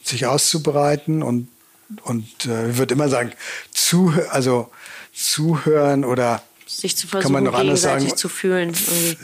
[0.04, 1.48] sich auszubreiten und,
[2.04, 3.32] und äh, ich würde immer sagen,
[3.72, 4.70] zu, also
[5.12, 8.70] zuhören oder sich zu kann man versuchen, noch anders sagen, zu fühlen.
[8.70, 9.18] Irgendwie.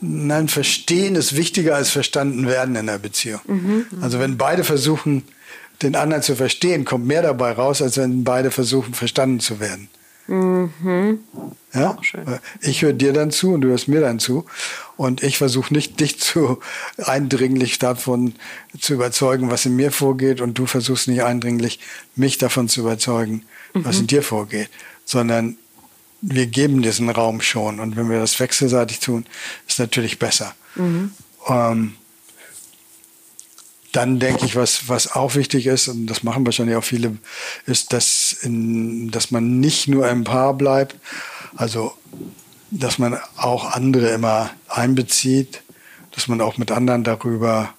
[0.00, 3.40] Nein, verstehen ist wichtiger als verstanden werden in der Beziehung.
[3.46, 3.86] Mhm.
[4.00, 5.24] Also wenn beide versuchen,
[5.82, 9.88] den anderen zu verstehen, kommt mehr dabei raus, als wenn beide versuchen, verstanden zu werden.
[10.26, 11.20] Mhm.
[11.72, 11.96] Ja?
[12.60, 14.46] Ich höre dir dann zu und du hörst mir dann zu.
[14.96, 16.58] Und ich versuche nicht, dich zu
[16.98, 18.34] eindringlich davon
[18.80, 20.40] zu überzeugen, was in mir vorgeht.
[20.40, 21.80] Und du versuchst nicht eindringlich,
[22.14, 24.70] mich davon zu überzeugen, was in dir vorgeht.
[25.04, 25.56] Sondern
[26.22, 27.78] wir geben diesen Raum schon.
[27.78, 29.26] Und wenn wir das wechselseitig tun,
[29.68, 30.54] ist natürlich besser.
[31.48, 31.94] Ähm,
[33.96, 37.16] dann denke ich, was, was auch wichtig ist, und das machen wahrscheinlich auch viele,
[37.64, 40.96] ist, dass, in, dass man nicht nur im Paar bleibt,
[41.56, 41.94] also
[42.70, 45.62] dass man auch andere immer einbezieht,
[46.12, 47.72] dass man auch mit anderen darüber,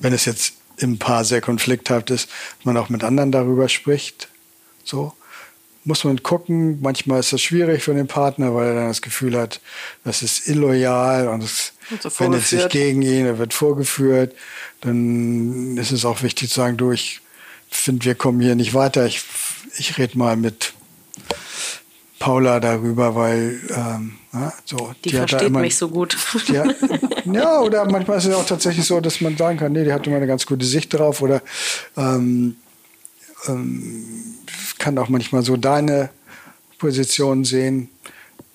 [0.00, 2.28] wenn es jetzt im Paar sehr konflikthaft ist,
[2.58, 4.28] dass man auch mit anderen darüber spricht.
[4.84, 5.14] So
[5.86, 6.80] muss man gucken.
[6.82, 9.60] Manchmal ist das schwierig für den Partner, weil er dann das Gefühl hat,
[10.04, 11.72] das ist illoyal und es
[12.18, 14.34] wendet sich gegen ihn, er wird vorgeführt.
[14.86, 17.20] Dann ist es auch wichtig zu sagen, du, ich
[17.68, 19.04] finde, wir kommen hier nicht weiter.
[19.06, 19.22] Ich,
[19.78, 20.72] ich rede mal mit
[22.18, 26.16] Paula darüber, weil ähm, ja, so, Die, da versteht immer- mich so gut.
[26.48, 26.74] die hat,
[27.26, 30.06] ja, oder manchmal ist es auch tatsächlich so, dass man sagen kann, nee, die hat
[30.06, 31.42] immer eine ganz gute Sicht drauf oder
[31.96, 32.56] ähm,
[33.48, 34.04] ähm,
[34.78, 36.10] kann auch manchmal so deine
[36.78, 37.90] Position sehen.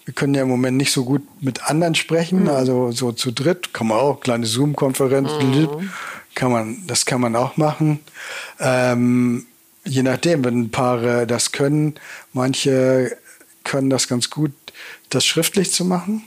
[0.06, 3.74] Wir können ja im Moment nicht so gut mit anderen sprechen, also so zu dritt
[3.74, 5.30] kann man auch, kleine Zoom-Konferenz,
[6.36, 8.00] kann man, das kann man auch machen.
[8.60, 9.48] Ähm,
[9.84, 11.96] je nachdem, wenn Paare das können,
[12.34, 13.18] manche
[13.64, 14.52] können das ganz gut,
[15.10, 16.24] das schriftlich zu machen.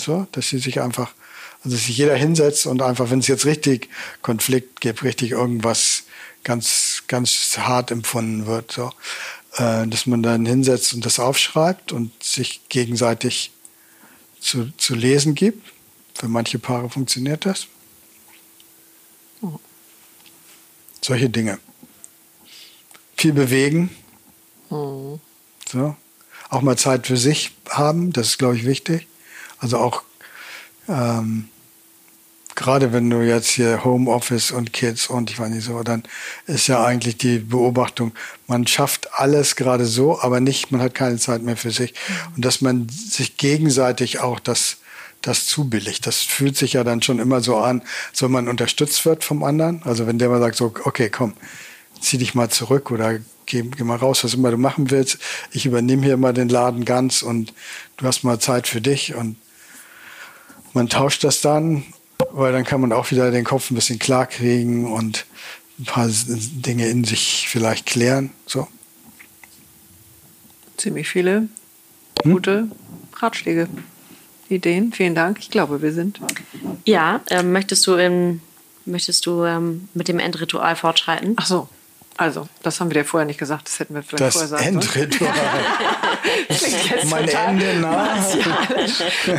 [0.00, 1.12] So, dass sie sich einfach,
[1.64, 3.88] also dass sich jeder hinsetzt und einfach, wenn es jetzt richtig
[4.22, 6.04] Konflikt gibt, richtig irgendwas
[6.44, 8.92] ganz, ganz hart empfunden wird, so,
[9.56, 13.50] äh, dass man dann hinsetzt und das aufschreibt und sich gegenseitig
[14.40, 15.72] zu, zu lesen gibt.
[16.14, 17.66] Für manche Paare funktioniert das.
[21.00, 21.58] Solche Dinge.
[23.16, 23.90] Viel bewegen.
[25.70, 25.96] So.
[26.50, 29.06] Auch mal Zeit für sich haben, das ist, glaube ich, wichtig.
[29.58, 30.02] Also auch
[30.88, 31.48] ähm,
[32.58, 36.02] gerade wenn du jetzt hier Homeoffice und Kids und ich weiß nicht so, dann
[36.46, 38.12] ist ja eigentlich die Beobachtung,
[38.48, 41.94] man schafft alles gerade so, aber nicht, man hat keine Zeit mehr für sich.
[42.34, 44.78] Und dass man sich gegenseitig auch das,
[45.22, 46.06] das zubilligt.
[46.06, 49.42] Das fühlt sich ja dann schon immer so an, als wenn man unterstützt wird vom
[49.44, 49.82] anderen.
[49.84, 51.34] Also wenn der mal sagt, so, okay, komm,
[52.00, 55.18] zieh dich mal zurück oder geh, geh mal raus, was immer du machen willst.
[55.52, 57.52] Ich übernehme hier mal den Laden ganz und
[57.96, 59.36] du hast mal Zeit für dich und
[60.74, 61.84] man tauscht das dann,
[62.30, 65.26] weil dann kann man auch wieder den Kopf ein bisschen klar kriegen und
[65.78, 68.30] ein paar Dinge in sich vielleicht klären.
[68.46, 68.68] So.
[70.76, 71.48] Ziemlich viele
[72.22, 72.32] Hm?
[72.32, 72.68] gute
[73.14, 73.68] Ratschläge,
[74.48, 74.92] Ideen.
[74.92, 75.38] Vielen Dank.
[75.40, 76.20] Ich glaube, wir sind.
[76.84, 78.40] Ja, ähm, möchtest du, ähm,
[78.84, 81.34] möchtest du ähm, mit dem Endritual fortschreiten?
[81.36, 81.68] Ach so.
[82.18, 83.68] Also, das haben wir dir vorher nicht gesagt.
[83.68, 84.76] Das hätten wir vielleicht Das vorher sagen sollen.
[85.04, 85.34] Endritual.
[86.48, 88.16] Jetzt mein Ende nah.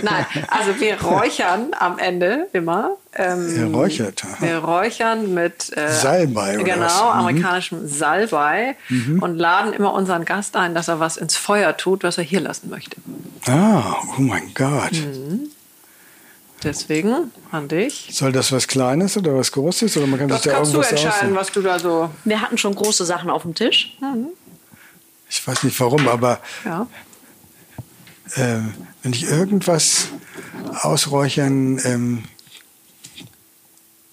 [0.01, 2.91] Nein, also wir räuchern am Ende immer.
[3.13, 4.23] Ähm, Ihr räuchert.
[4.39, 7.01] Wir räuchern mit äh, Salbei oder genau, was?
[7.01, 7.09] Mhm.
[7.19, 8.77] amerikanischem Salbei
[9.19, 12.39] und laden immer unseren Gast ein, dass er was ins Feuer tut, was er hier
[12.39, 12.95] lassen möchte.
[13.45, 14.93] Ah, oh mein Gott.
[14.93, 15.49] Mhm.
[16.63, 18.09] Deswegen an dich.
[18.11, 19.95] Soll das was Kleines oder was Großes?
[19.97, 21.35] Oder man kann Das sich da kannst du entscheiden, aussuchen?
[21.35, 22.09] was du da so.
[22.25, 23.97] Wir hatten schon große Sachen auf dem Tisch.
[25.29, 26.87] Ich weiß nicht warum, aber Ja.
[28.35, 28.59] äh,
[29.03, 30.07] wenn ich irgendwas
[30.81, 32.23] ausräuchern ähm,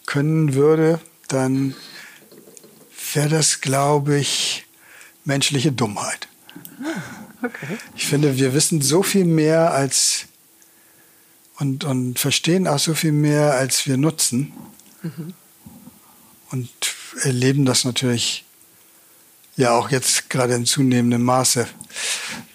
[0.07, 1.75] können würde, dann
[3.15, 4.67] wäre das, glaube ich,
[5.25, 6.29] menschliche Dummheit.
[7.43, 7.79] Okay.
[7.97, 10.27] Ich finde, wir wissen so viel mehr als
[11.59, 14.53] und, und verstehen auch so viel mehr, als wir nutzen.
[16.51, 16.71] Und
[17.23, 18.45] erleben das natürlich
[19.57, 21.67] ja auch jetzt gerade in zunehmendem Maße,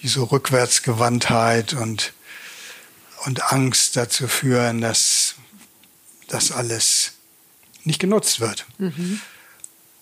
[0.02, 2.14] wie so Rückwärtsgewandtheit und,
[3.26, 5.36] und Angst dazu führen, dass
[6.28, 7.14] das alles
[7.84, 8.66] nicht genutzt wird.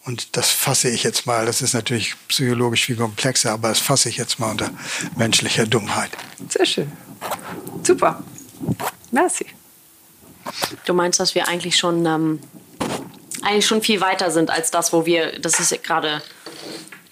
[0.04, 4.10] Und das fasse ich jetzt mal, das ist natürlich psychologisch viel komplexer, aber das fasse
[4.10, 4.72] ich jetzt mal unter
[5.16, 6.12] menschlicher Dummheit.
[6.50, 6.92] Sehr schön.
[7.84, 8.24] Super.
[9.12, 9.46] Merci.
[10.86, 12.40] Du meinst, dass wir eigentlich schon, ähm,
[13.42, 16.22] eigentlich schon viel weiter sind als das, wo wir, das ist gerade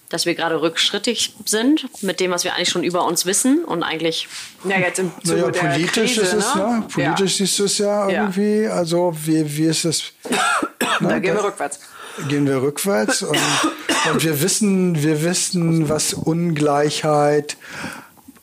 [0.10, 3.84] dass wir gerade rückschrittig sind mit dem, was wir eigentlich schon über uns wissen und
[3.84, 4.28] eigentlich.
[4.64, 6.62] Ja, jetzt im Zuge Naja, der politisch Krise, ist es, ne?
[6.62, 6.84] ne?
[6.94, 8.22] Politisch siehst du es ja Ja.
[8.22, 8.68] irgendwie.
[8.68, 10.04] Also wie, wie ist das?
[10.30, 10.40] Ja,
[11.02, 11.80] da gehen wir rückwärts.
[12.30, 13.38] Gehen wir rückwärts und,
[14.12, 17.58] und wir wissen, wir wissen, was Ungleichheit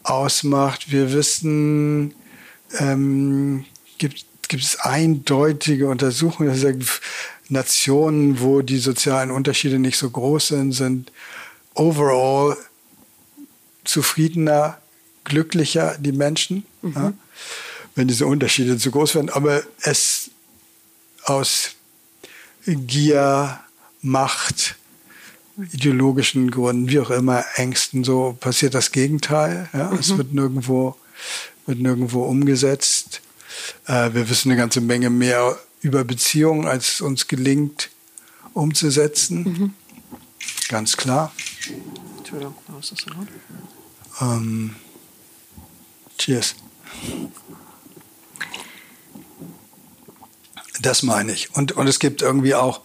[0.04, 0.92] ausmacht.
[0.92, 2.14] Wir wissen,
[2.78, 3.64] ähm,
[3.98, 6.84] gibt, gibt es eindeutige Untersuchungen, dass sagen,
[7.48, 11.12] Nationen, wo die sozialen Unterschiede nicht so groß sind, sind
[11.74, 12.56] overall
[13.84, 14.78] zufriedener,
[15.24, 17.12] glücklicher die Menschen, ja,
[17.94, 19.30] wenn diese Unterschiede zu groß werden.
[19.30, 20.30] Aber es
[21.24, 21.70] aus
[22.66, 23.60] Gier,
[24.00, 24.76] Macht,
[25.72, 29.68] ideologischen Gründen, wie auch immer, Ängsten, so passiert das Gegenteil.
[29.72, 29.92] Ja?
[29.92, 30.96] Es wird nirgendwo,
[31.66, 33.20] wird nirgendwo umgesetzt.
[33.86, 37.90] Äh, wir wissen eine ganze Menge mehr über Beziehungen, als uns gelingt
[38.54, 39.74] umzusetzen.
[40.68, 41.32] Ganz klar.
[42.18, 43.14] Entschuldigung, was ist das?
[44.20, 44.76] Ähm,
[46.18, 46.54] cheers.
[50.80, 51.54] Das meine ich.
[51.54, 52.82] Und, und es gibt irgendwie auch,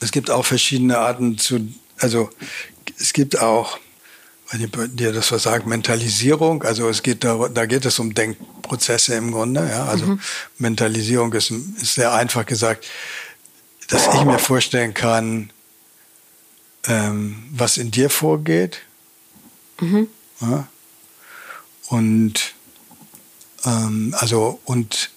[0.00, 2.30] es gibt auch verschiedene Arten zu, also
[2.98, 3.78] es gibt auch,
[4.52, 6.62] wenn dir das was sagt, Mentalisierung.
[6.62, 9.66] Also es geht da, da geht es um Denkprozesse im Grunde.
[9.68, 9.86] Ja?
[9.86, 10.18] Also
[10.58, 12.86] Mentalisierung ist, ist sehr einfach gesagt,
[13.88, 15.50] dass ich mir vorstellen kann,
[16.86, 18.80] ähm, was in dir vorgeht.
[20.40, 20.68] Ja?
[21.88, 22.54] Und
[23.64, 25.10] ähm, also und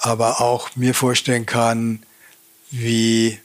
[0.00, 2.04] aber auch mir vorstellen kann,
[2.70, 3.40] wie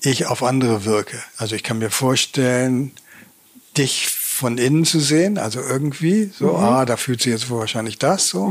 [0.00, 1.22] ich auf andere wirke.
[1.36, 2.92] Also ich kann mir vorstellen,
[3.76, 7.98] dich von innen zu sehen, also irgendwie so, ah, da fühlt sich jetzt wohl wahrscheinlich
[7.98, 8.44] das so.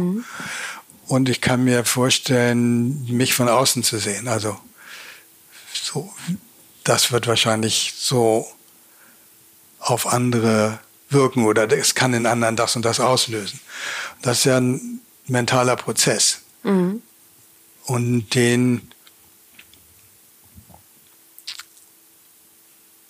[1.08, 4.28] Und ich kann mir vorstellen, mich von außen zu sehen.
[4.28, 4.58] Also
[5.74, 6.12] so,
[6.84, 8.48] das wird wahrscheinlich so
[9.80, 10.80] auf andere
[11.10, 13.60] wirken oder es kann in anderen das und das auslösen.
[14.22, 16.42] Das ist ja ein mentaler Prozess.
[17.86, 18.92] Und den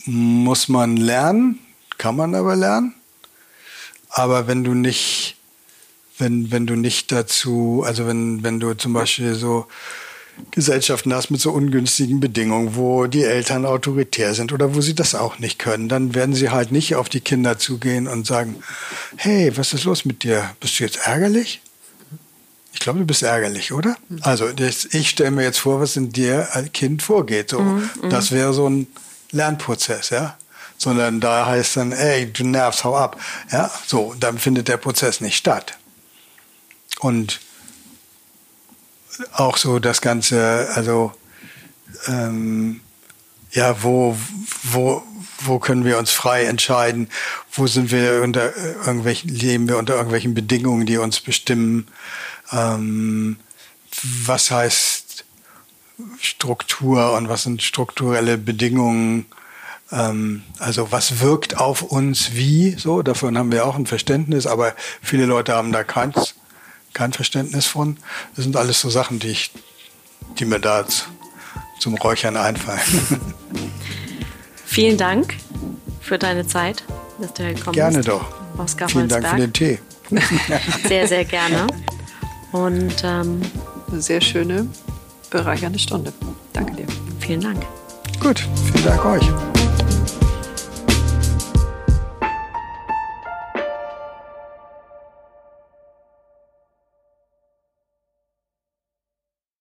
[0.05, 1.59] muss man lernen,
[2.01, 2.95] kann man aber lernen.
[4.09, 5.35] Aber wenn du nicht,
[6.17, 9.67] wenn, wenn du nicht dazu, also wenn, wenn du zum Beispiel so
[10.49, 15.13] Gesellschaften hast mit so ungünstigen Bedingungen, wo die Eltern autoritär sind oder wo sie das
[15.13, 18.55] auch nicht können, dann werden sie halt nicht auf die Kinder zugehen und sagen,
[19.17, 20.49] hey, was ist los mit dir?
[20.59, 21.61] Bist du jetzt ärgerlich?
[22.73, 23.95] Ich glaube, du bist ärgerlich, oder?
[24.21, 24.49] Also
[24.91, 27.51] ich stelle mir jetzt vor, was in dir als Kind vorgeht.
[27.51, 27.79] So,
[28.09, 28.87] Das wäre so ein
[29.29, 30.35] Lernprozess, ja.
[30.81, 33.21] Sondern da heißt dann, ey, du nervst, hau ab.
[33.51, 35.77] Ja, so, dann findet der Prozess nicht statt.
[36.99, 37.39] Und
[39.33, 41.11] auch so das Ganze, also
[42.07, 42.81] ähm,
[43.51, 44.17] ja, wo,
[44.63, 45.03] wo,
[45.41, 47.09] wo können wir uns frei entscheiden?
[47.51, 51.89] Wo sind wir unter äh, irgendwelchen, leben wir unter irgendwelchen Bedingungen, die uns bestimmen?
[52.51, 53.37] Ähm,
[54.25, 55.25] was heißt
[56.19, 59.27] Struktur und was sind strukturelle Bedingungen?
[59.91, 62.75] Ähm, also was wirkt auf uns wie?
[62.77, 66.35] So, davon haben wir auch ein Verständnis, aber viele Leute haben da keins,
[66.93, 67.97] kein Verständnis von.
[68.35, 69.51] Das sind alles so Sachen, die ich,
[70.39, 70.85] die mir da
[71.79, 72.79] zum Räuchern einfallen.
[74.65, 75.35] Vielen Dank
[75.99, 76.83] für deine Zeit,
[77.19, 78.07] dass du gekommen Gerne bist.
[78.09, 78.25] doch.
[78.57, 79.79] Aus Vielen Dank für den Tee.
[80.87, 81.67] Sehr, sehr gerne.
[82.51, 83.41] Und ähm,
[83.89, 84.67] Eine sehr schöne,
[85.29, 86.11] bereichernde Stunde.
[86.53, 86.87] Danke dir.
[87.19, 87.65] vielen Dank.
[88.19, 89.70] Gut, vielen Dank euch.